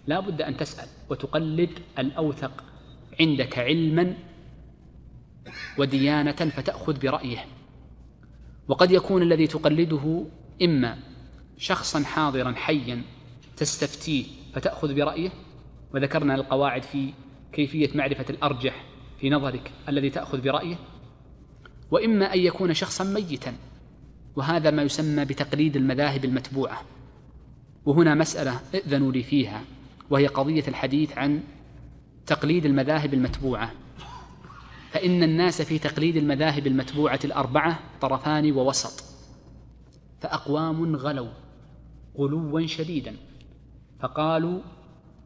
لا 0.08 0.20
بد 0.20 0.42
أن 0.42 0.58
تسأل 0.58 0.88
وتقلد 1.10 1.70
الأوثق. 2.00 2.64
عندك 3.20 3.60
علما 3.60 4.14
وديانة 5.78 6.32
فتأخذ 6.32 7.00
برأيه. 7.00 7.46
وقد 8.68 8.92
يكون 8.92 9.22
الذي 9.22 9.48
تقلده 9.48 10.26
إما 10.62 10.98
شخصا 11.58 12.04
حاضرا 12.04 12.52
حيا 12.52 13.02
تستفتيه 13.58 14.26
فتأخذ 14.54 14.94
برأيه. 14.94 15.30
وذكرنا 15.94 16.36
القواعد 16.36 16.84
في 16.84 17.14
كيفية 17.54 17.90
معرفة 17.96 18.26
الأرجح 18.30 18.86
في 19.20 19.30
نظرك 19.30 19.72
الذي 19.90 20.10
تأخذ 20.10 20.42
برأيه. 20.42 20.76
وإما 21.92 22.34
أن 22.34 22.40
يكون 22.40 22.74
شخصا 22.74 23.04
ميتا. 23.04 23.54
وهذا 24.36 24.72
ما 24.72 24.84
يسمى 24.84 25.26
بتقليد 25.26 25.76
المذاهب 25.76 26.26
المتبوعة. 26.26 26.82
وهنا 27.86 28.16
مسألة 28.16 28.60
ائذنوا 28.74 29.12
لي 29.12 29.24
فيها 29.24 29.62
وهي 30.10 30.28
قضية 30.28 30.64
الحديث 30.68 31.18
عن 31.18 31.44
تقليد 32.26 32.66
المذاهب 32.66 33.14
المتبوعة. 33.14 33.72
فإن 34.92 35.24
الناس 35.24 35.62
في 35.62 35.80
تقليد 35.80 36.18
المذاهب 36.18 36.68
المتبوعة 36.68 37.20
الأربعة 37.26 37.80
طرفان 38.02 38.52
ووسط. 38.52 39.04
فأقوام 40.22 40.96
غلوا 40.96 41.30
غلوا 42.18 42.68
شديدا 42.68 43.16
فقالوا 44.00 44.60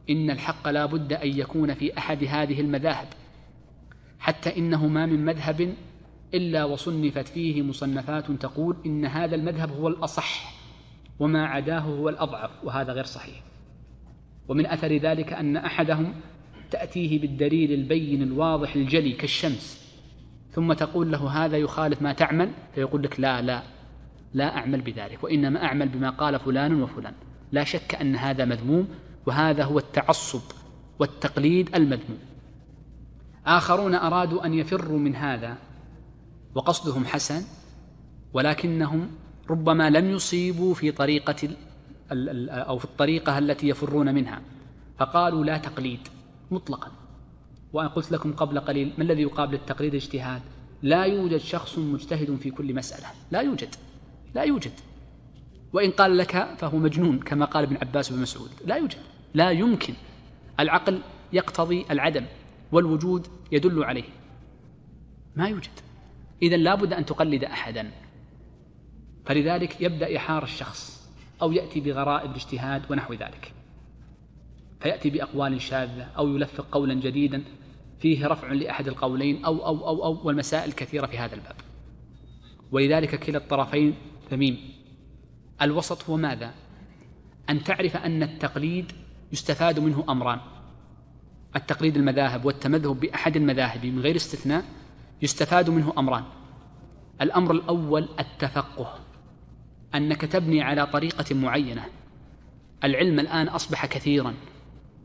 إن 0.09 0.29
الحق 0.29 0.69
لا 0.69 0.85
بد 0.85 1.13
أن 1.13 1.39
يكون 1.39 1.73
في 1.73 1.97
أحد 1.97 2.23
هذه 2.23 2.61
المذاهب 2.61 3.07
حتى 4.19 4.57
إنه 4.57 4.87
ما 4.87 5.05
من 5.05 5.25
مذهب 5.25 5.73
إلا 6.33 6.65
وصنفت 6.65 7.27
فيه 7.27 7.61
مصنفات 7.61 8.31
تقول 8.31 8.75
إن 8.85 9.05
هذا 9.05 9.35
المذهب 9.35 9.71
هو 9.71 9.87
الأصح. 9.87 10.58
وما 11.19 11.45
عداه 11.45 11.79
هو 11.79 12.09
الأضعف 12.09 12.51
وهذا 12.63 12.93
غير 12.93 13.03
صحيح. 13.03 13.43
ومن 14.47 14.65
أثر 14.65 14.97
ذلك 14.97 15.33
أن 15.33 15.57
أحدهم 15.57 16.13
تأتيه 16.71 17.21
بالدليل 17.21 17.71
البين 17.71 18.21
الواضح 18.21 18.75
الجلي 18.75 19.11
كالشمس 19.11 19.89
ثم 20.51 20.73
تقول 20.73 21.11
له 21.11 21.45
هذا 21.45 21.57
يخالف 21.57 22.01
ما 22.01 22.13
تعمل 22.13 22.51
فيقول 22.75 23.03
لك 23.03 23.19
لا 23.19 23.41
لا 23.41 23.61
لا 24.33 24.57
أعمل 24.57 24.81
بذلك 24.81 25.23
وإنما 25.23 25.63
أعمل 25.63 25.89
بما 25.89 26.09
قال 26.09 26.39
فلان 26.39 26.81
وفلان. 26.81 27.13
لا 27.51 27.63
شك 27.63 27.95
أن 27.95 28.15
هذا 28.15 28.45
مذموم 28.45 28.87
وهذا 29.25 29.63
هو 29.63 29.79
التعصب 29.79 30.41
والتقليد 30.99 31.75
المذموم. 31.75 32.19
آخرون 33.45 33.95
أرادوا 33.95 34.45
أن 34.45 34.53
يفروا 34.53 34.99
من 34.99 35.15
هذا 35.15 35.57
وقصدهم 36.55 37.05
حسن 37.05 37.43
ولكنهم 38.33 39.09
ربما 39.49 39.89
لم 39.89 40.09
يصيبوا 40.09 40.73
في 40.73 40.91
طريقة 40.91 41.49
أو 42.51 42.77
في 42.77 42.85
الطريقة 42.85 43.37
التي 43.37 43.67
يفرون 43.67 44.15
منها. 44.15 44.41
فقالوا 44.97 45.45
لا 45.45 45.57
تقليد 45.57 45.99
مطلقا. 46.51 46.91
وأنا 47.73 47.89
قلت 47.89 48.11
لكم 48.11 48.33
قبل 48.33 48.59
قليل 48.59 48.93
ما 48.97 49.03
الذي 49.03 49.21
يقابل 49.21 49.53
التقليد 49.53 49.95
اجتهاد 49.95 50.41
لا 50.81 51.03
يوجد 51.03 51.37
شخص 51.37 51.77
مجتهد 51.77 52.35
في 52.35 52.51
كل 52.51 52.75
مسألة. 52.75 53.07
لا 53.31 53.41
يوجد 53.41 53.75
لا 54.35 54.43
يوجد. 54.43 54.71
وإن 55.73 55.91
قال 55.91 56.17
لك 56.17 56.55
فهو 56.57 56.77
مجنون 56.77 57.19
كما 57.19 57.45
قال 57.45 57.63
ابن 57.63 57.77
عباس 57.81 58.11
بن 58.11 58.21
مسعود. 58.21 58.49
لا 58.65 58.75
يوجد. 58.75 58.97
لا 59.33 59.49
يمكن. 59.51 59.93
العقل 60.59 60.99
يقتضي 61.33 61.85
العدم 61.91 62.25
والوجود 62.71 63.27
يدل 63.51 63.83
عليه. 63.83 64.09
ما 65.35 65.47
يوجد. 65.47 65.71
إذا 66.41 66.57
لابد 66.57 66.93
أن 66.93 67.05
تقلد 67.05 67.43
أحدا. 67.43 67.91
فلذلك 69.29 69.81
يبدأ 69.81 70.07
يحار 70.07 70.43
الشخص 70.43 71.09
أو 71.41 71.51
يأتي 71.51 71.79
بغرائب 71.79 72.31
الاجتهاد 72.31 72.91
ونحو 72.91 73.13
ذلك. 73.13 73.53
فيأتي 74.79 75.09
بأقوال 75.09 75.61
شاذة 75.61 76.03
أو 76.17 76.27
يلفق 76.27 76.65
قولا 76.71 76.93
جديدا 76.93 77.43
فيه 77.99 78.27
رفع 78.27 78.51
لأحد 78.51 78.87
القولين 78.87 79.45
أو 79.45 79.65
أو 79.65 79.87
أو 79.87 80.05
أو 80.05 80.27
والمسائل 80.27 80.71
كثيرة 80.71 81.05
في 81.05 81.17
هذا 81.17 81.35
الباب. 81.35 81.55
ولذلك 82.71 83.15
كلا 83.15 83.37
الطرفين 83.37 83.95
ذميم 84.31 84.57
الوسط 85.61 86.09
هو 86.09 86.17
ماذا؟ 86.17 86.53
أن 87.49 87.63
تعرف 87.63 87.97
أن 87.97 88.23
التقليد 88.23 88.91
يستفاد 89.31 89.79
منه 89.79 90.05
أمران. 90.09 90.39
التقليد 91.55 91.97
المذاهب 91.97 92.45
والتمذهب 92.45 92.99
بأحد 92.99 93.35
المذاهب 93.35 93.85
من 93.85 93.99
غير 93.99 94.15
استثناء 94.15 94.63
يستفاد 95.21 95.69
منه 95.69 95.93
أمران. 95.97 96.23
الأمر 97.21 97.51
الأول 97.51 98.09
التفقه. 98.19 99.08
أنك 99.95 100.21
تبني 100.21 100.61
على 100.61 100.85
طريقة 100.85 101.35
معينة. 101.35 101.85
العلم 102.83 103.19
الآن 103.19 103.47
أصبح 103.47 103.85
كثيرا 103.85 104.33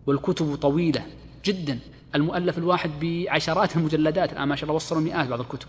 والكتب 0.06 0.54
طويلة 0.54 1.06
جدا. 1.44 1.78
المؤلف 2.14 2.58
الواحد 2.58 2.90
بعشرات 3.00 3.76
المجلدات 3.76 4.32
الآن 4.32 4.48
ما 4.48 4.56
شاء 4.56 4.64
الله 4.64 4.74
وصلوا 4.74 5.02
مئات 5.02 5.28
بعض 5.28 5.40
الكتب. 5.40 5.68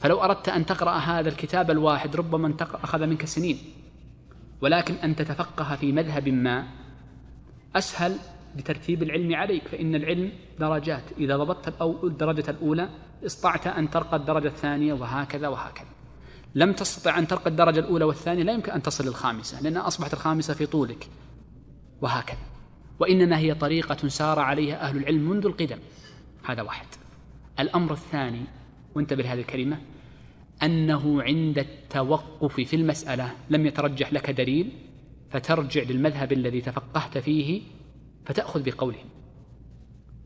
فلو 0.00 0.24
أردت 0.24 0.48
أن 0.48 0.66
تقرأ 0.66 0.96
هذا 0.96 1.28
الكتاب 1.28 1.70
الواحد 1.70 2.16
ربما 2.16 2.54
أخذ 2.60 3.06
منك 3.06 3.24
سنين. 3.24 3.58
ولكن 4.60 4.94
أن 4.94 5.16
تتفقه 5.16 5.76
في 5.76 5.92
مذهب 5.92 6.28
ما 6.28 6.66
أسهل 7.76 8.16
بترتيب 8.56 9.02
العلم 9.02 9.34
عليك. 9.34 9.68
فإن 9.68 9.94
العلم 9.94 10.32
درجات 10.58 11.02
إذا 11.18 11.36
ضبطت 11.36 11.82
الدرجة 12.04 12.50
الأولى 12.50 12.88
استطعت 13.26 13.66
أن 13.66 13.90
ترقى 13.90 14.16
الدرجة 14.16 14.48
الثانية 14.48 14.92
وهكذا 14.92 15.48
وهكذا. 15.48 15.97
لم 16.54 16.72
تستطع 16.72 17.18
أن 17.18 17.26
ترقى 17.26 17.50
الدرجة 17.50 17.80
الأولى 17.80 18.04
والثانية 18.04 18.42
لا 18.42 18.52
يمكن 18.52 18.72
أن 18.72 18.82
تصل 18.82 19.06
للخامسة 19.06 19.62
لأنها 19.62 19.86
أصبحت 19.86 20.12
الخامسة 20.12 20.54
في 20.54 20.66
طولك. 20.66 21.08
وهكذا. 22.02 22.38
وإنما 22.98 23.38
هي 23.38 23.54
طريقة 23.54 24.08
سار 24.08 24.38
عليها 24.38 24.88
أهل 24.88 24.96
العلم 24.96 25.30
منذ 25.30 25.46
القدم. 25.46 25.78
هذا 26.44 26.62
واحد. 26.62 26.86
الأمر 27.60 27.92
الثاني 27.92 28.44
وانتبه 28.94 29.22
لهذه 29.22 29.40
الكلمة 29.40 29.78
أنه 30.62 31.22
عند 31.22 31.58
التوقف 31.58 32.60
في 32.60 32.76
المسألة 32.76 33.32
لم 33.50 33.66
يترجح 33.66 34.12
لك 34.12 34.30
دليل 34.30 34.72
فترجع 35.30 35.82
للمذهب 35.82 36.32
الذي 36.32 36.60
تفقهت 36.60 37.18
فيه 37.18 37.62
فتأخذ 38.26 38.62
بقولهم 38.62 39.06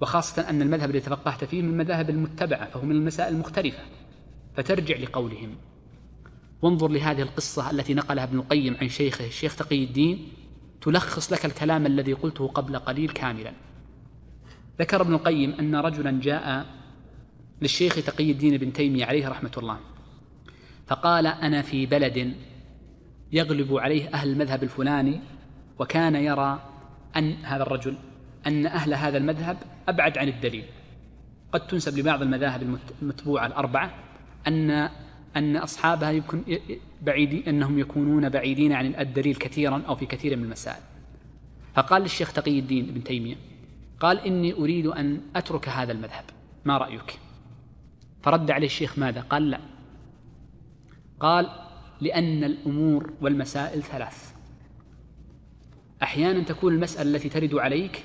وخاصة 0.00 0.50
أن 0.50 0.62
المذهب 0.62 0.90
الذي 0.90 1.00
تفقهت 1.00 1.44
فيه 1.44 1.62
من 1.62 1.68
المذاهب 1.68 2.10
المتبعة 2.10 2.70
فهو 2.70 2.82
من 2.82 2.96
المسائل 2.96 3.34
المختلفة 3.34 3.82
فترجع 4.56 4.96
لقولهم. 4.96 5.54
وانظر 6.62 6.88
لهذه 6.88 7.22
القصة 7.22 7.70
التي 7.70 7.94
نقلها 7.94 8.24
ابن 8.24 8.38
القيم 8.38 8.76
عن 8.80 8.88
شيخه 8.88 9.26
الشيخ 9.26 9.56
تقي 9.56 9.84
الدين 9.84 10.28
تلخص 10.80 11.32
لك 11.32 11.44
الكلام 11.44 11.86
الذي 11.86 12.12
قلته 12.12 12.48
قبل 12.48 12.78
قليل 12.78 13.10
كاملا. 13.10 13.52
ذكر 14.78 15.00
ابن 15.00 15.14
القيم 15.14 15.52
أن 15.52 15.74
رجلا 15.74 16.20
جاء 16.20 16.66
للشيخ 17.62 17.94
تقي 17.94 18.30
الدين 18.30 18.56
بن 18.56 18.72
تيمية 18.72 19.04
عليه 19.04 19.28
رحمة 19.28 19.52
الله 19.58 19.78
فقال 20.86 21.26
أنا 21.26 21.62
في 21.62 21.86
بلد 21.86 22.34
يغلب 23.32 23.76
عليه 23.76 24.08
أهل 24.14 24.28
المذهب 24.32 24.62
الفلاني 24.62 25.20
وكان 25.78 26.14
يرى 26.14 26.62
أن 27.16 27.32
هذا 27.32 27.62
الرجل 27.62 27.96
أن 28.46 28.66
أهل 28.66 28.94
هذا 28.94 29.18
المذهب 29.18 29.56
أبعد 29.88 30.18
عن 30.18 30.28
الدليل. 30.28 30.64
قد 31.52 31.66
تنسب 31.66 31.98
لبعض 31.98 32.22
المذاهب 32.22 32.78
المتبوعة 33.02 33.46
الأربعة 33.46 33.94
أن 34.46 34.90
أن 35.36 35.56
أصحابها 35.56 36.10
يمكن 36.10 36.42
بعيدين 37.02 37.42
أنهم 37.48 37.78
يكونون 37.78 38.28
بعيدين 38.28 38.72
عن 38.72 38.94
الدليل 38.94 39.36
كثيرا 39.36 39.82
أو 39.88 39.94
في 39.94 40.06
كثير 40.06 40.36
من 40.36 40.44
المسائل. 40.44 40.82
فقال 41.74 42.02
للشيخ 42.02 42.32
تقي 42.32 42.58
الدين 42.58 42.88
ابن 42.88 43.04
تيمية 43.04 43.36
قال 44.00 44.18
إني 44.18 44.52
أريد 44.52 44.86
أن 44.86 45.20
أترك 45.36 45.68
هذا 45.68 45.92
المذهب 45.92 46.24
ما 46.64 46.78
رأيك؟ 46.78 47.18
فرد 48.22 48.50
عليه 48.50 48.66
الشيخ 48.66 48.98
ماذا؟ 48.98 49.20
قال 49.20 49.50
لا. 49.50 49.60
قال 51.20 51.50
لأن 52.00 52.44
الأمور 52.44 53.12
والمسائل 53.20 53.82
ثلاث. 53.82 54.32
أحيانا 56.02 56.42
تكون 56.42 56.74
المسألة 56.74 57.16
التي 57.16 57.28
ترد 57.28 57.54
عليك 57.54 58.04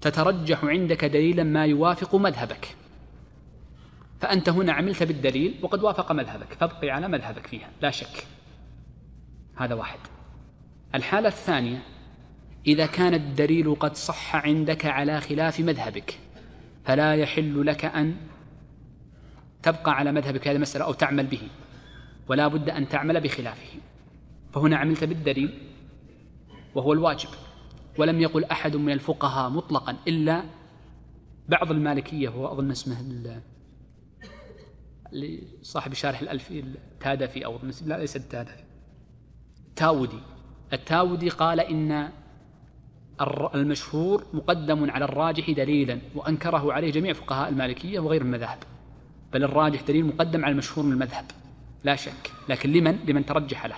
تترجح 0.00 0.64
عندك 0.64 1.04
دليلا 1.04 1.42
ما 1.44 1.66
يوافق 1.66 2.14
مذهبك. 2.14 2.76
فأنت 4.24 4.48
هنا 4.48 4.72
عملت 4.72 5.02
بالدليل 5.02 5.54
وقد 5.62 5.82
وافق 5.82 6.12
مذهبك 6.12 6.52
فابقي 6.52 6.90
على 6.90 7.08
مذهبك 7.08 7.46
فيها 7.46 7.70
لا 7.82 7.90
شك. 7.90 8.26
هذا 9.56 9.74
واحد. 9.74 9.98
الحالة 10.94 11.28
الثانية 11.28 11.82
إذا 12.66 12.86
كان 12.86 13.14
الدليل 13.14 13.74
قد 13.74 13.96
صح 13.96 14.36
عندك 14.36 14.86
على 14.86 15.20
خلاف 15.20 15.60
مذهبك 15.60 16.18
فلا 16.84 17.14
يحل 17.14 17.66
لك 17.66 17.84
أن 17.84 18.16
تبقى 19.62 19.92
على 19.92 20.12
مذهبك 20.12 20.48
هذه 20.48 20.56
المسألة 20.56 20.84
أو 20.84 20.92
تعمل 20.92 21.26
به 21.26 21.42
ولا 22.28 22.48
بد 22.48 22.70
أن 22.70 22.88
تعمل 22.88 23.20
بخلافه. 23.20 23.78
فهنا 24.52 24.76
عملت 24.76 25.04
بالدليل 25.04 25.58
وهو 26.74 26.92
الواجب 26.92 27.30
ولم 27.98 28.20
يقل 28.20 28.44
أحد 28.44 28.76
من 28.76 28.92
الفقهاء 28.92 29.50
مطلقا 29.50 29.96
إلا 30.08 30.44
بعض 31.48 31.70
المالكية 31.70 32.28
هو 32.28 32.52
أظن 32.52 32.70
اسمه 32.70 33.00
لصاحب 35.14 35.94
شارح 35.94 36.20
الألفي 36.20 36.60
التادفي 36.60 37.44
أو 37.44 37.58
لا 37.86 37.98
ليس 37.98 38.16
التادفي. 38.16 38.64
التاودي. 39.68 40.18
التاودي 40.72 41.28
قال 41.28 41.60
إن 41.60 42.10
المشهور 43.54 44.24
مقدم 44.32 44.90
على 44.90 45.04
الراجح 45.04 45.50
دليلا 45.50 45.98
وأنكره 46.14 46.72
عليه 46.72 46.92
جميع 46.92 47.12
فقهاء 47.12 47.48
المالكية 47.48 48.00
وغير 48.00 48.22
المذاهب 48.22 48.58
بل 49.32 49.44
الراجح 49.44 49.82
دليل 49.82 50.06
مقدم 50.06 50.44
على 50.44 50.52
المشهور 50.52 50.86
من 50.86 50.92
المذهب. 50.92 51.24
لا 51.84 51.96
شك. 51.96 52.30
لكن 52.48 52.72
لمن؟ 52.72 52.98
لمن 53.06 53.26
ترجح 53.26 53.66
له. 53.66 53.76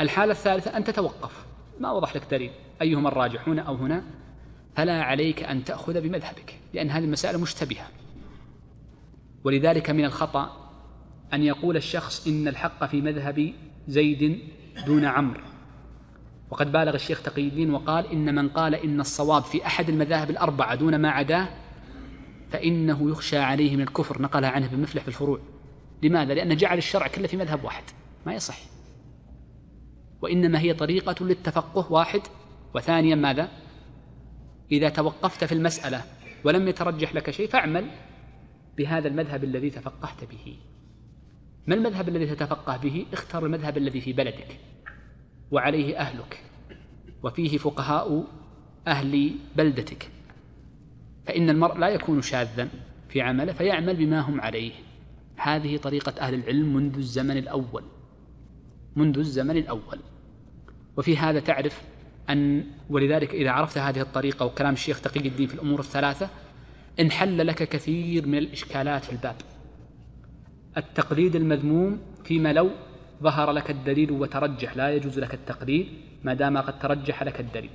الحالة 0.00 0.32
الثالثة 0.32 0.76
أن 0.76 0.84
تتوقف. 0.84 1.46
ما 1.80 1.92
وضح 1.92 2.16
لك 2.16 2.22
دليل. 2.30 2.50
أيهما 2.82 3.08
الراجح 3.08 3.48
هنا 3.48 3.62
أو 3.62 3.74
هنا؟ 3.74 4.04
فلا 4.76 5.02
عليك 5.02 5.42
أن 5.42 5.64
تأخذ 5.64 6.00
بمذهبك 6.00 6.54
لأن 6.74 6.90
هذه 6.90 7.04
المسائل 7.04 7.38
مشتبهة. 7.38 7.88
ولذلك 9.44 9.90
من 9.90 10.04
الخطأ 10.04 10.70
أن 11.32 11.42
يقول 11.42 11.76
الشخص 11.76 12.26
إن 12.26 12.48
الحق 12.48 12.84
في 12.84 13.00
مذهب 13.00 13.52
زيد 13.88 14.38
دون 14.86 15.04
عمرو. 15.04 15.40
وقد 16.50 16.72
بالغ 16.72 16.94
الشيخ 16.94 17.22
تقي 17.22 17.48
الدين 17.48 17.74
وقال 17.74 18.12
إن 18.12 18.34
من 18.34 18.48
قال 18.48 18.74
إن 18.74 19.00
الصواب 19.00 19.42
في 19.42 19.66
أحد 19.66 19.88
المذاهب 19.88 20.30
الأربعة 20.30 20.74
دون 20.74 20.96
ما 20.96 21.10
عداه 21.10 21.48
فإنه 22.50 23.10
يخشى 23.10 23.38
عليه 23.38 23.76
من 23.76 23.82
الكفر 23.82 24.22
نقلها 24.22 24.50
عنه 24.50 24.66
ابن 24.66 24.80
مفلح 24.80 25.02
في 25.02 25.08
الفروع. 25.08 25.40
لماذا؟ 26.02 26.34
لأن 26.34 26.56
جعل 26.56 26.78
الشرع 26.78 27.06
كله 27.06 27.26
في 27.26 27.36
مذهب 27.36 27.64
واحد 27.64 27.84
ما 28.26 28.34
يصح. 28.34 28.58
وإنما 30.22 30.60
هي 30.60 30.74
طريقة 30.74 31.24
للتفقه 31.24 31.92
واحد. 31.92 32.20
وثانيا 32.74 33.14
ماذا؟ 33.14 33.48
إذا 34.72 34.88
توقفت 34.88 35.44
في 35.44 35.52
المسألة 35.52 36.02
ولم 36.44 36.68
يترجح 36.68 37.14
لك 37.14 37.30
شيء 37.30 37.48
فاعمل. 37.48 37.86
بهذا 38.78 39.08
المذهب 39.08 39.44
الذي 39.44 39.70
تفقهت 39.70 40.24
به. 40.24 40.56
ما 41.66 41.74
المذهب 41.74 42.08
الذي 42.08 42.26
تتفقه 42.26 42.76
به؟ 42.76 43.06
اختر 43.12 43.46
المذهب 43.46 43.76
الذي 43.76 44.00
في 44.00 44.12
بلدك 44.12 44.58
وعليه 45.50 45.98
أهلك 45.98 46.42
وفيه 47.22 47.58
فقهاء 47.58 48.24
أهل 48.86 49.30
بلدتك. 49.56 50.10
فإن 51.26 51.50
المرء 51.50 51.78
لا 51.78 51.88
يكون 51.88 52.22
شاذا 52.22 52.68
في 53.08 53.20
عمله 53.20 53.52
فيعمل 53.52 53.96
بما 53.96 54.20
هم 54.20 54.40
عليه. 54.40 54.72
هذه 55.36 55.76
طريقة 55.76 56.20
أهل 56.20 56.34
العلم 56.34 56.74
منذ 56.74 56.96
الزمن 56.96 57.36
الأول. 57.36 57.82
منذ 58.96 59.18
الزمن 59.18 59.56
الأول. 59.56 59.98
وفي 60.96 61.16
هذا 61.16 61.40
تعرف 61.40 61.82
أن 62.30 62.64
ولذلك 62.90 63.34
إذا 63.34 63.50
عرفت 63.50 63.78
هذه 63.78 64.00
الطريقة 64.00 64.46
وكلام 64.46 64.72
الشيخ 64.72 65.00
تقي 65.00 65.20
الدين 65.20 65.46
في 65.46 65.54
الأمور 65.54 65.80
الثلاثة 65.80 66.30
انحل 67.00 67.46
لك 67.46 67.68
كثير 67.68 68.26
من 68.26 68.38
الإشكالات 68.38 69.04
في 69.04 69.12
الباب. 69.12 69.36
التقليد 70.76 71.36
المذموم 71.36 72.00
فيما 72.24 72.52
لو 72.52 72.70
ظهر 73.22 73.52
لك 73.52 73.70
الدليل 73.70 74.10
وترجح 74.10 74.76
لا 74.76 74.90
يجوز 74.90 75.18
لك 75.18 75.34
التقليد 75.34 75.86
ما 76.24 76.34
دام 76.34 76.58
قد 76.58 76.78
ترجح 76.78 77.22
لك 77.22 77.40
الدليل. 77.40 77.70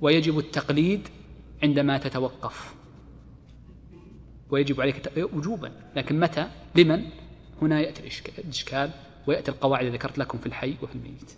ويجب 0.00 0.38
التقليد 0.38 1.08
عندما 1.62 1.98
تتوقف. 1.98 2.74
ويجب 4.50 4.80
عليك 4.80 5.12
وجوبا. 5.16 5.72
لكن 5.96 6.20
متى؟ 6.20 6.48
لمن؟ 6.76 7.04
هنا 7.62 7.80
يأتي 7.80 8.02
الإشكال 8.38 8.90
ويأتي 9.26 9.50
القواعد 9.50 9.86
ذكرت 9.86 10.18
لكم 10.18 10.38
في 10.38 10.46
الحي 10.46 10.74
وفي 10.82 10.94
الميت. 10.94 11.30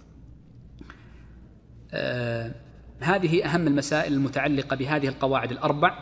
آه 1.93 2.55
هذه 3.01 3.45
أهم 3.45 3.67
المسائل 3.67 4.13
المتعلقة 4.13 4.77
بهذه 4.77 5.09
القواعد 5.09 5.51
الأربع. 5.51 5.99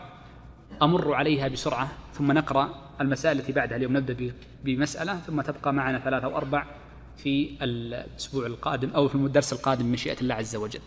أمر 0.82 1.14
عليها 1.14 1.48
بسرعة 1.48 1.88
ثم 2.12 2.32
نقرأ 2.32 2.74
المسائل 3.00 3.38
التي 3.38 3.52
بعدها 3.52 3.76
اليوم. 3.76 3.96
نبدأ 3.96 4.32
بمسألة 4.64 5.18
ثم 5.18 5.40
تبقى 5.40 5.72
معنا 5.72 5.98
ثلاثة 5.98 6.24
أو 6.26 6.36
أربع 6.36 6.66
في 7.16 7.50
الأسبوع 7.62 8.46
القادم 8.46 8.90
أو 8.90 9.08
في 9.08 9.14
الدرس 9.14 9.52
القادم 9.52 9.86
من 9.86 9.92
مشيئة 9.92 10.20
الله 10.20 10.34
عز 10.34 10.56
وجل. 10.56 10.80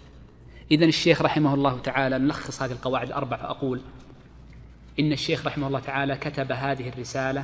إذا 0.71 0.85
الشيخ 0.85 1.21
رحمه 1.21 1.53
الله 1.53 1.79
تعالى 1.79 2.17
نلخص 2.17 2.61
هذه 2.61 2.71
القواعد 2.71 3.07
الأربع 3.07 3.37
فأقول 3.37 3.81
إن 4.99 5.11
الشيخ 5.11 5.45
رحمه 5.45 5.67
الله 5.67 5.79
تعالى 5.79 6.17
كتب 6.17 6.51
هذه 6.51 6.89
الرسالة 6.89 7.43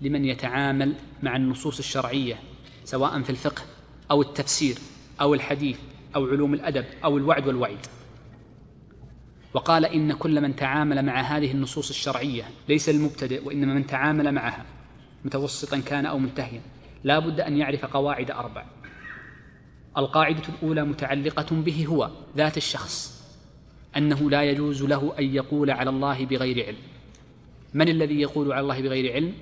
لمن 0.00 0.24
يتعامل 0.24 0.94
مع 1.22 1.36
النصوص 1.36 1.78
الشرعية 1.78 2.38
سواء 2.84 3.22
في 3.22 3.30
الفقه 3.30 3.62
أو 4.10 4.22
التفسير 4.22 4.78
أو 5.20 5.34
الحديث. 5.34 5.78
أو 6.16 6.26
علوم 6.26 6.54
الأدب 6.54 6.84
أو 7.04 7.18
الوعد 7.18 7.46
والوعيد. 7.46 7.86
وقال 9.54 9.84
إن 9.84 10.12
كل 10.12 10.40
من 10.40 10.56
تعامل 10.56 11.04
مع 11.04 11.20
هذه 11.20 11.52
النصوص 11.52 11.88
الشرعية 11.88 12.44
ليس 12.68 12.88
المبتدئ 12.88 13.46
وإنما 13.46 13.74
من 13.74 13.86
تعامل 13.86 14.32
معها 14.32 14.64
متوسطا 15.24 15.78
كان 15.78 16.06
أو 16.06 16.18
منتهيا 16.18 16.60
لا 17.04 17.18
بد 17.18 17.40
أن 17.40 17.56
يعرف 17.56 17.84
قواعد 17.84 18.30
أربع. 18.30 18.64
القاعدة 19.98 20.42
الأولى 20.48 20.84
متعلقة 20.84 21.56
به 21.56 21.86
هو 21.86 22.10
ذات 22.36 22.56
الشخص 22.56 23.24
أنه 23.96 24.30
لا 24.30 24.42
يجوز 24.42 24.82
له 24.82 25.14
أن 25.18 25.24
يقول 25.24 25.70
على 25.70 25.90
الله 25.90 26.26
بغير 26.26 26.66
علم. 26.66 26.78
من 27.74 27.88
الذي 27.88 28.20
يقول 28.20 28.52
على 28.52 28.60
الله 28.60 28.82
بغير 28.82 29.12
علم؟ 29.12 29.32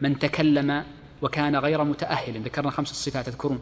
من 0.00 0.18
تكلم 0.18 0.84
وكان 1.22 1.56
غير 1.56 1.84
متأهل. 1.84 2.42
ذكرنا 2.42 2.70
خمس 2.70 2.88
صفات 2.88 3.26
تذكرون 3.26 3.60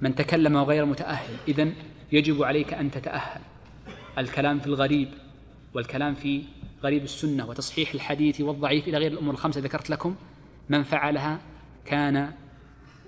من 0.00 0.14
تكلم 0.14 0.54
وغير 0.56 0.84
متأهل. 0.84 1.36
إذن 1.48 1.74
يجب 2.12 2.42
عليك 2.42 2.74
أن 2.74 2.90
تتأهل. 2.90 3.40
الكلام 4.18 4.60
في 4.60 4.66
الغريب 4.66 5.08
والكلام 5.74 6.14
في 6.14 6.42
غريب 6.82 7.04
السنة 7.04 7.46
وتصحيح 7.46 7.94
الحديث 7.94 8.40
والضعيف 8.40 8.88
إلى 8.88 8.98
غير 8.98 9.12
الأمور 9.12 9.34
الخمسة 9.34 9.60
ذكرت 9.60 9.90
لكم 9.90 10.14
من 10.68 10.82
فعلها 10.82 11.40
كان 11.84 12.32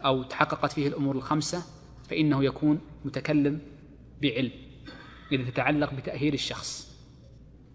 أو 0.05 0.23
تحققت 0.23 0.73
فيه 0.73 0.89
الأمور 0.89 1.17
الخمسة 1.17 1.63
فإنه 2.09 2.45
يكون 2.45 2.81
متكلم 3.05 3.59
بعلم. 4.23 4.51
إذا 5.33 5.51
تتعلق 5.51 5.95
بتأهيل 5.95 6.35
الشخص. 6.35 6.97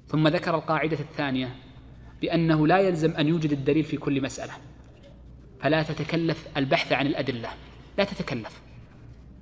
ثم 0.08 0.28
ذكر 0.28 0.56
القاعدة 0.56 1.00
الثانية 1.00 1.56
بأنه 2.22 2.68
لا 2.68 2.80
يلزم 2.80 3.12
أن 3.12 3.28
يوجد 3.28 3.52
الدليل 3.52 3.84
في 3.84 3.98
كل 3.98 4.22
مسألة. 4.22 4.54
فلا 5.62 5.84
تتكلف 5.84 6.48
البحث 6.58 6.92
عن 6.92 7.08
الأدلة. 7.08 7.50
لا 7.98 8.04
تتكلف. 8.04 8.65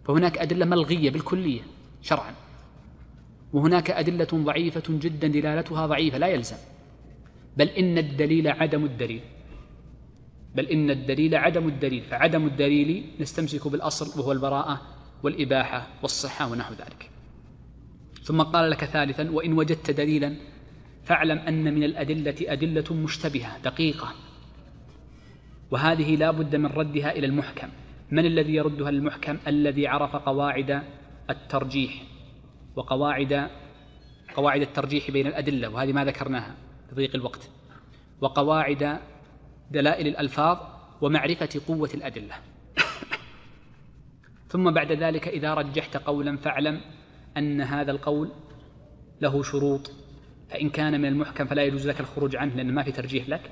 فهناك 0.06 0.38
أدلة 0.38 0.66
ملغية 0.66 1.10
بالكلية 1.10 1.62
شرعا. 2.02 2.34
وهناك 3.54 3.92
أدلة 3.92 4.28
ضعيفة 4.34 4.84
جدا 4.90 5.28
دلالتها 5.28 5.86
ضعيفة 5.88 6.18
لا 6.18 6.28
يلزم. 6.28 6.58
بل 7.58 7.68
إن 7.68 7.98
الدليل 7.98 8.48
عدم 8.48 8.86
الدليل. 8.86 9.22
بل 10.56 10.66
إن 10.66 10.90
الدليل 10.90 11.36
عدم 11.36 11.68
الدليل. 11.68 12.04
فعدم 12.04 12.46
الدليل 12.46 13.12
نستمسك 13.20 13.68
بالأصل 13.68 14.20
وهو 14.20 14.32
البراءة 14.32 14.82
والإباحة 15.24 15.88
والصحة 16.02 16.52
ونحو 16.52 16.74
ذلك. 16.74 17.10
ثم 18.24 18.42
قال 18.42 18.70
لك 18.70 18.86
ثالثا 18.86 19.32
وإن 19.32 19.54
وجدت 19.54 19.92
دليلا 19.92 20.36
فاعلم 21.04 21.38
أن 21.38 21.76
من 21.76 21.84
الأدلة 21.84 22.36
أدلة 22.42 22.94
مشتبهة 22.94 23.58
دقيقة. 23.62 24.14
وهذه 25.72 26.16
لا 26.16 26.32
بد 26.32 26.56
من 26.56 26.66
ردها 26.66 27.12
إلى 27.12 27.28
المحكم. 27.28 27.70
من 28.12 28.26
الذي 28.26 28.56
يردها 28.56 28.92
للمحكم 28.92 29.38
الذي 29.48 29.88
عرف 29.88 30.16
قواعد 30.16 30.84
الترجيح؟ 31.30 32.04
وقواعد 32.76 33.50
قواعد 34.36 34.62
الترجيح 34.62 35.12
بين 35.12 35.28
الأدلة 35.28 35.70
وهذه 35.70 35.92
ما 35.92 36.06
ذكرناها 36.06 36.56
لضيق 36.92 37.16
الوقت. 37.16 37.50
وقواعد 38.22 39.00
دلائل 39.72 40.08
الألفاظ 40.08 40.58
ومعرفة 41.02 41.62
قوة 41.68 41.90
الأدلة. 41.94 42.36
ثم 44.48 44.72
بعد 44.72 44.92
ذلك 44.92 45.28
إذا 45.28 45.54
رجحت 45.54 45.98
قولا 45.98 46.38
فاعلم 46.38 46.82
أن 47.38 47.62
هذا 47.62 47.92
القول 47.92 48.32
له 49.22 49.44
شروط. 49.44 49.92
فإن 50.50 50.70
كان 50.70 51.02
من 51.02 51.06
المحكم 51.06 51.46
فلا 51.46 51.64
يجوز 51.64 51.88
لك 51.88 52.00
الخروج 52.00 52.36
عنه 52.36 52.56
لأن 52.56 52.74
ما 52.74 52.84
في 52.84 52.92
ترجيح 52.92 53.30
لك. 53.30 53.52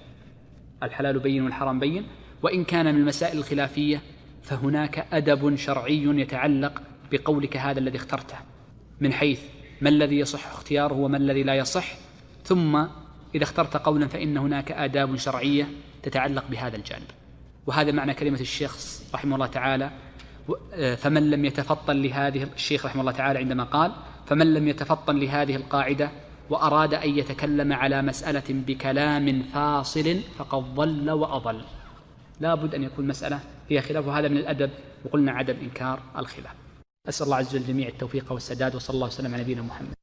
الحلال 0.84 1.20
بين 1.20 1.44
والحرام 1.44 1.80
بين. 1.80 2.08
وإن 2.44 2.64
كان 2.64 2.96
من 2.96 3.02
المسائل 3.02 3.38
الخلافية 3.38 4.02
فهناك 4.44 5.08
أدب 5.14 5.56
شرعي 5.56 6.04
يتعلق 6.04 6.82
بقولك 7.12 7.58
هذا 7.58 7.80
الذي 7.80 7.98
اخترته 7.98 8.38
من 9.02 9.14
حيث 9.14 9.42
ما 9.82 9.90
الذي 9.90 10.20
يصح 10.20 10.48
اختياره 10.48 10.94
وما 10.94 11.18
الذي 11.18 11.44
لا 11.44 11.56
يصح 11.56 11.88
ثم 12.44 12.76
إذا 13.36 13.44
اخترت 13.44 13.78
قولا 13.78 14.08
فإن 14.08 14.38
هناك 14.38 14.72
آداب 14.72 15.16
شرعية 15.16 15.68
تتعلق 16.04 16.44
بهذا 16.50 16.76
الجانب. 16.76 17.08
وهذا 17.68 17.92
معنى 17.92 18.14
كلمة 18.14 18.40
الشيخ 18.40 18.78
رحمه 19.14 19.36
الله 19.36 19.48
تعالى 19.48 19.92
فمن 20.98 21.30
لم 21.30 21.46
يتفطن 21.46 22.02
لهذه 22.02 22.48
الشيخ 22.56 22.86
رحمه 22.86 23.02
الله 23.02 23.12
تعالى 23.12 23.40
عندما 23.40 23.64
قال 23.64 23.92
فمن 24.26 24.54
لم 24.54 24.68
يتفطن 24.68 25.20
لهذه 25.20 25.56
القاعدة 25.56 26.12
وأراد 26.50 26.94
أن 26.94 27.18
يتكلم 27.18 27.74
على 27.74 28.02
مسألة 28.02 28.44
بكلام 28.50 29.44
فاصل 29.44 30.20
فقد 30.38 30.76
ضل 30.76 31.12
وأضل. 31.12 31.62
لا 32.42 32.56
بد 32.56 32.76
أن 32.76 32.84
يكون 32.84 33.08
مسألة 33.08 33.40
هي 33.70 33.82
خلاف 33.82 34.08
وهذا 34.08 34.28
من 34.28 34.38
الأدب 34.38 34.72
وقلنا 35.06 35.32
عدم 35.32 35.56
إنكار 35.62 36.04
الخلاف. 36.18 36.56
أسأل 37.10 37.26
الله 37.26 37.38
عز 37.38 37.56
وجل 37.56 37.68
جميع 37.68 37.88
التوفيق 37.88 38.32
والسداد 38.32 38.76
وصلى 38.76 38.94
الله 38.94 39.08
وسلم 39.08 39.34
على 39.34 39.44
نبينا 39.44 39.62
محمد. 39.62 40.01